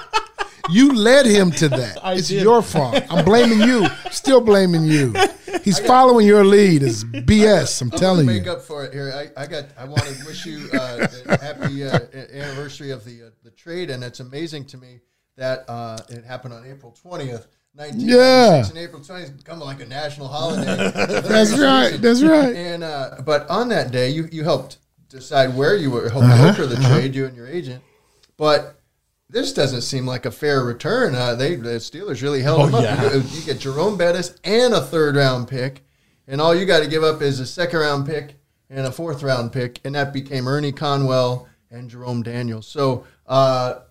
You 0.71 0.93
led 0.93 1.25
him 1.25 1.51
to 1.51 1.69
that. 1.69 1.97
I 2.03 2.13
it's 2.15 2.27
did. 2.29 2.43
your 2.43 2.61
fault. 2.61 3.01
I'm 3.09 3.25
blaming 3.25 3.61
you. 3.61 3.87
Still 4.11 4.41
blaming 4.41 4.83
you. 4.83 5.13
He's 5.63 5.79
following 5.79 6.25
your 6.27 6.45
lead. 6.45 6.83
It's 6.83 7.03
BS. 7.03 7.81
I'm 7.81 7.89
to 7.91 7.97
telling 7.97 8.25
make 8.25 8.45
you. 8.45 8.51
up 8.51 8.61
for 8.61 8.85
it 8.85 8.93
here, 8.93 9.11
I, 9.13 9.41
I 9.43 9.47
got. 9.47 9.65
I 9.77 9.85
want 9.85 10.03
to 10.03 10.25
wish 10.25 10.45
you 10.45 10.69
uh, 10.73 11.07
a 11.27 11.37
happy 11.41 11.83
uh, 11.83 11.99
anniversary 12.33 12.91
of 12.91 13.03
the 13.05 13.23
uh, 13.23 13.29
the 13.43 13.51
trade, 13.51 13.89
and 13.89 14.03
it's 14.03 14.19
amazing 14.19 14.65
to 14.67 14.77
me 14.77 14.99
that 15.37 15.65
uh, 15.67 15.97
it 16.09 16.23
happened 16.23 16.53
on 16.53 16.65
April 16.65 16.91
twentieth, 17.01 17.47
nineteen 17.75 17.99
ninety 18.07 18.13
Yeah. 18.13 18.57
six, 18.61 18.69
and 18.69 18.77
April 18.77 19.03
twentieth 19.03 19.35
become 19.37 19.59
like 19.59 19.81
a 19.81 19.85
national 19.85 20.27
holiday. 20.27 20.91
That's 20.95 21.57
right. 21.57 21.97
That's 21.99 22.21
right. 22.23 22.55
And 22.55 22.83
uh, 22.83 23.15
but 23.25 23.49
on 23.49 23.69
that 23.69 23.91
day, 23.91 24.09
you 24.11 24.27
you 24.31 24.43
helped 24.43 24.77
decide 25.09 25.55
where 25.55 25.75
you 25.75 25.89
were 25.91 26.09
helped 26.09 26.27
Uh-huh, 26.27 26.53
broker 26.53 26.67
the 26.67 26.75
trade, 26.87 27.15
you 27.15 27.25
and 27.25 27.35
your 27.35 27.47
agent, 27.47 27.81
but. 28.37 28.75
This 29.29 29.53
doesn't 29.53 29.81
seem 29.81 30.05
like 30.07 30.25
a 30.25 30.31
fair 30.31 30.63
return. 30.63 31.13
Uh, 31.13 31.35
they 31.35 31.55
the 31.55 31.69
Steelers 31.77 32.21
really 32.23 32.41
held 32.41 32.61
Oh, 32.61 32.65
him 32.67 32.75
up. 32.75 32.83
yeah. 32.83 33.13
You, 33.13 33.21
you 33.21 33.41
get 33.43 33.59
Jerome 33.59 33.95
Bettis 33.97 34.35
and 34.43 34.73
a 34.73 34.81
third 34.81 35.15
round 35.15 35.47
pick, 35.47 35.83
and 36.27 36.41
all 36.41 36.55
you 36.55 36.65
got 36.65 36.79
to 36.83 36.87
give 36.89 37.03
up 37.03 37.21
is 37.21 37.39
a 37.39 37.45
second 37.45 37.79
round 37.79 38.05
pick 38.07 38.35
and 38.71 38.87
a 38.87 38.91
fourth 38.91 39.21
round 39.21 39.51
pick, 39.51 39.79
and 39.85 39.93
that 39.95 40.13
became 40.13 40.47
Ernie 40.47 40.71
Conwell 40.71 41.47
and 41.69 41.89
Jerome 41.89 42.23
Daniels. 42.23 42.65
So, 42.67 43.05
uh, 43.27 43.81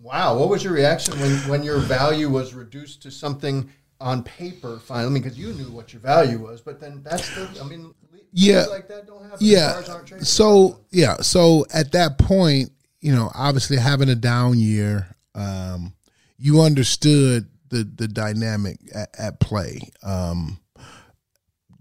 wow, 0.00 0.38
what 0.38 0.48
was 0.48 0.64
your 0.64 0.72
reaction 0.72 1.18
when, 1.20 1.32
when 1.48 1.62
your 1.62 1.78
value 1.80 2.30
was 2.30 2.54
reduced 2.54 3.02
to 3.02 3.10
something 3.10 3.70
on 4.00 4.22
paper? 4.22 4.78
Finally, 4.78 5.20
because 5.20 5.38
you 5.38 5.52
knew 5.52 5.70
what 5.70 5.92
your 5.92 6.00
value 6.00 6.38
was, 6.38 6.62
but 6.62 6.80
then 6.80 7.02
that's 7.04 7.28
the. 7.34 7.60
I 7.62 7.64
mean, 7.68 7.92
Yeah. 8.32 8.64
like 8.70 8.88
that 8.88 9.06
don't 9.06 9.22
happen. 9.22 9.38
Yeah. 9.40 9.82
So 10.22 10.80
yeah. 10.90 11.16
So 11.18 11.66
at 11.74 11.92
that 11.92 12.16
point, 12.16 12.70
you 13.00 13.14
know, 13.14 13.30
obviously 13.34 13.76
having 13.76 14.08
a 14.08 14.14
down 14.14 14.58
year, 14.58 15.14
um, 15.34 15.94
you 16.36 16.62
understood 16.62 17.48
the 17.68 17.84
the 17.84 18.08
dynamic 18.08 18.78
at, 18.94 19.08
at 19.18 19.40
play. 19.40 19.80
Um, 20.02 20.58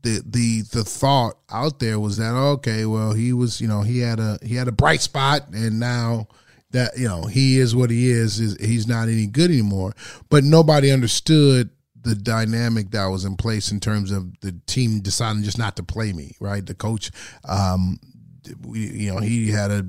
the 0.04 0.22
the 0.26 0.62
the 0.62 0.84
thought 0.84 1.38
out 1.52 1.80
there 1.80 2.00
was 2.00 2.18
that 2.18 2.34
okay, 2.34 2.86
well, 2.86 3.14
he 3.14 3.34
was 3.34 3.60
you 3.60 3.68
know 3.68 3.82
he 3.82 4.00
had 4.00 4.20
a 4.20 4.38
he 4.44 4.56
had 4.56 4.68
a 4.68 4.72
bright 4.74 5.02
spot, 5.02 5.48
and 5.54 5.80
now 5.80 6.28
that 6.72 6.98
you 6.98 7.08
know 7.08 7.24
he 7.24 7.58
is 7.58 7.76
what 7.76 7.90
he 7.90 8.10
is, 8.10 8.40
is 8.40 8.58
he's 8.58 8.88
not 8.88 9.08
any 9.08 9.28
good 9.28 9.52
anymore. 9.52 9.94
But 10.30 10.44
nobody 10.44 10.92
understood 10.92 11.70
the 12.00 12.16
dynamic 12.16 12.92
that 12.92 13.08
was 13.08 13.26
in 13.26 13.36
place 13.36 13.72
in 13.72 13.80
terms 13.80 14.12
of 14.12 14.40
the 14.42 14.54
team 14.66 15.02
deciding 15.02 15.44
just 15.44 15.58
not 15.58 15.76
to 15.78 15.84
play 15.84 16.14
me. 16.14 16.36
Right, 16.40 16.66
the 16.66 16.76
coach, 16.76 17.12
um, 17.48 18.00
we 18.66 18.80
you 18.80 19.14
know 19.14 19.20
he 19.20 19.52
had 19.52 19.72
a 19.72 19.86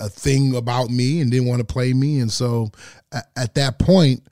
a, 0.00 0.08
thing 0.08 0.54
about 0.54 0.90
me 0.90 1.20
and 1.20 1.30
didn't 1.30 1.48
want 1.48 1.60
to 1.60 1.72
play 1.72 1.92
me, 1.92 2.20
and 2.20 2.30
so 2.30 2.70
at, 3.12 3.28
at 3.36 3.54
that 3.54 3.78
point 3.78 4.22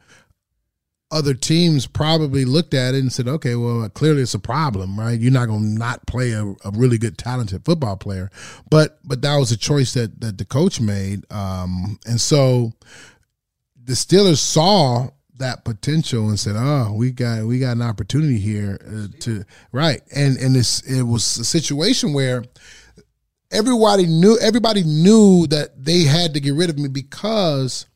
other 1.10 1.34
teams 1.34 1.86
probably 1.86 2.44
looked 2.44 2.74
at 2.74 2.94
it 2.94 2.98
and 2.98 3.12
said, 3.12 3.26
okay, 3.26 3.54
well, 3.54 3.88
clearly 3.88 4.22
it's 4.22 4.34
a 4.34 4.38
problem, 4.38 4.98
right? 4.98 5.18
You're 5.18 5.32
not 5.32 5.46
going 5.46 5.62
to 5.62 5.78
not 5.78 6.06
play 6.06 6.32
a, 6.32 6.44
a 6.44 6.70
really 6.74 6.98
good, 6.98 7.16
talented 7.16 7.64
football 7.64 7.96
player. 7.96 8.30
But 8.70 8.98
but 9.04 9.22
that 9.22 9.36
was 9.36 9.50
a 9.50 9.56
choice 9.56 9.94
that 9.94 10.20
that 10.20 10.38
the 10.38 10.44
coach 10.44 10.80
made, 10.80 11.30
um, 11.32 11.98
and 12.06 12.20
so 12.20 12.72
the 13.82 13.94
Steelers 13.94 14.38
saw 14.38 15.08
that 15.38 15.64
potential 15.64 16.28
and 16.28 16.38
said, 16.38 16.56
"Oh, 16.56 16.92
we 16.94 17.10
got 17.10 17.44
we 17.44 17.58
got 17.58 17.76
an 17.76 17.82
opportunity 17.82 18.38
here 18.38 18.78
uh, 18.86 19.06
to 19.20 19.44
right." 19.72 20.02
And 20.14 20.36
and 20.36 20.54
this 20.54 20.80
it 20.82 21.02
was 21.02 21.38
a 21.38 21.44
situation 21.44 22.12
where 22.12 22.44
everybody 23.50 24.06
knew 24.06 24.38
everybody 24.40 24.82
knew 24.84 25.46
that 25.48 25.84
they 25.84 26.02
had 26.02 26.34
to 26.34 26.40
get 26.40 26.54
rid 26.54 26.70
of 26.70 26.78
me 26.78 26.88
because 26.88 27.86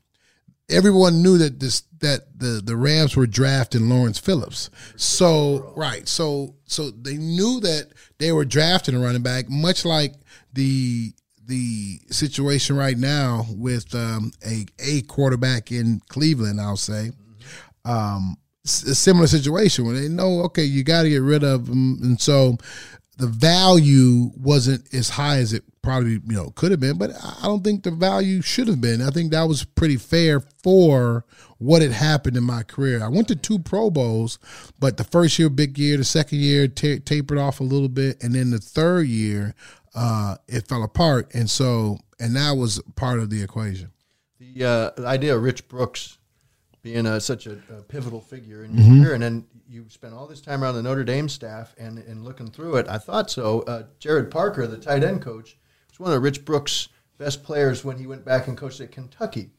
everyone 0.70 1.22
knew 1.22 1.38
that 1.38 1.60
this 1.60 1.82
that 2.00 2.38
the 2.38 2.60
the 2.64 2.76
Rams 2.76 3.16
were 3.16 3.26
drafting 3.26 3.88
Lawrence 3.88 4.18
Phillips. 4.18 4.70
So 4.96 5.72
right, 5.76 6.06
so 6.08 6.56
so 6.66 6.90
they 6.90 7.16
knew 7.16 7.60
that 7.60 7.88
they 8.18 8.32
were 8.32 8.44
drafting 8.44 8.94
a 8.94 8.98
running 8.98 9.22
back, 9.22 9.48
much 9.48 9.84
like 9.84 10.14
the 10.52 11.12
the 11.44 12.00
situation 12.10 12.76
right 12.76 12.96
now 12.96 13.46
with 13.50 13.94
um, 13.94 14.32
a 14.46 14.66
a 14.78 15.02
quarterback 15.02 15.70
in 15.72 16.00
Cleveland. 16.08 16.60
I'll 16.60 16.76
say. 16.76 17.12
Um, 17.84 18.36
a 18.64 18.68
similar 18.68 19.26
situation 19.26 19.84
where 19.84 19.98
they 19.98 20.08
know, 20.08 20.42
okay, 20.42 20.62
you 20.62 20.84
got 20.84 21.02
to 21.02 21.10
get 21.10 21.22
rid 21.22 21.42
of 21.42 21.66
them, 21.66 21.98
and 22.00 22.20
so 22.20 22.56
the 23.18 23.26
value 23.26 24.30
wasn't 24.36 24.92
as 24.94 25.10
high 25.10 25.36
as 25.38 25.52
it 25.52 25.64
probably 25.82 26.12
you 26.12 26.20
know 26.26 26.50
could 26.54 26.70
have 26.70 26.80
been, 26.80 26.96
but 26.98 27.10
I 27.12 27.42
don't 27.44 27.62
think 27.64 27.82
the 27.82 27.90
value 27.90 28.40
should 28.42 28.68
have 28.68 28.80
been. 28.80 29.02
I 29.02 29.10
think 29.10 29.32
that 29.32 29.44
was 29.48 29.64
pretty 29.64 29.96
fair 29.96 30.40
for 30.62 31.24
what 31.58 31.82
had 31.82 31.92
happened 31.92 32.36
in 32.36 32.44
my 32.44 32.62
career. 32.62 33.02
I 33.02 33.08
went 33.08 33.28
to 33.28 33.36
two 33.36 33.58
Pro 33.58 33.90
Bowls, 33.90 34.38
but 34.78 34.96
the 34.96 35.04
first 35.04 35.38
year 35.38 35.48
big 35.50 35.78
year, 35.78 35.96
the 35.96 36.04
second 36.04 36.38
year 36.40 36.66
ta 36.68 36.96
tapered 37.04 37.38
off 37.38 37.60
a 37.60 37.64
little 37.64 37.88
bit, 37.88 38.22
and 38.22 38.34
then 38.34 38.50
the 38.50 38.58
third 38.58 39.06
year 39.06 39.54
uh, 39.94 40.36
it 40.48 40.66
fell 40.68 40.82
apart, 40.82 41.30
and 41.34 41.50
so 41.50 41.98
and 42.18 42.34
that 42.36 42.52
was 42.52 42.80
part 42.96 43.18
of 43.18 43.30
the 43.30 43.42
equation. 43.42 43.90
the 44.38 44.64
uh, 44.64 44.90
idea 45.06 45.36
of 45.36 45.42
Rich 45.42 45.68
Brooks 45.68 46.18
being 46.82 47.06
a, 47.06 47.20
such 47.20 47.46
a, 47.46 47.58
a 47.70 47.82
pivotal 47.82 48.20
figure 48.20 48.64
in 48.64 48.72
Mm-hmm. 48.72 48.92
your 48.94 49.04
career, 49.04 49.14
and 49.14 49.22
then 49.22 49.44
you 49.72 49.86
spent 49.88 50.12
all 50.14 50.26
this 50.26 50.40
time 50.40 50.62
around 50.62 50.74
the 50.74 50.82
Notre 50.82 51.02
Dame 51.04 51.28
staff 51.28 51.74
and, 51.78 51.98
and 51.98 52.24
looking 52.24 52.50
through 52.50 52.76
it. 52.76 52.86
I 52.88 52.98
thought 52.98 53.30
so. 53.30 53.60
Uh, 53.62 53.84
Gerad 54.00 54.30
Parker, 54.30 54.66
the 54.66 54.76
tight 54.76 55.02
end 55.02 55.22
coach, 55.22 55.56
was 55.90 55.98
one 55.98 56.12
of 56.12 56.22
Rich 56.22 56.44
Brooks' 56.44 56.88
best 57.18 57.42
players 57.42 57.84
when 57.84 57.96
he 57.98 58.06
went 58.06 58.24
back 58.24 58.48
and 58.48 58.56
coached 58.56 58.80
at 58.80 58.90
Kentucky. 58.92 59.50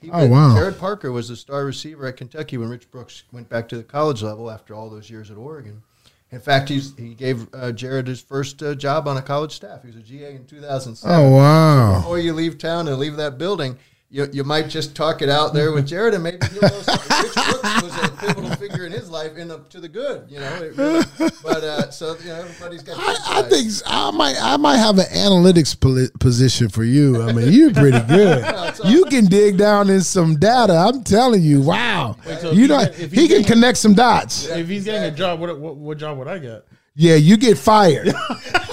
He 0.00 0.10
Oh, 0.10 0.20
went- 0.20 0.30
wow. 0.32 0.54
Gerad 0.56 0.78
Parker 0.78 1.12
was 1.12 1.28
the 1.28 1.36
star 1.36 1.64
receiver 1.64 2.06
at 2.06 2.16
Kentucky 2.16 2.56
when 2.56 2.68
Rich 2.70 2.90
Brooks 2.90 3.24
went 3.32 3.48
back 3.48 3.68
to 3.68 3.76
the 3.76 3.82
college 3.82 4.22
level 4.22 4.50
after 4.50 4.74
all 4.74 4.88
those 4.88 5.10
years 5.10 5.30
at 5.30 5.36
Oregon. 5.36 5.82
In 6.30 6.40
fact, 6.40 6.68
he's, 6.68 6.94
he 6.96 7.14
gave 7.14 7.42
uh, 7.54 7.72
Gerad 7.72 8.06
his 8.06 8.20
first 8.20 8.62
uh, 8.62 8.74
job 8.74 9.08
on 9.08 9.16
a 9.16 9.22
college 9.22 9.52
staff. 9.52 9.80
He 9.82 9.86
was 9.88 9.96
a 9.96 10.00
GA 10.00 10.34
in 10.34 10.44
2007. 10.44 11.16
Oh 11.16 11.30
wow. 11.30 11.96
Before 12.00 12.18
you 12.18 12.32
leave 12.34 12.58
town 12.58 12.86
and 12.86 12.98
leave 12.98 13.16
that 13.16 13.38
building, 13.38 13.78
you, 14.10 14.26
you 14.32 14.42
might 14.42 14.68
just 14.68 14.96
talk 14.96 15.20
it 15.20 15.28
out 15.28 15.52
there 15.52 15.70
with 15.72 15.86
Gerad, 15.90 16.14
and 16.14 16.22
maybe 16.22 16.38
he'll 16.50 16.62
know 16.62 16.68
something. 16.68 17.22
Rich 17.22 17.34
Brooks 17.34 17.82
was 17.82 18.04
a 18.04 18.08
pivotal 18.16 18.56
figure 18.56 18.86
in 18.86 18.92
his 18.92 19.10
life, 19.10 19.36
in 19.36 19.48
the, 19.48 19.58
to 19.68 19.80
the 19.80 19.88
good, 19.88 20.30
you 20.30 20.40
know. 20.40 20.60
Really, 20.60 21.04
but 21.42 21.62
uh, 21.62 21.90
so 21.90 22.16
you 22.20 22.28
know, 22.28 22.36
everybody's 22.36 22.82
got. 22.82 22.96
I, 22.98 23.40
I 23.40 23.42
think 23.42 23.70
I 23.86 24.10
might 24.10 24.36
I 24.40 24.56
might 24.56 24.78
have 24.78 24.98
an 24.98 25.04
analytics 25.06 25.78
poli- 25.78 26.08
position 26.20 26.70
for 26.70 26.84
you. 26.84 27.20
I 27.22 27.32
mean, 27.32 27.52
you're 27.52 27.72
pretty 27.72 28.00
good. 28.08 28.44
You 28.84 29.04
can 29.04 29.26
dig 29.26 29.58
down 29.58 29.90
in 29.90 30.00
some 30.00 30.36
data. 30.36 30.72
I'm 30.74 31.04
telling 31.04 31.42
you, 31.42 31.60
wow. 31.60 32.16
so 32.40 32.52
you 32.52 32.66
know, 32.68 32.84
he 32.86 33.08
he 33.08 33.28
can 33.28 33.42
get- 33.42 33.46
connect 33.46 33.76
some 33.78 33.92
dots. 33.92 34.48
If 34.48 34.68
he's 34.68 34.84
getting 34.86 35.02
a 35.02 35.10
job, 35.14 35.38
what, 35.38 35.58
what 35.58 35.76
what 35.76 35.98
job 35.98 36.16
would 36.18 36.28
I 36.28 36.38
get? 36.38 36.64
Yeah, 37.00 37.14
you 37.14 37.36
get 37.36 37.56
fired. 37.58 38.12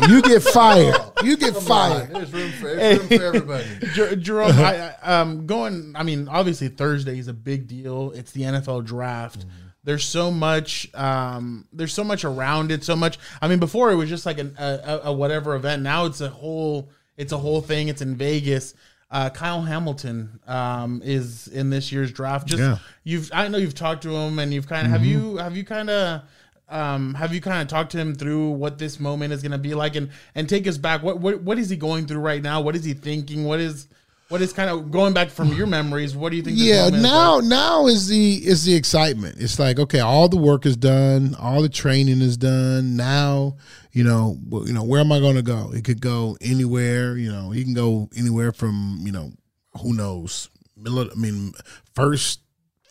You 0.10 0.22
get 0.22 0.44
fired. 0.44 0.94
You 1.24 1.38
get 1.38 1.54
Come 1.54 1.72
on, 1.72 2.00
fired. 2.02 2.10
There's 2.14 2.34
room 2.34 2.52
for, 2.52 2.76
there's 2.76 3.00
room 3.00 3.08
for 3.08 3.24
everybody. 3.26 3.66
Jer- 3.94 4.16
Jerome, 4.18 4.52
I, 4.60 4.94
I, 5.02 5.20
um, 5.22 5.48
going. 5.48 5.94
I 5.96 6.04
mean, 6.04 6.28
obviously 6.28 6.68
Thursday 6.68 7.18
is 7.18 7.28
a 7.28 7.34
big 7.34 7.66
deal. 7.68 8.12
It's 8.12 8.32
the 8.32 8.42
NFL 8.42 8.86
draft. 8.86 9.46
There's 9.84 10.04
so 10.04 10.30
much. 10.30 10.94
Um, 10.94 11.66
there's 11.72 11.94
so 11.94 12.04
much 12.04 12.24
around 12.26 12.72
it. 12.72 12.84
So 12.84 12.96
much. 12.96 13.18
I 13.42 13.48
mean, 13.48 13.58
before 13.60 13.90
it 13.92 13.96
was 13.96 14.10
just 14.10 14.26
like 14.26 14.38
an, 14.38 14.54
a, 14.60 14.66
a, 14.84 15.02
a 15.06 15.14
whatever 15.14 15.56
event. 15.56 15.82
Now 15.82 16.06
it's 16.06 16.22
a 16.22 16.30
whole. 16.30 16.90
It's 17.18 17.32
a 17.32 17.38
whole 17.38 17.62
thing. 17.62 17.88
It's 17.88 18.02
in 18.02 18.16
Vegas. 18.16 18.76
Uh, 19.10 19.30
Kyle 19.30 19.62
Hamilton 19.62 20.40
um, 20.46 21.02
is 21.06 21.48
in 21.48 21.70
this 21.70 21.92
year's 21.92 22.12
draft. 22.12 22.48
Just 22.48 22.62
Yeah. 22.62 22.78
you've. 23.06 23.32
I 23.34 23.48
know 23.48 23.58
you've 23.58 23.76
talked 23.76 24.04
to 24.04 24.14
him, 24.14 24.38
and 24.40 24.54
you've 24.54 24.68
kind 24.68 24.86
of. 24.86 24.92
Have 24.92 25.06
you? 25.06 25.38
Have 25.38 25.56
you 25.58 25.64
kind 25.64 25.90
of? 25.90 26.22
Um, 26.68 27.14
have 27.14 27.34
you 27.34 27.42
kind 27.42 27.62
of 27.62 27.68
talked 27.68 27.92
to 27.92 27.98
him 27.98 28.16
through 28.16 28.50
what 28.52 28.80
this 28.80 29.00
moment 29.00 29.34
is 29.34 29.42
going 29.42 29.52
to 29.52 29.58
be 29.58 29.76
like, 29.76 29.96
and 29.96 30.10
and 30.34 30.50
take 30.50 30.68
us 30.68 30.78
back? 30.78 31.04
What 31.04 31.20
what 31.20 31.42
what 31.42 31.60
is 31.60 31.70
he 31.70 31.78
going 31.78 32.08
through 32.08 32.22
right 32.22 32.42
now? 32.42 32.62
What 32.62 32.76
is 32.76 32.84
he 32.84 32.94
thinking? 32.94 33.46
What 33.46 33.60
is 33.60 33.88
what 34.28 34.42
is 34.42 34.54
kind 34.54 34.72
of 34.72 34.90
going 34.90 35.14
back 35.14 35.30
from 35.30 35.54
your 35.54 35.68
memories? 35.68 36.16
What 36.16 36.32
do 36.32 36.38
you 36.38 36.42
think? 36.42 36.58
Yeah, 36.58 36.86
moment 36.86 36.96
is 36.96 37.04
now 37.04 37.36
like? 37.36 37.46
now 37.46 37.88
is 37.88 38.08
the 38.08 38.34
is 38.36 38.66
the 38.66 38.74
excitement. 38.74 39.36
It's 39.40 39.60
like 39.60 39.78
okay, 39.78 40.00
all 40.00 40.28
the 40.28 40.38
work 40.38 40.66
is 40.66 40.76
done, 40.76 41.36
all 41.36 41.62
the 41.62 41.70
training 41.70 42.22
is 42.22 42.36
done. 42.36 42.96
Now, 42.96 43.58
you 43.92 44.04
know, 44.04 44.38
you 44.66 44.74
know, 44.74 44.84
where 44.84 45.02
am 45.02 45.12
I 45.12 45.20
going 45.20 45.36
to 45.36 45.44
go? 45.44 45.72
It 45.72 45.84
could 45.84 46.02
go 46.02 46.38
anywhere. 46.42 47.18
You 47.18 47.32
know, 47.32 47.52
he 47.52 47.64
can 47.64 47.76
go 47.76 48.10
anywhere 48.18 48.52
from 48.52 49.00
you 49.02 49.12
know, 49.12 49.32
who 49.82 49.94
knows? 49.94 50.50
Middle, 50.76 51.12
I 51.12 51.16
mean, 51.16 51.54
first 51.94 52.42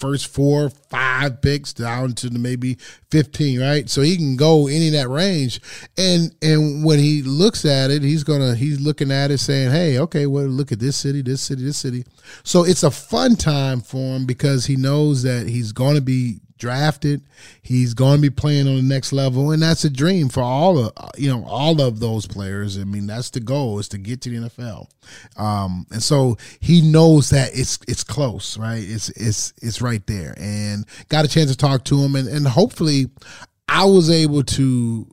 first 0.04 0.26
four, 0.26 0.68
five 0.68 1.40
picks 1.40 1.72
down 1.72 2.12
to 2.12 2.28
the 2.28 2.38
maybe 2.38 2.74
fifteen, 3.10 3.58
right? 3.58 3.88
So 3.88 4.02
he 4.02 4.16
can 4.16 4.36
go 4.36 4.66
any 4.66 4.90
that 4.90 5.08
range. 5.08 5.60
And 5.96 6.34
and 6.42 6.84
when 6.84 6.98
he 6.98 7.22
looks 7.22 7.64
at 7.64 7.90
it, 7.90 8.02
he's 8.02 8.22
gonna 8.22 8.54
he's 8.54 8.80
looking 8.80 9.10
at 9.10 9.30
it 9.30 9.38
saying, 9.38 9.70
Hey, 9.70 9.98
okay, 10.00 10.26
well 10.26 10.44
look 10.44 10.72
at 10.72 10.80
this 10.80 10.96
city, 10.96 11.22
this 11.22 11.40
city, 11.40 11.64
this 11.64 11.78
city. 11.78 12.04
So 12.42 12.64
it's 12.64 12.82
a 12.82 12.90
fun 12.90 13.36
time 13.36 13.80
for 13.80 14.16
him 14.16 14.26
because 14.26 14.66
he 14.66 14.76
knows 14.76 15.22
that 15.22 15.48
he's 15.48 15.72
gonna 15.72 16.02
be 16.02 16.40
drafted. 16.64 17.20
He's 17.60 17.92
going 17.92 18.16
to 18.16 18.22
be 18.22 18.30
playing 18.30 18.66
on 18.66 18.76
the 18.76 18.82
next 18.82 19.12
level, 19.12 19.50
and 19.50 19.62
that's 19.62 19.84
a 19.84 19.90
dream 19.90 20.30
for 20.30 20.42
all 20.42 20.78
of 20.78 20.92
you 21.18 21.28
know 21.28 21.44
all 21.46 21.82
of 21.82 22.00
those 22.00 22.26
players. 22.26 22.78
I 22.78 22.84
mean, 22.84 23.06
that's 23.06 23.28
the 23.28 23.40
goal 23.40 23.78
is 23.78 23.88
to 23.88 23.98
get 23.98 24.22
to 24.22 24.30
the 24.30 24.48
NFL, 24.48 24.88
um, 25.36 25.86
and 25.90 26.02
so 26.02 26.38
he 26.60 26.80
knows 26.80 27.28
that 27.30 27.50
it's 27.52 27.78
it's 27.86 28.02
close, 28.02 28.56
right? 28.56 28.82
It's 28.82 29.10
it's 29.10 29.52
it's 29.60 29.82
right 29.82 30.04
there, 30.06 30.34
and 30.38 30.86
got 31.10 31.26
a 31.26 31.28
chance 31.28 31.50
to 31.50 31.56
talk 31.56 31.84
to 31.84 31.98
him, 31.98 32.16
and 32.16 32.28
and 32.28 32.48
hopefully, 32.48 33.10
I 33.68 33.84
was 33.84 34.08
able 34.08 34.42
to 34.42 35.06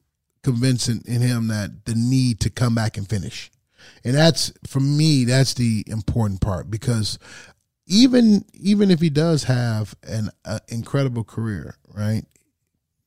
convince 0.43 0.87
in, 0.87 1.01
in 1.05 1.21
him 1.21 1.49
that 1.49 1.83
the 1.83 1.95
need 1.95 2.39
to 2.39 2.49
come 2.49 2.73
back 2.73 2.97
and 2.97 3.09
finish, 3.09 3.51
and 4.05 4.15
that's 4.15 4.53
for 4.65 4.79
me 4.79 5.25
that's 5.25 5.55
the 5.55 5.83
important 5.87 6.39
part 6.39 6.71
because 6.71 7.19
even 7.91 8.45
even 8.53 8.89
if 8.89 9.01
he 9.01 9.09
does 9.09 9.43
have 9.43 9.93
an 10.03 10.29
uh, 10.45 10.59
incredible 10.69 11.25
career, 11.25 11.75
right? 11.93 12.23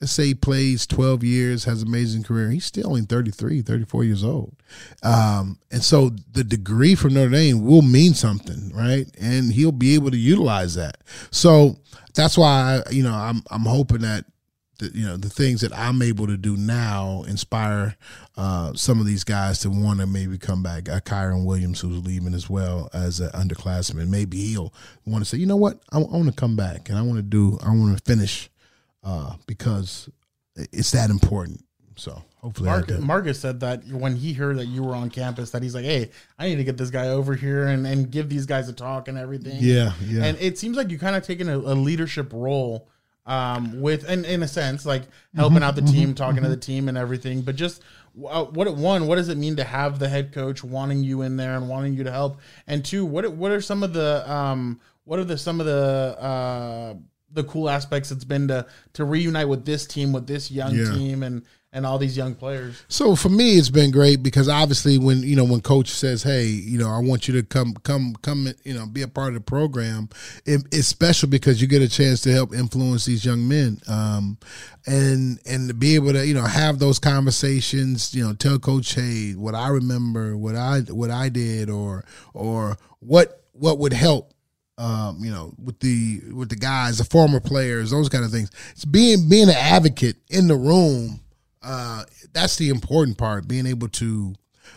Let's 0.01 0.13
say 0.13 0.27
he 0.27 0.35
plays 0.35 0.87
12 0.87 1.25
years, 1.25 1.65
has 1.65 1.83
amazing 1.83 2.25
career. 2.25 2.51
He's 2.51 2.67
still 2.67 2.89
only 2.89 3.03
33, 3.03 3.63
34 3.63 4.05
years 4.05 4.23
old. 4.23 4.55
Um, 5.03 5.59
and 5.71 5.83
so 5.83 6.11
the 6.33 6.45
degree 6.45 6.95
from 6.95 7.15
Notre 7.15 7.31
Dame 7.31 7.65
will 7.65 7.81
mean 7.81 8.13
something, 8.13 8.71
right? 8.75 9.07
And 9.19 9.51
he'll 9.53 9.73
be 9.73 9.95
able 9.95 10.11
to 10.11 10.19
utilize 10.19 10.75
that. 10.75 10.99
So 11.31 11.77
that's 12.13 12.37
why, 12.37 12.83
I, 12.87 12.91
you 12.91 13.03
know, 13.03 13.15
I'm, 13.15 13.43
I'm 13.51 13.65
hoping 13.65 14.01
that, 14.01 14.27
the, 14.79 14.91
you 14.95 15.07
know, 15.07 15.17
the 15.17 15.29
things 15.29 15.61
that 15.61 15.77
I'm 15.77 16.03
able 16.03 16.27
to 16.27 16.37
do 16.37 16.57
now 16.57 17.25
inspire 17.27 17.97
uh, 18.37 18.75
some 18.75 19.01
of 19.01 19.07
these 19.07 19.25
guys 19.25 19.61
to 19.61 19.71
want 19.71 20.01
to 20.01 20.07
maybe 20.07 20.39
come 20.39 20.63
back. 20.63 20.89
Uh, 20.89 21.01
Kyren 21.01 21.45
Williams, 21.45 21.81
who's 21.81 22.05
leaving 22.05 22.35
as 22.35 22.51
well 22.51 22.89
as 22.93 23.21
an 23.21 23.31
underclassman, 23.31 24.09
maybe 24.09 24.39
he'll 24.39 24.73
want 25.07 25.23
to 25.23 25.29
say, 25.29 25.39
you 25.39 25.47
know 25.47 25.57
what, 25.57 25.81
I, 25.93 25.99
want 25.99 26.27
to 26.27 26.33
come 26.33 26.57
back 26.57 26.89
and 26.89 26.99
I 26.99 27.03
want 27.03 27.19
to 27.19 27.23
do, 27.23 27.59
I 27.63 27.69
want 27.71 27.97
to 27.97 28.03
finish 28.05 28.51
uh, 29.03 29.35
because 29.47 30.09
it's 30.57 30.91
that 30.93 31.11
important. 31.11 31.65
So 31.97 32.23
hopefully, 32.39 32.69
Mark. 32.69 32.91
Marcus 33.01 33.39
said 33.39 33.61
that 33.61 33.85
when 33.87 34.17
he 34.17 34.33
heard 34.33 34.59
that 34.59 34.67
you 34.67 34.83
were 34.83 34.95
on 34.95 35.11
campus, 35.11 35.51
that 35.51 35.63
he's 35.63 35.75
like, 35.75 35.85
"Hey, 35.85 36.11
I 36.39 36.49
need 36.49 36.57
to 36.57 36.65
get 36.65 36.77
this 36.77 36.91
guy 36.91 37.09
over 37.09 37.35
here 37.35 37.69
and, 37.69 37.87
and 37.87 38.11
give 38.11 38.29
these 38.29 38.47
guys 38.47 38.69
a 38.69 38.73
talk 38.73 39.07
and 39.07 39.17
everything." 39.17 39.59
yeah, 39.61 39.93
yeah, 40.05 40.25
And 40.25 40.37
it 40.41 40.59
seems 40.59 40.77
like 40.77 40.91
you 40.91 40.99
kind 40.99 41.15
of 41.15 41.23
taken 41.23 41.49
a, 41.49 41.57
a 41.57 41.75
leadership 41.75 42.33
role 42.33 42.89
um, 43.27 43.81
with, 43.81 44.05
and 44.09 44.25
in 44.27 44.43
a 44.43 44.49
sense, 44.49 44.85
like 44.85 45.03
helping 45.35 45.63
out 45.63 45.75
the 45.77 45.83
team, 45.83 46.15
talking 46.15 46.43
to 46.43 46.49
the 46.49 46.57
team 46.57 46.89
and 46.89 46.99
everything. 46.99 47.41
But 47.43 47.57
just 47.57 47.83
uh, 48.29 48.45
what 48.45 48.67
it 48.67 48.75
one, 48.75 49.07
what 49.07 49.17
does 49.17 49.29
it 49.29 49.39
mean 49.39 49.57
to 49.57 49.65
have 49.65 49.99
the 49.99 50.09
head 50.09 50.33
coach 50.33 50.63
wanting 50.63 51.03
you 51.03 51.23
in 51.23 51.37
there 51.37 51.57
and 51.57 51.69
wanting 51.69 51.95
you 51.95 52.05
to 52.05 52.13
help? 52.13 52.39
And 52.67 52.85
two, 52.85 53.05
what 53.07 53.31
what 53.33 53.51
are 53.51 53.61
some 53.61 53.83
of 53.83 53.93
the 53.93 54.31
um, 54.31 54.81
what 55.05 55.19
are 55.19 55.25
the 55.25 55.39
some 55.39 55.59
of 55.61 55.67
the 55.67 56.17
uh, 56.21 56.95
the 57.33 57.45
cool 57.45 57.69
aspects 57.69 58.13
it's 58.13 58.25
been 58.25 58.49
to 58.49 58.67
to 58.93 59.05
reunite 59.05 59.49
with 59.49 59.65
this 59.65 59.87
team, 59.87 60.13
with 60.13 60.27
this 60.27 60.51
young 60.51 60.75
Yeah. 60.77 60.93
team, 60.93 61.23
and 61.23 61.43
and 61.75 61.85
all 61.85 61.99
these 61.99 62.17
young 62.17 62.35
players. 62.37 62.83
So 62.89 63.17
for 63.17 63.29
me, 63.29 63.57
it's 63.59 63.69
been 63.69 63.91
great 63.91 64.23
because 64.23 64.49
obviously, 64.49 64.97
when 64.97 65.23
you 65.23 65.35
know, 65.35 65.45
when 65.45 65.61
coach 65.61 65.91
says, 65.91 66.23
"Hey, 66.23 66.47
you 66.47 66.79
know, 66.79 66.89
I 66.89 66.99
want 66.99 67.27
you 67.29 67.35
to 67.35 67.43
come, 67.43 67.75
come, 67.83 68.15
come, 68.23 68.49
you 68.65 68.73
know, 68.73 68.87
be 68.87 69.03
a 69.03 69.09
part 69.09 69.29
of 69.29 69.35
the 69.35 69.41
program," 69.41 70.09
it, 70.47 70.65
it's 70.73 70.87
special 70.87 71.29
because 71.29 71.61
you 71.61 71.67
get 71.67 71.83
a 71.83 71.89
chance 71.89 72.21
to 72.23 72.33
help 72.33 72.55
influence 72.55 73.05
these 73.05 73.25
young 73.25 73.47
men, 73.47 73.81
um, 73.89 74.39
and 74.87 75.41
and 75.45 75.69
to 75.69 75.75
be 75.75 75.97
able 75.97 76.13
to, 76.13 76.25
you 76.25 76.35
know, 76.35 76.45
have 76.45 76.79
those 76.79 77.01
conversations. 77.01 78.15
You 78.15 78.25
know, 78.25 78.35
tell 78.35 78.59
coach, 78.59 78.95
"Hey, 78.95 79.33
what 79.33 79.57
I 79.57 79.69
remember, 79.69 80.37
what 80.37 80.55
I 80.55 80.81
what 80.81 81.11
I 81.11 81.29
did, 81.29 81.69
or 81.69 82.05
or 82.33 82.79
what 83.01 83.43
what 83.53 83.79
would 83.79 83.93
help." 83.93 84.31
um, 84.77 85.19
you 85.21 85.31
know, 85.31 85.55
with 85.63 85.79
the 85.81 86.21
with 86.33 86.49
the 86.49 86.57
guys, 86.57 86.99
the 86.99 87.05
former 87.05 87.41
players, 87.41 87.91
those 87.91 88.09
kind 88.09 88.25
of 88.25 88.31
things. 88.31 88.51
It's 88.73 88.85
being 88.85 89.29
being 89.29 89.49
an 89.49 89.55
advocate 89.57 90.17
in 90.29 90.49
the 90.49 90.57
room. 90.57 91.21
Uh, 91.65 92.05
that's 92.33 92.57
the 92.57 92.69
important 92.69 93.19
part. 93.19 93.49
Being 93.49 93.67
able 93.67 93.89
to 93.89 94.35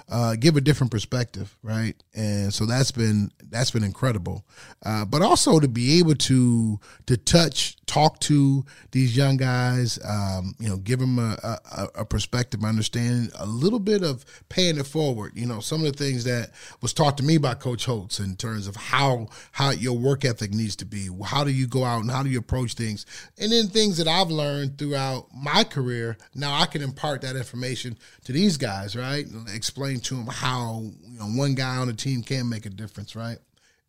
uh, 0.09 0.35
give 0.35 0.55
a 0.57 0.61
different 0.61 0.91
perspective, 0.91 1.57
right? 1.63 1.95
And 2.15 2.53
so 2.53 2.65
that's 2.65 2.91
been 2.91 3.31
that's 3.49 3.71
been 3.71 3.83
incredible. 3.83 4.45
Uh, 4.85 5.05
but 5.05 5.21
also 5.21 5.59
to 5.59 5.67
be 5.67 5.99
able 5.99 6.15
to 6.15 6.79
to 7.05 7.17
touch, 7.17 7.77
talk 7.85 8.19
to 8.21 8.65
these 8.91 9.15
young 9.15 9.38
guys, 9.38 9.99
um, 10.05 10.53
you 10.59 10.69
know, 10.69 10.77
give 10.77 10.99
them 10.99 11.19
a, 11.19 11.38
a, 11.43 11.88
a 11.95 12.05
perspective, 12.05 12.63
understanding 12.63 13.31
a 13.39 13.45
little 13.45 13.79
bit 13.79 14.03
of 14.03 14.25
paying 14.49 14.77
it 14.77 14.88
forward. 14.88 15.33
You 15.35 15.45
know, 15.45 15.59
some 15.59 15.83
of 15.85 15.91
the 15.91 16.03
things 16.03 16.23
that 16.25 16.51
was 16.81 16.93
taught 16.93 17.17
to 17.17 17.23
me 17.23 17.38
by 17.38 17.53
Coach 17.53 17.85
Holtz 17.85 18.19
in 18.19 18.35
terms 18.35 18.67
of 18.67 18.75
how 18.75 19.27
how 19.51 19.71
your 19.71 19.97
work 19.97 20.25
ethic 20.25 20.53
needs 20.53 20.75
to 20.77 20.85
be. 20.85 21.09
How 21.23 21.43
do 21.43 21.51
you 21.51 21.67
go 21.67 21.83
out 21.83 22.01
and 22.01 22.11
how 22.11 22.23
do 22.23 22.29
you 22.29 22.39
approach 22.39 22.73
things, 22.73 23.05
and 23.38 23.51
then 23.51 23.67
things 23.67 23.97
that 23.97 24.07
I've 24.07 24.29
learned 24.29 24.77
throughout 24.77 25.27
my 25.35 25.63
career. 25.63 26.17
Now 26.35 26.59
I 26.59 26.65
can 26.65 26.81
impart 26.81 27.21
that 27.21 27.35
information 27.35 27.97
to 28.25 28.31
these 28.31 28.57
guys, 28.57 28.95
right? 28.95 29.25
And 29.25 29.47
explain 29.78 29.99
to 29.99 30.15
them 30.15 30.25
how 30.25 30.82
you 31.07 31.19
know 31.19 31.25
one 31.25 31.53
guy 31.53 31.78
on 31.78 31.86
the 31.86 31.93
team 31.93 32.23
can 32.23 32.49
make 32.49 32.65
a 32.65 32.69
difference, 32.69 33.15
right? 33.15 33.38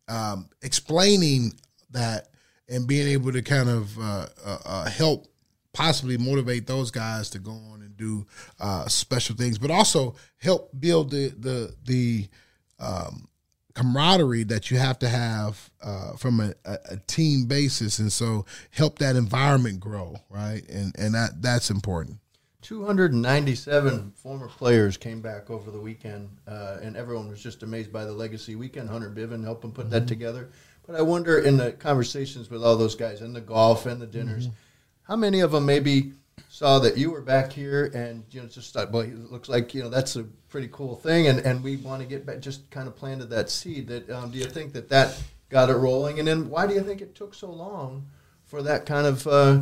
Um, 0.07 0.47
explaining 0.61 1.53
that 1.89 2.27
and 2.67 2.87
being 2.87 3.07
able 3.07 3.31
to 3.31 3.41
kind 3.41 3.67
of 3.67 3.97
uh, 3.97 4.27
uh, 4.45 4.57
uh, 4.65 4.89
help 4.89 5.25
possibly 5.73 6.15
motivate 6.15 6.67
those 6.67 6.91
guys 6.91 7.31
to 7.31 7.39
go 7.39 7.51
on 7.51 7.81
and 7.81 7.97
do 7.97 8.23
uh, 8.59 8.87
special 8.87 9.35
things, 9.35 9.57
but 9.57 9.71
also 9.71 10.15
help 10.37 10.69
build 10.79 11.09
the 11.09 11.33
the 11.39 11.73
the 11.85 12.27
um, 12.79 13.27
camaraderie 13.73 14.43
that 14.43 14.69
you 14.69 14.77
have 14.77 14.99
to 14.99 15.09
have 15.09 15.71
uh, 15.81 16.15
from 16.17 16.39
a, 16.39 16.53
a, 16.65 16.77
a 16.91 16.97
team 17.07 17.45
basis, 17.45 17.97
and 17.97 18.13
so 18.13 18.45
help 18.69 18.99
that 18.99 19.15
environment 19.15 19.79
grow, 19.79 20.17
right? 20.29 20.61
And 20.69 20.93
and 20.99 21.15
that 21.15 21.41
that's 21.41 21.71
important. 21.71 22.19
297 22.61 24.11
former 24.15 24.47
players 24.47 24.97
came 24.97 25.21
back 25.21 25.49
over 25.49 25.71
the 25.71 25.79
weekend, 25.79 26.29
uh, 26.47 26.77
and 26.81 26.95
everyone 26.97 27.29
was 27.29 27.41
just 27.41 27.63
amazed 27.63 27.91
by 27.91 28.05
the 28.05 28.11
legacy 28.11 28.55
weekend. 28.55 28.89
Hunter 28.89 29.09
Bivin 29.09 29.43
helped 29.43 29.61
them 29.61 29.71
put 29.71 29.89
that 29.89 30.07
together. 30.07 30.49
But 30.85 30.95
I 30.95 31.01
wonder 31.01 31.39
in 31.39 31.57
the 31.57 31.71
conversations 31.73 32.49
with 32.49 32.63
all 32.63 32.75
those 32.75 32.95
guys 32.95 33.21
and 33.21 33.35
the 33.35 33.41
golf 33.41 33.85
and 33.85 34.01
the 34.01 34.07
dinners, 34.07 34.47
Mm-hmm. 34.47 34.55
how 35.03 35.15
many 35.15 35.39
of 35.41 35.51
them 35.51 35.65
maybe 35.65 36.13
saw 36.49 36.79
that 36.79 36.97
you 36.97 37.11
were 37.11 37.21
back 37.21 37.51
here 37.51 37.91
and 37.93 38.23
you 38.31 38.41
know 38.41 38.47
just 38.47 38.73
thought, 38.73 38.91
well, 38.91 39.03
it 39.03 39.31
looks 39.31 39.49
like 39.49 39.73
you 39.73 39.83
know 39.83 39.89
that's 39.89 40.15
a 40.15 40.23
pretty 40.49 40.69
cool 40.71 40.95
thing, 40.95 41.27
and, 41.27 41.39
and 41.39 41.63
we 41.63 41.77
want 41.77 42.01
to 42.01 42.07
get 42.07 42.25
back. 42.25 42.39
Just 42.39 42.69
kind 42.71 42.87
of 42.87 42.95
planted 42.95 43.29
that 43.29 43.49
seed. 43.49 43.87
That 43.87 44.09
um, 44.09 44.31
do 44.31 44.37
you 44.39 44.45
think 44.45 44.73
that 44.73 44.89
that 44.89 45.21
got 45.49 45.69
it 45.69 45.75
rolling? 45.75 46.19
And 46.19 46.27
then 46.27 46.49
why 46.49 46.65
do 46.67 46.73
you 46.73 46.81
think 46.81 47.01
it 47.01 47.13
took 47.15 47.33
so 47.33 47.51
long 47.51 48.05
for 48.45 48.61
that 48.63 48.85
kind 48.85 49.05
of 49.05 49.27
uh, 49.27 49.61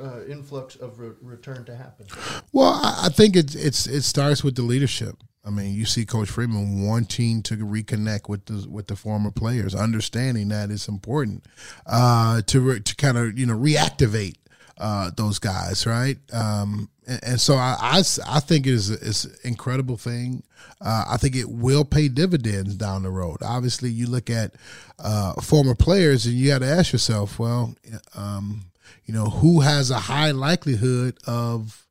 uh, 0.00 0.24
influx 0.26 0.76
of 0.76 0.98
re- 0.98 1.12
return 1.20 1.64
to 1.66 1.76
happen? 1.76 2.06
Well, 2.52 2.80
I, 2.82 3.06
I 3.06 3.08
think 3.08 3.36
it, 3.36 3.54
it's 3.54 3.86
it 3.86 4.02
starts 4.02 4.42
with 4.42 4.56
the 4.56 4.62
leadership. 4.62 5.16
I 5.46 5.50
mean, 5.50 5.74
you 5.74 5.84
see 5.84 6.06
Coach 6.06 6.30
Freeman 6.30 6.86
wanting 6.86 7.42
to 7.42 7.56
reconnect 7.56 8.28
with 8.28 8.46
the 8.46 8.66
with 8.68 8.86
the 8.86 8.96
former 8.96 9.30
players, 9.30 9.74
understanding 9.74 10.48
that 10.48 10.70
it's 10.70 10.88
important 10.88 11.44
uh, 11.86 12.40
to 12.42 12.60
re, 12.60 12.80
to 12.80 12.96
kind 12.96 13.18
of 13.18 13.38
you 13.38 13.46
know 13.46 13.56
reactivate 13.56 14.36
uh, 14.78 15.10
those 15.16 15.38
guys, 15.38 15.86
right? 15.86 16.16
Um, 16.32 16.88
and, 17.06 17.20
and 17.22 17.40
so 17.40 17.56
I 17.56 18.02
think 18.40 18.66
it 18.66 18.72
is 18.72 18.90
it's 18.90 19.24
an 19.24 19.34
incredible 19.44 19.96
thing. 19.96 20.42
Uh, 20.80 21.04
I 21.08 21.16
think 21.18 21.36
it 21.36 21.48
will 21.48 21.84
pay 21.84 22.08
dividends 22.08 22.74
down 22.74 23.02
the 23.02 23.10
road. 23.10 23.38
Obviously, 23.42 23.90
you 23.90 24.06
look 24.06 24.30
at 24.30 24.54
uh, 24.98 25.34
former 25.34 25.74
players, 25.74 26.26
and 26.26 26.34
you 26.34 26.48
got 26.48 26.60
to 26.60 26.66
ask 26.66 26.92
yourself, 26.92 27.38
well, 27.38 27.74
um, 28.14 28.64
you 29.04 29.14
know, 29.14 29.26
who 29.26 29.60
has 29.60 29.90
a 29.90 29.98
high 29.98 30.30
likelihood 30.32 31.16
of 31.26 31.86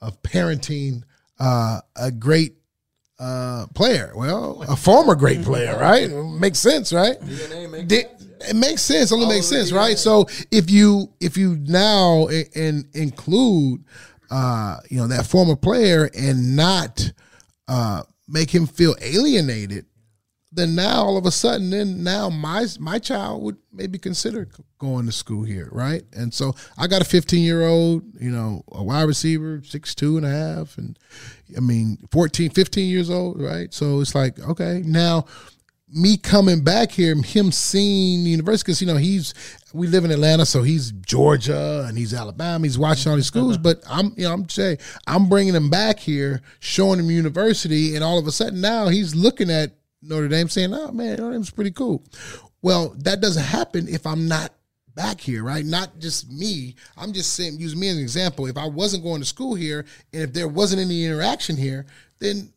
of 0.00 0.22
parenting 0.22 1.02
uh, 1.40 1.80
a 1.96 2.10
great 2.10 2.54
uh, 3.18 3.66
player. 3.74 4.12
Well, 4.14 4.62
a 4.68 4.76
former 4.76 5.14
great 5.16 5.42
player, 5.42 5.76
right? 5.76 6.08
Makes 6.10 6.60
sense, 6.60 6.92
right? 6.92 7.18
DNA 7.20 7.70
make 7.70 7.88
Di- 7.88 8.04
it 8.48 8.54
makes 8.54 8.82
sense. 8.82 9.10
Only 9.10 9.24
All 9.24 9.32
makes 9.32 9.46
sense, 9.46 9.72
right? 9.72 9.98
So 9.98 10.26
if 10.52 10.70
you 10.70 11.12
if 11.20 11.36
you 11.36 11.56
now 11.56 12.28
i- 12.28 12.46
in, 12.54 12.88
include 12.94 13.84
uh, 14.30 14.76
you 14.88 14.98
know 14.98 15.08
that 15.08 15.26
former 15.26 15.56
player 15.56 16.08
and 16.16 16.54
not 16.54 17.10
uh, 17.66 18.02
make 18.28 18.50
him 18.54 18.66
feel 18.66 18.94
alienated, 19.02 19.86
then 20.58 20.74
now 20.74 21.02
all 21.02 21.16
of 21.16 21.24
a 21.26 21.30
sudden, 21.30 21.70
then 21.70 22.02
now 22.02 22.28
my 22.28 22.66
my 22.78 22.98
child 22.98 23.42
would 23.42 23.56
maybe 23.72 23.98
consider 23.98 24.48
going 24.78 25.06
to 25.06 25.12
school 25.12 25.44
here, 25.44 25.68
right? 25.72 26.02
And 26.12 26.32
so 26.32 26.54
I 26.76 26.86
got 26.86 27.02
a 27.02 27.04
15 27.04 27.42
year 27.42 27.66
old, 27.66 28.02
you 28.20 28.30
know, 28.30 28.62
a 28.72 28.82
wide 28.82 29.02
receiver, 29.02 29.62
six 29.64 29.94
two 29.94 30.16
and 30.16 30.26
a 30.26 30.30
half, 30.30 30.76
and 30.78 30.98
I 31.56 31.60
mean 31.60 31.98
14, 32.10 32.50
15 32.50 32.88
years 32.88 33.10
old, 33.10 33.40
right? 33.40 33.72
So 33.72 34.00
it's 34.00 34.14
like 34.14 34.38
okay, 34.40 34.82
now 34.84 35.26
me 35.90 36.16
coming 36.16 36.62
back 36.62 36.92
here, 36.92 37.14
him 37.22 37.50
seeing 37.50 38.24
the 38.24 38.30
university, 38.30 38.66
because 38.66 38.80
you 38.80 38.86
know 38.86 38.96
he's 38.96 39.34
we 39.72 39.86
live 39.86 40.04
in 40.04 40.10
Atlanta, 40.10 40.44
so 40.44 40.62
he's 40.62 40.92
Georgia 40.92 41.84
and 41.88 41.96
he's 41.96 42.12
Alabama. 42.12 42.64
He's 42.64 42.78
watching 42.78 43.10
all 43.10 43.16
these 43.16 43.26
schools, 43.26 43.58
but 43.58 43.82
I'm 43.88 44.12
you 44.16 44.24
know 44.24 44.32
I'm 44.32 44.48
saying 44.48 44.78
I'm 45.06 45.28
bringing 45.28 45.54
him 45.54 45.70
back 45.70 45.98
here, 45.98 46.42
showing 46.60 46.98
him 46.98 47.10
university, 47.10 47.94
and 47.94 48.04
all 48.04 48.18
of 48.18 48.26
a 48.26 48.32
sudden 48.32 48.60
now 48.60 48.88
he's 48.88 49.14
looking 49.14 49.50
at 49.50 49.72
Notre 50.02 50.28
Dame, 50.28 50.48
saying, 50.48 50.72
"Oh 50.72 50.92
man, 50.92 51.16
Notre 51.16 51.32
Dame's 51.32 51.50
pretty 51.50 51.70
cool." 51.70 52.04
Well, 52.62 52.94
that 52.98 53.20
doesn't 53.20 53.44
happen 53.44 53.88
if 53.88 54.06
I'm 54.06 54.28
not 54.28 54.52
back 54.94 55.20
here, 55.20 55.44
right? 55.44 55.64
Not 55.64 55.98
just 56.00 56.30
me. 56.30 56.74
I'm 56.96 57.12
just 57.12 57.34
saying, 57.34 57.60
use 57.60 57.76
me 57.76 57.88
as 57.88 57.96
an 57.96 58.02
example. 58.02 58.46
If 58.46 58.58
I 58.58 58.66
wasn't 58.66 59.04
going 59.04 59.20
to 59.20 59.26
school 59.26 59.54
here, 59.54 59.84
and 60.12 60.22
if 60.22 60.32
there 60.32 60.48
wasn't 60.48 60.80
any 60.82 61.04
interaction 61.04 61.56
here, 61.56 61.86
then 62.18 62.52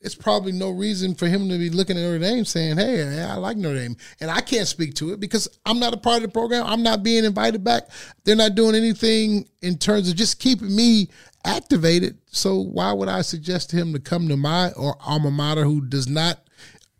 it's 0.00 0.14
probably 0.14 0.52
no 0.52 0.70
reason 0.70 1.14
for 1.14 1.26
him 1.26 1.48
to 1.48 1.58
be 1.58 1.70
looking 1.70 1.96
at 1.96 2.02
Notre 2.02 2.18
Dame 2.18 2.44
saying, 2.44 2.76
"Hey, 2.76 3.20
I 3.22 3.34
like 3.36 3.56
Notre 3.56 3.78
Dame," 3.78 3.96
and 4.20 4.30
I 4.30 4.40
can't 4.40 4.68
speak 4.68 4.94
to 4.94 5.12
it 5.12 5.20
because 5.20 5.48
I'm 5.66 5.80
not 5.80 5.94
a 5.94 5.96
part 5.96 6.18
of 6.18 6.22
the 6.22 6.28
program. 6.28 6.66
I'm 6.66 6.82
not 6.82 7.02
being 7.02 7.24
invited 7.24 7.64
back. 7.64 7.88
They're 8.24 8.36
not 8.36 8.54
doing 8.54 8.74
anything 8.74 9.48
in 9.62 9.78
terms 9.78 10.08
of 10.08 10.16
just 10.16 10.38
keeping 10.38 10.74
me 10.74 11.08
activated. 11.44 12.18
So 12.30 12.60
why 12.60 12.92
would 12.92 13.08
I 13.08 13.22
suggest 13.22 13.70
to 13.70 13.76
him 13.76 13.92
to 13.92 13.98
come 13.98 14.28
to 14.28 14.36
my 14.36 14.72
or 14.72 14.96
alma 15.00 15.30
mater 15.30 15.64
who 15.64 15.80
does 15.80 16.06
not 16.06 16.47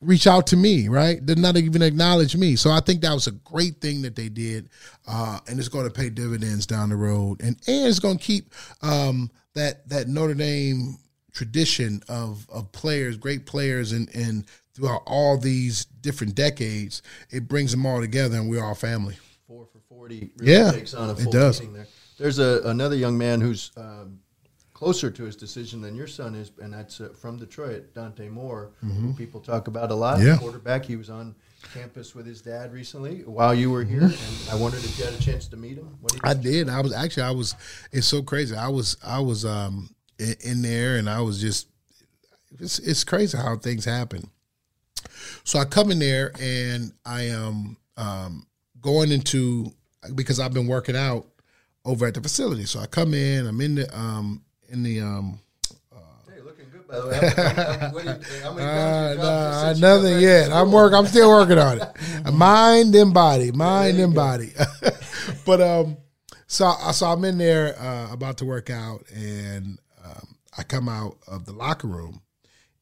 reach 0.00 0.26
out 0.26 0.46
to 0.48 0.56
me, 0.56 0.88
right? 0.88 1.24
Did 1.24 1.38
not 1.38 1.56
even 1.56 1.82
acknowledge 1.82 2.36
me. 2.36 2.56
So 2.56 2.70
I 2.70 2.80
think 2.80 3.00
that 3.02 3.12
was 3.12 3.26
a 3.26 3.32
great 3.32 3.80
thing 3.80 4.02
that 4.02 4.16
they 4.16 4.28
did, 4.28 4.68
uh, 5.06 5.40
and 5.48 5.58
it's 5.58 5.68
going 5.68 5.86
to 5.86 5.92
pay 5.92 6.10
dividends 6.10 6.66
down 6.66 6.88
the 6.90 6.96
road, 6.96 7.40
and 7.40 7.56
and 7.66 7.86
it's 7.86 7.98
going 7.98 8.18
to 8.18 8.24
keep 8.24 8.52
um, 8.82 9.30
that 9.54 9.88
that 9.88 10.08
Notre 10.08 10.34
Dame 10.34 10.98
tradition 11.32 12.02
of 12.08 12.46
of 12.50 12.70
players, 12.72 13.16
great 13.16 13.46
players, 13.46 13.92
and 13.92 14.08
and 14.14 14.44
throughout 14.74 15.02
all 15.06 15.36
these 15.38 15.84
different 15.84 16.34
decades, 16.34 17.02
it 17.30 17.48
brings 17.48 17.70
them 17.72 17.84
all 17.86 18.00
together, 18.00 18.36
and 18.36 18.48
we're 18.48 18.64
all 18.64 18.74
family. 18.74 19.16
four 19.46 19.66
for 19.66 19.78
forty 19.88 20.30
really 20.36 20.52
Yeah, 20.52 20.70
takes 20.70 20.94
on 20.94 21.10
a 21.10 21.12
it 21.12 21.20
full 21.20 21.32
does. 21.32 21.60
there. 21.60 21.86
There's 22.18 22.38
a 22.38 22.62
another 22.64 22.96
young 22.96 23.16
man 23.16 23.40
who's 23.40 23.70
um, 23.76 24.20
closer 24.78 25.10
to 25.10 25.24
his 25.24 25.34
decision 25.34 25.80
than 25.80 25.96
your 25.96 26.06
son 26.06 26.36
is, 26.36 26.52
and 26.62 26.72
that's 26.72 27.00
uh, 27.00 27.08
from 27.08 27.36
Detroit, 27.36 27.92
Dante 27.94 28.28
Moore. 28.28 28.70
who 28.80 29.12
People 29.14 29.40
talk 29.40 29.66
about 29.66 29.90
a 29.90 29.94
lot. 29.94 30.18
Mm-hmm. 30.18 30.26
Yeah. 30.28 30.38
quarterback. 30.38 30.84
He 30.84 30.94
was 30.94 31.10
on 31.10 31.34
campus 31.74 32.14
with 32.14 32.24
his 32.24 32.40
dad 32.40 32.72
recently 32.72 33.24
while 33.24 33.52
you 33.52 33.72
were 33.72 33.82
here, 33.82 34.02
and 34.02 34.14
I 34.52 34.54
wondered 34.54 34.84
if 34.84 34.96
you 34.96 35.04
had 35.04 35.14
a 35.14 35.18
chance 35.20 35.48
to 35.48 35.56
meet 35.56 35.78
him. 35.78 35.98
Mm-hmm. 36.00 36.24
I 36.24 36.32
did. 36.32 36.68
I 36.68 36.80
was 36.80 36.92
actually. 36.94 37.24
I 37.24 37.32
was. 37.32 37.56
It's 37.90 38.06
so 38.06 38.22
crazy. 38.22 38.54
I 38.54 38.68
was. 38.68 38.96
I 39.04 39.18
was 39.18 39.44
um 39.44 39.90
in, 40.20 40.36
in 40.44 40.62
there, 40.62 40.96
and 40.96 41.10
I 41.10 41.22
was 41.22 41.40
just. 41.40 41.66
It's 42.60 42.78
it's 42.78 43.02
crazy 43.02 43.36
how 43.36 43.56
things 43.56 43.84
happen. 43.84 44.30
So 45.42 45.58
I 45.58 45.64
come 45.64 45.90
in 45.90 45.98
there, 45.98 46.30
and 46.40 46.92
I 47.04 47.22
am 47.22 47.76
um 47.96 48.46
going 48.80 49.10
into 49.10 49.72
because 50.14 50.38
I've 50.38 50.54
been 50.54 50.68
working 50.68 50.96
out 50.96 51.26
over 51.84 52.06
at 52.06 52.14
the 52.14 52.20
facility. 52.20 52.64
So 52.64 52.78
I 52.78 52.86
come 52.86 53.12
in. 53.12 53.44
I'm 53.44 53.60
in 53.60 53.74
the 53.74 53.98
um 53.98 54.44
in 54.68 54.82
the 54.82 55.00
um. 55.00 55.40
Hey, 56.28 56.40
looking 56.42 56.66
good 56.70 56.86
by 56.86 57.00
the 57.00 57.06
way. 57.08 57.16
How, 57.18 57.78
how, 57.78 57.90
what 57.92 58.02
do 58.04 58.10
you, 58.10 58.42
how 58.42 58.52
many 58.52 58.66
Uh, 58.66 58.70
pounds 58.72 59.10
you 59.10 59.14
dropped 59.14 59.16
nah, 59.18 59.62
since 59.64 59.78
you 59.78 59.82
got 59.82 59.96
nothing 60.02 60.20
yet. 60.20 60.52
I'm 60.52 60.72
work. 60.72 60.92
I'm 60.92 61.06
still 61.06 61.28
working 61.30 61.58
on 61.58 61.80
it. 61.80 62.32
Mind 62.32 62.94
and 62.94 63.12
body. 63.14 63.50
Mind 63.52 63.98
and 63.98 64.14
body. 64.14 64.52
but 65.46 65.60
um, 65.60 65.96
so 66.46 66.66
I- 66.66 66.92
so 66.92 67.06
I'm 67.06 67.24
in 67.24 67.38
there 67.38 67.78
uh, 67.80 68.12
about 68.12 68.38
to 68.38 68.44
work 68.44 68.70
out, 68.70 69.04
and 69.14 69.78
um, 70.04 70.36
I 70.56 70.62
come 70.62 70.88
out 70.88 71.16
of 71.26 71.44
the 71.44 71.52
locker 71.52 71.88
room, 71.88 72.20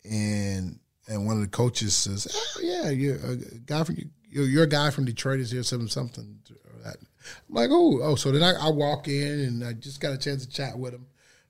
and 0.04 0.78
and 1.08 1.26
one 1.26 1.36
of 1.36 1.42
the 1.42 1.48
coaches 1.48 1.94
says, 1.94 2.26
"Oh 2.56 2.60
yeah, 2.62 2.90
you're 2.90 3.16
a 3.16 3.36
guy 3.36 3.84
from 3.84 3.96
you're, 4.28 4.44
you're 4.46 4.64
a 4.64 4.68
guy 4.68 4.90
from 4.90 5.04
Detroit 5.04 5.40
is 5.40 5.50
here, 5.50 5.62
something 5.62 5.88
something." 5.88 6.38
Or 6.50 6.82
that. 6.84 6.96
I'm 7.48 7.54
like, 7.54 7.70
oh, 7.72 8.00
oh. 8.02 8.14
So 8.14 8.30
then 8.30 8.42
I, 8.42 8.66
I 8.66 8.70
walk 8.70 9.08
in, 9.08 9.40
and 9.40 9.64
I 9.64 9.72
just 9.72 10.00
got 10.00 10.12
a 10.12 10.18
chance 10.18 10.44
to 10.46 10.52
chat 10.52 10.78
with 10.78 10.94
him. 10.94 11.06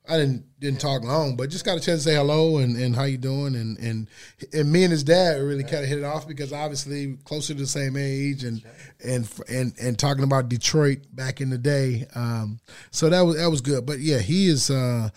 I 0.08 0.16
didn't 0.16 0.44
didn't 0.60 0.80
talk 0.80 1.02
long, 1.02 1.36
but 1.36 1.50
just 1.50 1.64
got 1.64 1.76
a 1.76 1.80
chance 1.80 2.04
to 2.04 2.10
say 2.10 2.14
hello 2.16 2.58
and, 2.58 2.76
and 2.76 2.94
how 2.94 3.04
you 3.04 3.18
doing 3.18 3.54
and 3.56 3.76
and 3.78 4.08
and 4.52 4.70
me 4.72 4.84
and 4.84 4.92
his 4.92 5.02
dad 5.02 5.40
really 5.42 5.62
kind 5.64 5.82
of 5.82 5.88
hit 5.88 5.98
it 5.98 6.04
off 6.04 6.26
because 6.28 6.52
obviously 6.52 7.16
closer 7.24 7.54
to 7.54 7.60
the 7.60 7.66
same 7.66 7.96
age 7.96 8.44
and 8.44 8.62
and 9.04 9.28
and 9.48 9.74
and 9.80 9.98
talking 9.98 10.24
about 10.24 10.48
Detroit 10.48 10.98
back 11.12 11.40
in 11.40 11.50
the 11.50 11.58
day. 11.58 12.06
Um, 12.14 12.60
so 12.90 13.08
that 13.10 13.20
was 13.22 13.36
that 13.36 13.50
was 13.50 13.60
good. 13.60 13.84
But 13.84 13.98
yeah, 13.98 14.18
he 14.18 14.46
is 14.48 14.70
uh, 14.70 15.10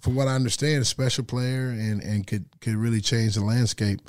from 0.00 0.14
what 0.14 0.28
I 0.28 0.34
understand 0.34 0.82
a 0.82 0.84
special 0.84 1.24
player 1.24 1.68
and 1.70 2.02
and 2.02 2.26
could 2.26 2.44
could 2.60 2.74
really 2.76 3.00
change 3.00 3.34
the 3.36 3.44
landscape 3.44 4.00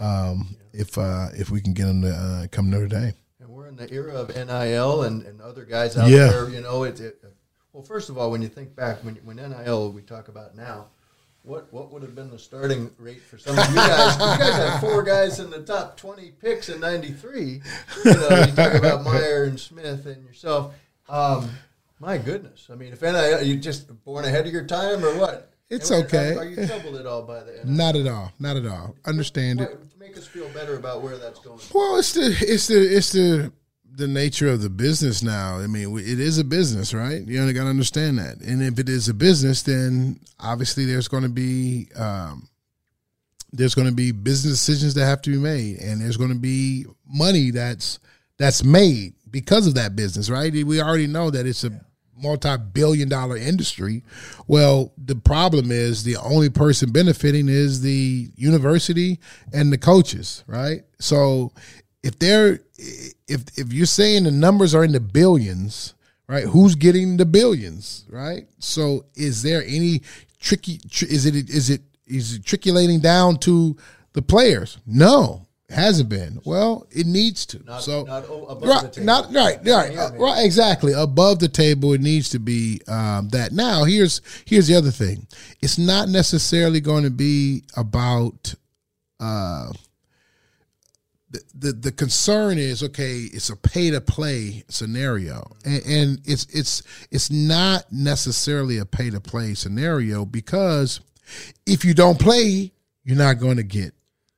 um, 0.00 0.56
if 0.72 0.98
uh, 0.98 1.28
if 1.34 1.50
we 1.50 1.60
can 1.60 1.72
get 1.72 1.86
him 1.86 2.02
to 2.02 2.10
uh, 2.10 2.46
come 2.50 2.70
Notre 2.70 2.88
Dame. 2.88 3.14
And 3.40 3.48
we're 3.48 3.68
in 3.68 3.76
the 3.76 3.90
era 3.92 4.14
of 4.14 4.28
NIL 4.34 5.02
and, 5.04 5.22
and 5.22 5.40
other 5.40 5.64
guys 5.64 5.96
out 5.96 6.08
Yeah. 6.10 6.26
there. 6.28 6.48
You 6.50 6.60
know, 6.60 6.82
it, 6.82 7.00
it. 7.00 7.22
Well, 7.76 7.84
first 7.84 8.08
of 8.08 8.16
all, 8.16 8.30
when 8.30 8.40
you 8.40 8.48
think 8.48 8.74
back, 8.74 9.04
when 9.04 9.16
when 9.16 9.36
NIL 9.36 9.92
we 9.92 10.00
talk 10.00 10.28
about 10.28 10.56
now, 10.56 10.86
what 11.42 11.70
what 11.74 11.92
would 11.92 12.00
have 12.00 12.14
been 12.14 12.30
the 12.30 12.38
starting 12.38 12.90
rate 12.96 13.20
for 13.20 13.36
some 13.36 13.58
of 13.58 13.68
you 13.68 13.74
guys? 13.74 14.14
you 14.14 14.20
guys 14.20 14.54
had 14.54 14.78
four 14.80 15.02
guys 15.02 15.40
in 15.40 15.50
the 15.50 15.60
top 15.60 15.98
twenty 15.98 16.30
picks 16.40 16.70
in 16.70 16.80
'93. 16.80 17.42
You 17.42 17.60
know, 18.14 18.28
you 18.46 18.52
talk 18.52 18.72
about 18.72 19.04
Mirer 19.04 19.46
and 19.46 19.60
Smith 19.60 20.06
and 20.06 20.24
yourself. 20.24 20.74
Um, 21.06 21.50
my 22.00 22.16
goodness, 22.16 22.66
I 22.72 22.76
mean, 22.76 22.94
if 22.94 23.02
NIL, 23.02 23.14
are 23.14 23.42
you 23.42 23.58
just 23.58 23.88
born 24.06 24.24
ahead 24.24 24.46
of 24.46 24.54
your 24.54 24.64
time 24.64 25.04
or 25.04 25.14
what? 25.18 25.52
It's 25.68 25.90
And 25.90 26.06
okay. 26.06 26.34
Are, 26.34 26.38
are 26.38 26.44
you 26.46 26.66
troubled 26.66 26.96
at 26.96 27.04
all 27.04 27.24
by 27.24 27.40
the 27.40 27.60
NIL? 27.62 27.66
Not 27.66 27.96
at 27.96 28.06
all. 28.06 28.32
Not 28.38 28.56
at 28.56 28.64
all. 28.64 28.96
Understand 29.04 29.60
it. 29.60 29.78
Make 30.00 30.16
us 30.16 30.26
feel 30.26 30.48
better 30.48 30.78
about 30.78 31.02
where 31.02 31.18
that's 31.18 31.40
going. 31.40 31.60
Well, 31.74 31.98
it's 31.98 32.14
the 32.14 32.34
it's 32.40 32.68
the 32.68 32.96
it's 32.96 33.12
the 33.12 33.52
the 33.96 34.06
nature 34.06 34.48
of 34.48 34.60
the 34.60 34.68
business 34.68 35.22
now. 35.22 35.58
I 35.58 35.66
mean, 35.66 35.98
it 35.98 36.20
is 36.20 36.38
a 36.38 36.44
business, 36.44 36.92
right? 36.92 37.26
You 37.26 37.40
only 37.40 37.54
got 37.54 37.64
to 37.64 37.70
understand 37.70 38.18
that. 38.18 38.40
And 38.40 38.62
if 38.62 38.78
it 38.78 38.88
is 38.88 39.08
a 39.08 39.14
business, 39.14 39.62
then 39.62 40.20
obviously 40.38 40.84
there's 40.84 41.08
going 41.08 41.22
to 41.22 41.30
be 41.30 41.88
um, 41.96 42.48
there's 43.52 43.74
going 43.74 43.88
to 43.88 43.94
be 43.94 44.12
business 44.12 44.54
decisions 44.54 44.94
that 44.94 45.06
have 45.06 45.22
to 45.22 45.30
be 45.30 45.38
made, 45.38 45.78
and 45.78 46.00
there's 46.00 46.18
going 46.18 46.30
to 46.32 46.38
be 46.38 46.84
money 47.06 47.50
that's 47.50 47.98
that's 48.38 48.62
made 48.62 49.14
because 49.30 49.66
of 49.66 49.74
that 49.74 49.96
business, 49.96 50.28
right? 50.28 50.52
We 50.52 50.80
already 50.80 51.06
know 51.06 51.30
that 51.30 51.46
it's 51.46 51.64
a 51.64 51.80
multi-billion 52.18 53.08
dollar 53.08 53.36
industry. 53.36 54.02
Well, 54.46 54.92
the 54.98 55.16
problem 55.16 55.70
is 55.70 56.04
the 56.04 56.16
only 56.16 56.50
person 56.50 56.92
benefiting 56.92 57.48
is 57.48 57.80
the 57.80 58.28
university 58.36 59.20
and 59.52 59.72
the 59.72 59.78
coaches, 59.78 60.44
right? 60.46 60.82
So 60.98 61.52
if 62.02 62.18
they're 62.18 62.60
if 63.28 63.42
if 63.58 63.72
you're 63.72 63.86
saying 63.86 64.24
the 64.24 64.30
numbers 64.30 64.74
are 64.74 64.84
in 64.84 64.92
the 64.92 65.00
billions, 65.00 65.94
right? 66.28 66.44
Who's 66.44 66.74
getting 66.74 67.16
the 67.16 67.26
billions, 67.26 68.04
right? 68.08 68.46
So 68.58 69.06
is 69.14 69.42
there 69.42 69.62
any 69.66 70.02
tricky? 70.40 70.78
Tr- 70.90 71.06
is 71.06 71.26
it 71.26 71.34
is 71.50 71.70
it 71.70 71.82
is 72.06 72.34
it 72.34 72.42
trickulating 72.42 73.00
down 73.00 73.38
to 73.40 73.76
the 74.12 74.22
players? 74.22 74.78
No, 74.86 75.46
hasn't 75.68 76.08
been. 76.08 76.40
Well, 76.44 76.86
it 76.90 77.06
needs 77.06 77.46
to. 77.46 77.64
Not- 77.64 77.82
so 77.82 78.04
not 78.04 78.28
right, 78.62 78.96
not 78.98 79.32
right, 79.32 79.58
right, 79.64 79.96
uh, 79.96 80.10
right. 80.16 80.44
Exactly, 80.44 80.92
above 80.92 81.40
the 81.40 81.48
table, 81.48 81.92
it 81.92 82.00
needs 82.00 82.28
to 82.30 82.38
be 82.38 82.80
um, 82.88 83.28
that. 83.30 83.52
Now, 83.52 83.84
here's 83.84 84.20
here's 84.44 84.68
the 84.68 84.74
other 84.76 84.90
thing. 84.92 85.26
It's 85.60 85.78
not 85.78 86.08
necessarily 86.08 86.80
going 86.80 87.04
to 87.04 87.10
be 87.10 87.64
about. 87.76 88.54
Uh, 89.18 89.72
the, 91.30 91.42
the 91.54 91.72
the 91.72 91.92
concern 91.92 92.58
is 92.58 92.82
okay. 92.82 93.16
It's 93.32 93.50
a 93.50 93.56
pay 93.56 93.90
to 93.90 94.00
play 94.00 94.64
scenario, 94.68 95.56
and, 95.64 95.82
and 95.86 96.20
it's 96.24 96.46
it's 96.54 96.82
it's 97.10 97.30
not 97.30 97.90
necessarily 97.90 98.78
a 98.78 98.84
pay 98.84 99.10
to 99.10 99.20
play 99.20 99.54
scenario 99.54 100.24
because 100.24 101.00
if 101.66 101.84
you 101.84 101.94
don't 101.94 102.18
play, 102.18 102.72
you're 103.04 103.16
not 103.16 103.40
going 103.40 103.56
to 103.56 103.64
get 103.64 103.92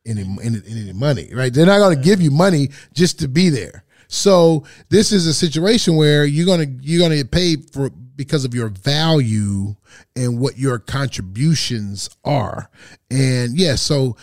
any, 0.06 0.22
any 0.42 0.60
any 0.66 0.92
money, 0.92 1.30
right? 1.34 1.52
They're 1.52 1.66
not 1.66 1.78
going 1.78 1.96
to 1.96 2.02
give 2.02 2.22
you 2.22 2.30
money 2.30 2.70
just 2.94 3.18
to 3.20 3.28
be 3.28 3.50
there. 3.50 3.84
So 4.08 4.64
this 4.88 5.12
is 5.12 5.26
a 5.26 5.34
situation 5.34 5.96
where 5.96 6.24
you're 6.24 6.46
gonna 6.46 6.74
you're 6.80 7.00
gonna 7.00 7.16
get 7.16 7.30
paid 7.30 7.70
for 7.70 7.90
because 7.90 8.46
of 8.46 8.54
your 8.54 8.70
value 8.70 9.76
and 10.16 10.40
what 10.40 10.58
your 10.58 10.78
contributions 10.78 12.08
are, 12.24 12.70
and 13.10 13.58
yeah, 13.58 13.74
so 13.74 14.16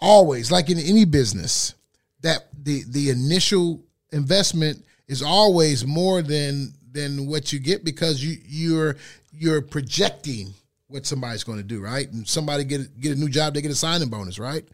always 0.00 0.50
like 0.50 0.70
in 0.70 0.78
any 0.78 1.04
business 1.04 1.74
that 2.22 2.48
the 2.64 2.84
the 2.88 3.10
initial 3.10 3.82
investment 4.12 4.84
is 5.08 5.22
always 5.22 5.86
more 5.86 6.22
than 6.22 6.72
than 6.90 7.26
what 7.26 7.52
you 7.52 7.58
get 7.58 7.84
because 7.84 8.22
you 8.24 8.36
you're 8.44 8.96
you're 9.32 9.62
projecting 9.62 10.54
what 10.88 11.06
somebody's 11.06 11.42
going 11.44 11.58
to 11.58 11.64
do 11.64 11.80
right? 11.80 12.10
And 12.12 12.26
somebody 12.28 12.64
get 12.64 13.00
get 13.00 13.16
a 13.16 13.20
new 13.20 13.28
job 13.28 13.54
they 13.54 13.62
get 13.62 13.70
a 13.70 13.74
signing 13.74 14.08
bonus 14.08 14.38
right? 14.38 14.64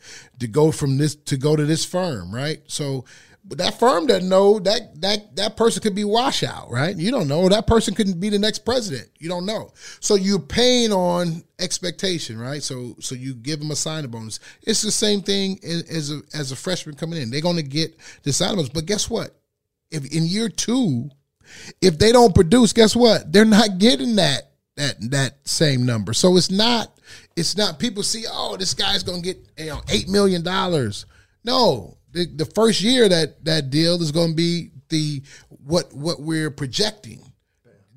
To 0.40 0.46
go 0.46 0.70
from 0.72 0.98
this 0.98 1.14
to 1.14 1.36
go 1.36 1.56
to 1.56 1.64
this 1.64 1.84
firm 1.84 2.34
right? 2.34 2.60
So 2.66 3.04
but 3.44 3.58
that 3.58 3.78
firm 3.78 4.06
doesn't 4.06 4.28
know 4.28 4.58
that 4.60 5.00
that 5.00 5.36
that 5.36 5.56
person 5.56 5.82
could 5.82 5.94
be 5.94 6.04
washout, 6.04 6.70
right? 6.70 6.94
You 6.94 7.10
don't 7.10 7.28
know 7.28 7.48
that 7.48 7.66
person 7.66 7.94
couldn't 7.94 8.20
be 8.20 8.28
the 8.28 8.38
next 8.38 8.60
president. 8.60 9.08
You 9.18 9.28
don't 9.28 9.46
know. 9.46 9.72
So 10.00 10.16
you're 10.16 10.38
paying 10.38 10.92
on 10.92 11.42
expectation, 11.58 12.38
right? 12.38 12.62
So 12.62 12.96
so 13.00 13.14
you 13.14 13.34
give 13.34 13.58
them 13.58 13.70
a 13.70 13.76
signing 13.76 14.10
bonus. 14.10 14.40
It's 14.62 14.82
the 14.82 14.90
same 14.90 15.22
thing 15.22 15.58
as 15.62 16.10
a, 16.10 16.20
as 16.34 16.52
a 16.52 16.56
freshman 16.56 16.96
coming 16.96 17.20
in. 17.20 17.30
They're 17.30 17.40
going 17.40 17.56
to 17.56 17.62
get 17.62 17.96
the 18.22 18.32
signing 18.32 18.56
bonus, 18.56 18.70
but 18.70 18.86
guess 18.86 19.08
what? 19.08 19.34
If 19.90 20.04
in 20.14 20.26
year 20.26 20.48
two, 20.48 21.10
if 21.80 21.98
they 21.98 22.12
don't 22.12 22.34
produce, 22.34 22.72
guess 22.72 22.94
what? 22.94 23.32
They're 23.32 23.44
not 23.44 23.78
getting 23.78 24.16
that 24.16 24.52
that 24.76 24.96
that 25.10 25.48
same 25.48 25.84
number. 25.84 26.12
So 26.12 26.36
it's 26.36 26.50
not 26.50 26.98
it's 27.36 27.56
not 27.56 27.78
people 27.78 28.02
see, 28.02 28.24
oh, 28.30 28.56
this 28.56 28.74
guy's 28.74 29.02
gonna 29.02 29.20
get 29.20 29.38
you 29.58 29.66
know 29.66 29.82
eight 29.88 30.08
million 30.08 30.42
dollars. 30.42 31.06
No, 31.44 31.97
the, 32.26 32.44
first 32.44 32.80
year 32.80 33.08
that 33.08 33.44
that 33.44 33.70
deal 33.70 34.00
is 34.02 34.12
gonna 34.12 34.34
be 34.34 34.70
the 34.88 35.22
what 35.48 35.92
what 35.94 36.20
we're 36.20 36.50
projecting. 36.50 37.20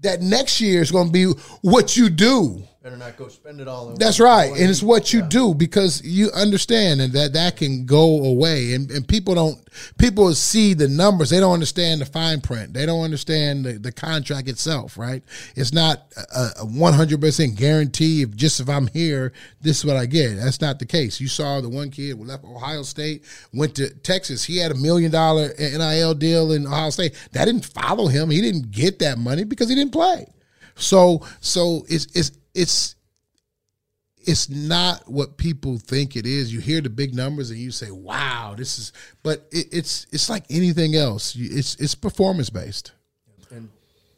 That 0.02 0.22
next 0.22 0.60
year 0.62 0.82
is 0.82 0.92
gonna 0.92 1.12
be 1.12 1.26
what 1.62 1.96
you 1.96 2.10
do. 2.10 2.64
Better 2.84 2.98
not 2.98 3.16
go 3.16 3.28
spend 3.28 3.62
it 3.62 3.68
all. 3.68 3.94
That's 3.96 4.20
right, 4.20 4.50
and 4.50 4.68
it's 4.68 4.82
what 4.82 5.14
you 5.14 5.20
Yeah. 5.20 5.28
do 5.28 5.54
because 5.54 6.02
you 6.04 6.32
understand 6.32 7.00
and 7.00 7.14
that 7.14 7.34
that 7.34 7.56
can 7.56 7.86
go 7.86 8.24
away, 8.26 8.74
and, 8.74 8.90
and 8.90 9.08
people 9.08 9.36
don't 9.36 9.60
people 10.00 10.34
see 10.34 10.74
the 10.74 10.88
numbers, 10.88 11.30
they 11.30 11.40
don't 11.40 11.54
understand 11.54 12.02
the 12.02 12.08
fine 12.08 12.42
print, 12.42 12.74
they 12.74 12.88
don't 12.88 13.04
understand 13.04 13.66
the, 13.66 13.74
the 13.74 13.92
contract 13.92 14.48
itself, 14.50 14.98
right? 14.98 15.22
It's 15.56 15.72
not 15.72 16.12
a 16.34 16.66
one 16.66 16.94
hundred 16.94 17.22
percent 17.22 17.56
guarantee 17.56 18.24
if 18.24 18.36
just 18.36 18.60
if 18.60 18.68
I'm 18.68 18.88
here, 18.88 19.32
this 19.62 19.78
is 19.78 19.86
what 19.86 19.96
I 19.96 20.08
get. 20.08 20.38
That's 20.38 20.60
not 20.60 20.80
the 20.80 20.88
case. 20.88 21.22
You 21.22 21.28
saw 21.28 21.62
the 21.62 21.70
one 21.70 21.92
kid 21.92 22.18
who 22.18 22.24
left 22.24 22.44
Ohio 22.44 22.82
State, 22.82 23.24
went 23.54 23.76
to 23.76 23.92
Texas, 24.00 24.44
he 24.44 24.58
had 24.58 24.72
a 24.72 24.76
million 24.76 25.12
dollar 25.12 25.54
NIL 25.60 26.16
deal 26.16 26.52
in 26.52 26.66
Ohio 26.66 26.90
State. 26.90 27.14
That 27.34 27.46
didn't 27.46 27.66
follow 27.66 28.08
him. 28.08 28.32
He 28.32 28.42
didn't 28.42 28.72
get 28.72 28.98
that 29.00 29.20
money 29.20 29.44
because 29.44 29.70
he 29.70 29.76
didn't 29.76 29.94
play. 29.94 30.26
So 30.76 31.22
so 31.42 31.86
it's 31.88 32.08
it's 32.16 32.32
it's 32.54 32.96
it's 34.26 34.50
not 34.50 35.10
what 35.10 35.38
people 35.38 35.78
think 35.78 36.16
it 36.16 36.26
is. 36.26 36.54
You 36.54 36.60
hear 36.60 36.82
the 36.82 36.90
big 36.90 37.16
numbers 37.16 37.50
and 37.50 37.60
you 37.60 37.72
say, 37.72 37.92
"Wow, 37.92 38.56
this 38.58 38.78
is," 38.78 38.94
but 39.24 39.48
it, 39.52 39.68
it's 39.72 40.08
it's 40.12 40.30
like 40.30 40.46
anything 40.50 40.96
else. 40.96 41.36
It's 41.38 41.76
it's 41.76 41.96
performance 41.96 42.50
based. 42.50 42.92
and 43.52 43.70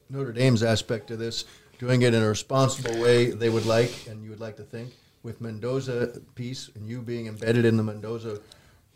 Notre 0.10 0.32
Dame's 0.32 0.64
aspect 0.64 1.12
of 1.12 1.20
this, 1.20 1.46
doing 1.80 2.02
it 2.02 2.14
in 2.14 2.22
a 2.22 2.28
responsible 2.28 3.00
way 3.02 3.32
they 3.32 3.50
would 3.50 3.66
like, 3.66 4.08
and 4.08 4.24
you 4.24 4.30
would 4.30 4.42
like 4.42 4.58
to 4.58 4.64
think, 4.64 4.92
with 5.24 5.42
Mendoza 5.42 6.20
piece 6.36 6.70
and 6.76 6.88
you 6.88 7.02
being 7.02 7.28
embedded 7.28 7.66
in 7.66 7.78
the 7.78 7.84
Mendoza 7.84 8.40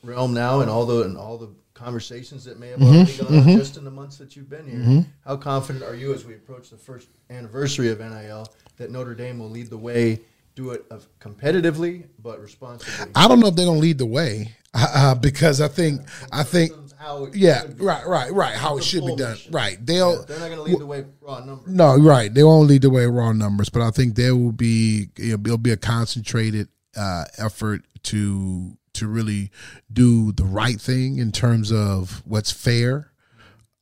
realm 0.03 0.33
now, 0.33 0.61
and 0.61 0.69
all 0.69 0.85
the 0.85 1.03
and 1.03 1.17
all 1.17 1.37
the 1.37 1.49
conversations 1.73 2.43
that 2.43 2.59
may 2.59 2.69
have 2.69 2.79
mm-hmm. 2.79 2.95
already 2.95 3.17
gone 3.17 3.27
on 3.27 3.33
mm-hmm. 3.33 3.57
just 3.57 3.77
in 3.77 3.83
the 3.83 3.91
months 3.91 4.17
that 4.17 4.35
you've 4.35 4.49
been 4.49 4.67
here. 4.67 4.79
Mm-hmm. 4.79 4.99
How 5.23 5.37
confident 5.37 5.85
are 5.85 5.95
you 5.95 6.13
as 6.13 6.25
we 6.25 6.33
approach 6.33 6.69
the 6.69 6.77
first 6.77 7.07
anniversary 7.29 7.89
of 7.89 7.99
NIL 7.99 8.47
that 8.77 8.91
Notre 8.91 9.15
Dame 9.15 9.39
will 9.39 9.49
lead 9.49 9.69
the 9.69 9.77
way, 9.77 10.21
do 10.55 10.71
it 10.71 10.85
of 10.89 11.07
competitively 11.19 12.05
but 12.21 12.39
responsibly? 12.41 13.11
I 13.15 13.27
don't 13.27 13.39
know 13.39 13.47
if 13.47 13.55
they're 13.55 13.65
gonna 13.65 13.79
lead 13.79 13.97
the 13.97 14.05
way 14.05 14.55
uh, 14.73 15.15
because 15.15 15.61
I 15.61 15.67
think 15.67 16.01
I 16.31 16.43
think 16.43 16.71
How 16.97 17.25
it 17.25 17.35
yeah 17.35 17.63
right 17.77 18.05
right 18.07 18.31
right 18.31 18.55
how 18.55 18.77
it 18.77 18.83
should 18.83 19.05
be 19.05 19.15
done 19.15 19.37
right 19.51 19.77
they'll 19.85 20.19
Yeah, 20.19 20.25
they're 20.27 20.39
not 20.39 20.47
going 20.47 20.57
to 20.57 20.63
lead 20.63 20.79
the 20.79 20.85
way 20.85 21.05
raw 21.21 21.43
numbers. 21.43 21.67
No, 21.67 21.95
right. 21.97 22.33
They 22.33 22.43
won't 22.43 22.67
lead 22.67 22.81
the 22.81 22.89
way 22.89 23.05
raw 23.05 23.31
numbers, 23.33 23.69
but 23.69 23.81
I 23.81 23.91
think 23.91 24.15
there 24.15 24.35
will 24.35 24.51
be 24.51 25.09
it'll 25.17 25.57
be 25.57 25.71
a 25.71 25.77
concentrated 25.77 26.69
uh, 26.95 27.25
effort 27.37 27.85
to 28.03 28.77
to 28.93 29.07
really 29.07 29.51
do 29.91 30.31
the 30.31 30.43
right 30.43 30.81
thing 30.81 31.19
in 31.19 31.31
terms 31.31 31.71
of 31.71 32.23
what's 32.25 32.51
fair, 32.51 33.11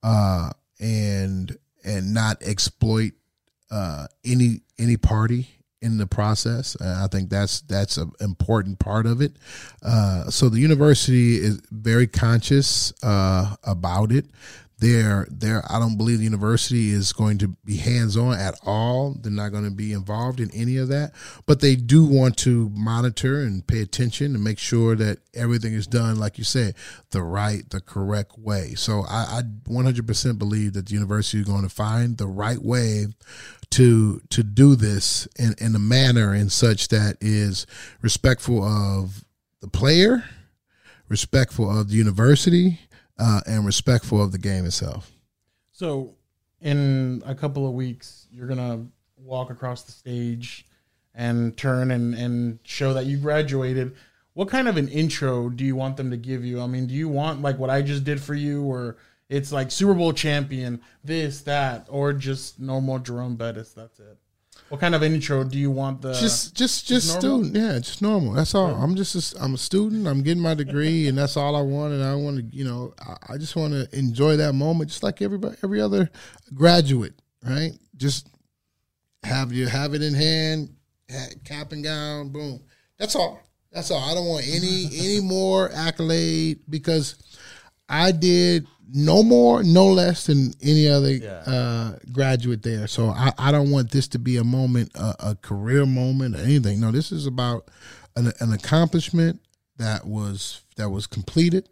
uh, 0.03 0.51
and 0.79 1.57
and 1.83 2.13
not 2.13 2.41
exploit 2.41 3.13
uh, 3.72 4.07
any 4.24 4.61
any 4.78 4.97
party 4.97 5.49
in 5.82 5.97
the 5.97 6.07
process. 6.07 6.76
Uh, 6.82 7.01
I 7.03 7.07
think 7.07 7.30
that's 7.30 7.61
that's 7.61 7.97
an 7.97 8.11
important 8.20 8.80
part 8.80 9.05
of 9.05 9.22
it. 9.22 9.34
Uh, 9.84 10.30
so 10.30 10.49
the 10.49 10.59
university 10.59 11.36
is 11.36 11.61
very 11.72 12.07
conscious 12.07 12.91
uh, 13.03 13.55
about 13.63 14.11
it. 14.11 14.26
They're, 14.78 15.26
they're, 15.32 15.63
I 15.72 15.80
don't 15.80 15.95
believe 15.95 16.18
the 16.18 16.26
university 16.26 16.89
is 16.89 17.13
going 17.13 17.38
to 17.38 17.47
be 17.63 17.78
hands 17.78 18.18
on 18.18 18.38
at 18.38 18.59
all. 18.66 19.16
They're 19.18 19.32
not 19.32 19.53
going 19.53 19.63
to 19.63 19.72
be 19.72 19.93
involved 19.93 20.41
in 20.41 20.51
any 20.51 20.76
of 20.78 20.89
that, 20.89 21.13
but 21.45 21.61
they 21.61 21.78
do 21.78 22.05
want 22.05 22.36
to 22.39 22.70
monitor 22.74 23.41
and 23.41 23.66
pay 23.66 23.82
attention 23.82 24.36
and 24.36 24.43
make 24.43 24.59
sure 24.59 24.95
that 24.95 25.20
everything 25.34 25.74
is 25.74 25.88
done, 25.88 26.20
like 26.20 26.38
you 26.38 26.43
said, 26.43 26.76
the 27.11 27.24
right, 27.24 27.70
the 27.70 27.80
correct 27.80 28.38
way. 28.38 28.74
So 28.76 29.05
I, 29.07 29.39
I 29.39 29.41
100% 29.70 30.38
believe 30.38 30.74
that 30.74 30.88
the 30.88 30.93
university 30.93 31.39
is 31.39 31.47
going 31.47 31.63
to 31.63 31.70
find 31.70 32.18
the 32.18 32.28
right 32.28 32.61
way 32.61 33.07
to 33.72 34.22
to 34.30 34.43
do 34.43 34.76
this 34.76 35.28
in, 35.38 35.55
in 35.59 35.76
a 35.76 35.80
manner 35.80 36.34
and 36.34 36.51
such 36.51 36.88
that 36.89 37.18
is 37.22 37.66
respectful 38.01 38.63
of 38.63 39.26
the 39.61 39.68
player, 39.68 40.24
respectful 41.09 41.70
of 41.70 41.89
the 41.89 41.95
university, 41.95 42.80
uh, 43.18 43.41
and 43.45 43.66
respectful 43.66 44.22
of 44.22 44.32
the 44.32 44.38
game 44.38 44.66
itself. 44.66 45.11
So, 45.72 46.16
in 46.61 47.22
a 47.26 47.36
couple 47.36 47.68
of 47.68 47.74
weeks, 47.74 48.28
you're 48.32 48.47
gonna 48.47 48.86
walk 49.18 49.49
across 49.49 49.84
the 49.84 49.91
stage 49.91 50.66
and 51.13 51.55
turn 51.57 51.91
and 51.91 52.13
and 52.13 52.59
show 52.63 52.93
that 52.93 53.05
you 53.05 53.18
graduated. 53.18 53.95
What 54.34 54.49
kind 54.49 54.68
of 54.68 54.76
an 54.76 54.89
intro 54.89 55.49
do 55.49 55.63
you 55.63 55.76
want 55.76 55.95
them 55.95 56.11
to 56.11 56.18
give 56.18 56.43
you? 56.43 56.61
I 56.61 56.68
mean, 56.68 56.88
do 56.88 56.93
you 56.93 57.07
want 57.07 57.41
like 57.41 57.57
what 57.57 57.70
I 57.70 57.82
just 57.82 58.03
did 58.03 58.22
for 58.22 58.34
you, 58.34 58.63
or 58.63 58.97
it's 59.36 59.51
like 59.51 59.69
Super 59.69 59.93
Bowl 59.93 60.13
champion, 60.13 60.81
this, 61.03 61.41
that, 61.41 61.88
or 61.89 62.13
just 62.13 62.59
normal 62.59 62.99
Jerome 62.99 63.36
Bettis? 63.36 63.73
That's 63.73 63.99
it. 63.99 64.17
What 64.69 64.79
kind 64.79 64.95
of 64.95 65.03
intro 65.03 65.43
do 65.43 65.59
you 65.59 65.69
want 65.69 66.01
the? 66.01 66.13
just 66.13 66.55
just 66.55 66.88
just 66.88 67.19
student 67.19 67.55
yeah 67.55 67.77
just 67.77 68.01
normal 68.01 68.33
that's 68.33 68.55
all 68.55 68.73
i'm 68.73 68.95
just 68.95 69.36
a, 69.36 69.43
i'm 69.43 69.53
a 69.53 69.57
student 69.59 70.07
i'm 70.07 70.23
getting 70.23 70.41
my 70.41 70.55
degree 70.55 71.07
and 71.07 71.15
that's 71.15 71.38
all 71.38 71.55
i 71.55 71.61
want 71.61 71.93
and 71.93 72.03
i 72.03 72.15
want 72.15 72.38
to 72.38 72.57
you 72.57 72.65
know 72.65 72.91
i, 72.99 73.33
I 73.33 73.38
just 73.38 73.55
want 73.55 73.73
to 73.73 73.88
enjoy 73.95 74.38
that 74.38 74.53
moment 74.53 74.89
just 74.89 75.03
like 75.03 75.21
everybody 75.21 75.55
every 75.63 75.79
other 75.79 76.09
graduate 76.55 77.13
right 77.43 77.73
just 77.95 78.27
have 79.23 79.53
you 79.53 79.67
have 79.67 79.93
it 79.93 80.01
in 80.01 80.15
hand 80.15 80.75
cap 81.43 81.71
and 81.71 81.83
gown 81.83 82.29
boom 82.29 82.59
that's 82.97 83.15
all 83.15 83.39
that's 83.71 83.91
all 83.91 83.99
i 83.99 84.15
don't 84.15 84.25
want 84.25 84.47
any 84.47 84.89
any 84.97 85.21
more 85.21 85.69
accolade 85.73 86.61
because 86.67 87.21
I 87.88 88.11
did 88.11 88.67
no 88.93 89.23
more, 89.23 89.63
no 89.63 89.88
less 89.88 90.27
than 90.27 90.53
any 90.61 90.88
other 90.88 91.17
uh, 91.45 91.93
graduate 92.11 92.63
there. 92.63 92.88
So 92.88 93.09
I, 93.09 93.31
I 93.38 93.51
don't 93.51 93.71
want 93.71 93.91
this 93.91 94.07
to 94.09 94.19
be 94.19 94.38
a 94.38 94.43
moment, 94.43 94.91
a, 94.95 95.15
a 95.31 95.36
career 95.36 95.86
moment, 95.86 96.36
or 96.36 96.39
anything. 96.39 96.79
No, 96.79 96.91
this 96.91 97.11
is 97.11 97.25
about 97.25 97.69
an, 98.15 98.31
an 98.39 98.53
accomplishment 98.53 99.41
that 99.77 100.05
was 100.05 100.61
that 100.77 100.89
was 100.89 101.07
completed, 101.07 101.69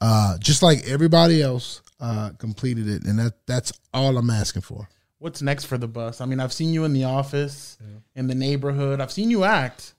uh, 0.00 0.38
just 0.38 0.62
like 0.62 0.86
everybody 0.88 1.42
else, 1.42 1.82
uh, 2.00 2.30
completed 2.38 2.88
it, 2.88 3.04
and 3.04 3.18
that 3.18 3.46
that's 3.46 3.72
all 3.92 4.16
I'm 4.16 4.30
asking 4.30 4.62
for. 4.62 4.88
What's 5.18 5.40
next 5.40 5.64
for 5.64 5.78
the 5.78 5.88
bus? 5.88 6.20
I 6.20 6.26
mean, 6.26 6.40
I've 6.40 6.52
seen 6.52 6.74
you 6.74 6.84
in 6.84 6.92
the 6.92 7.04
office, 7.04 7.78
in 8.14 8.26
the 8.26 8.34
neighborhood. 8.34 9.00
I've 9.00 9.12
seen 9.12 9.30
you 9.30 9.44
act. 9.44 9.93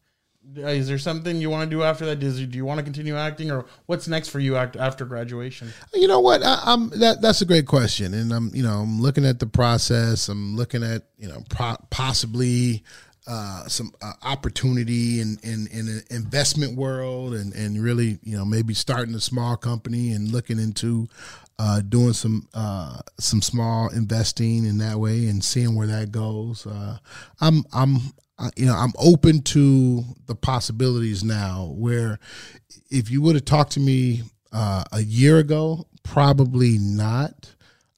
Uh, 0.57 0.67
Is 0.67 0.87
there 0.87 0.97
something 0.97 1.37
you 1.37 1.49
want 1.49 1.69
to 1.69 1.75
do 1.75 1.83
after 1.83 2.05
that? 2.05 2.17
Do 2.17 2.27
you 2.29 2.65
want 2.65 2.77
to 2.77 2.83
continue 2.83 3.15
acting, 3.15 3.51
or 3.51 3.65
what's 3.87 4.07
next 4.07 4.29
for 4.29 4.39
you 4.39 4.55
after 4.55 5.05
graduation? 5.05 5.69
You 5.93 6.07
know 6.07 6.19
what? 6.19 6.43
I, 6.43 6.59
I'm 6.63 6.89
that. 6.99 7.21
That's 7.21 7.41
a 7.41 7.45
great 7.45 7.67
question, 7.67 8.13
and 8.13 8.31
I'm 8.31 8.51
you 8.53 8.63
know 8.63 8.79
I'm 8.79 9.01
looking 9.01 9.25
at 9.25 9.39
the 9.39 9.47
process. 9.47 10.29
I'm 10.29 10.55
looking 10.55 10.83
at 10.83 11.03
you 11.17 11.27
know 11.27 11.43
pro- 11.49 11.77
possibly 11.89 12.83
uh, 13.27 13.67
some 13.67 13.91
uh, 14.01 14.13
opportunity 14.23 15.19
in 15.19 15.37
in 15.43 15.67
in 15.71 15.87
an 15.87 16.03
investment 16.09 16.77
world, 16.77 17.33
and 17.33 17.53
and 17.53 17.81
really 17.81 18.19
you 18.23 18.37
know 18.37 18.45
maybe 18.45 18.73
starting 18.73 19.15
a 19.15 19.19
small 19.19 19.57
company 19.57 20.11
and 20.11 20.31
looking 20.31 20.59
into 20.59 21.07
uh, 21.57 21.81
doing 21.81 22.13
some 22.13 22.47
uh, 22.53 22.99
some 23.19 23.41
small 23.41 23.89
investing 23.89 24.65
in 24.65 24.77
that 24.77 24.99
way 24.99 25.27
and 25.27 25.43
seeing 25.43 25.75
where 25.75 25.87
that 25.87 26.11
goes. 26.11 26.67
Uh, 26.67 26.97
I'm 27.41 27.63
I'm 27.73 27.97
you 28.55 28.65
know 28.65 28.75
I'm 28.75 28.93
open 28.97 29.41
to 29.43 30.03
the 30.25 30.35
possibilities 30.35 31.23
now. 31.23 31.73
Where 31.75 32.19
if 32.89 33.09
you 33.09 33.21
would 33.21 33.35
have 33.35 33.45
talked 33.45 33.73
to 33.73 33.79
me 33.79 34.23
uh, 34.51 34.83
a 34.91 35.01
year 35.01 35.37
ago, 35.37 35.87
probably 36.03 36.77
not. 36.77 37.51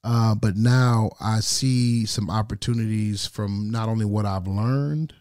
Uh, 0.04 0.34
but 0.34 0.56
now 0.56 1.10
I 1.20 1.40
see 1.40 2.06
some 2.06 2.30
opportunities 2.30 3.26
from 3.26 3.70
not 3.70 3.88
only 3.88 4.04
what 4.04 4.24
I've 4.26 4.46
learned, 4.46 5.12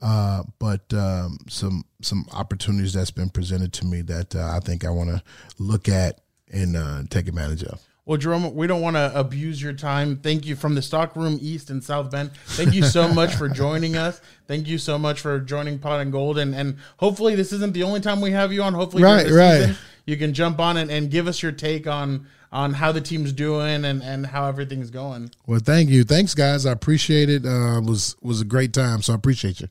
uh, 0.00 0.44
but 0.58 0.92
um, 0.94 1.38
some 1.48 1.84
some 2.00 2.26
opportunities 2.32 2.92
that's 2.92 3.10
been 3.10 3.28
presented 3.28 3.72
to 3.74 3.86
me 3.86 4.02
that 4.02 4.34
uh, 4.34 4.56
I 4.56 4.60
think 4.60 4.84
I 4.84 4.90
want 4.90 5.10
to 5.10 5.22
look 5.58 5.88
at 5.88 6.20
and 6.50 6.76
uh, 6.76 7.02
take 7.10 7.28
advantage 7.28 7.64
of. 7.64 7.80
Well, 8.10 8.18
Jerome, 8.18 8.56
we 8.56 8.66
don't 8.66 8.80
want 8.80 8.96
to 8.96 9.12
abuse 9.16 9.62
your 9.62 9.72
time. 9.72 10.16
Thank 10.16 10.44
you 10.44 10.56
from 10.56 10.74
the 10.74 10.82
Stockroom 10.82 11.38
East 11.40 11.70
and 11.70 11.80
South 11.84 12.10
Bend. 12.10 12.32
Thank 12.44 12.74
you 12.74 12.82
so 12.82 13.06
much 13.06 13.36
for 13.36 13.48
joining 13.48 13.96
us. 13.96 14.20
Thank 14.48 14.66
you 14.66 14.78
so 14.78 14.98
much 14.98 15.20
for 15.20 15.38
joining 15.38 15.78
Pot 15.78 16.00
and 16.00 16.10
Gold. 16.10 16.36
And, 16.36 16.52
and 16.52 16.78
hopefully, 16.96 17.36
this 17.36 17.52
isn't 17.52 17.72
the 17.72 17.84
only 17.84 18.00
time 18.00 18.20
we 18.20 18.32
have 18.32 18.52
you 18.52 18.64
on. 18.64 18.74
Hopefully, 18.74 19.04
Right, 19.04 19.30
right. 19.30 19.58
season, 19.60 19.76
you 20.06 20.16
can 20.16 20.34
jump 20.34 20.58
on 20.58 20.76
and, 20.76 20.90
and 20.90 21.08
give 21.08 21.28
us 21.28 21.40
your 21.40 21.52
take 21.52 21.86
on 21.86 22.26
on 22.50 22.74
how 22.74 22.90
the 22.90 23.00
team's 23.00 23.32
doing 23.32 23.84
and, 23.84 24.02
and 24.02 24.26
how 24.26 24.48
everything's 24.48 24.90
going. 24.90 25.30
Well, 25.46 25.60
thank 25.62 25.88
you, 25.88 26.02
thanks 26.02 26.34
guys. 26.34 26.66
I 26.66 26.72
appreciate 26.72 27.30
it. 27.30 27.46
Uh, 27.46 27.78
it 27.78 27.84
was 27.84 28.16
was 28.20 28.40
a 28.40 28.44
great 28.44 28.72
time, 28.72 29.02
so 29.02 29.12
I 29.12 29.16
appreciate 29.16 29.60
you. 29.60 29.68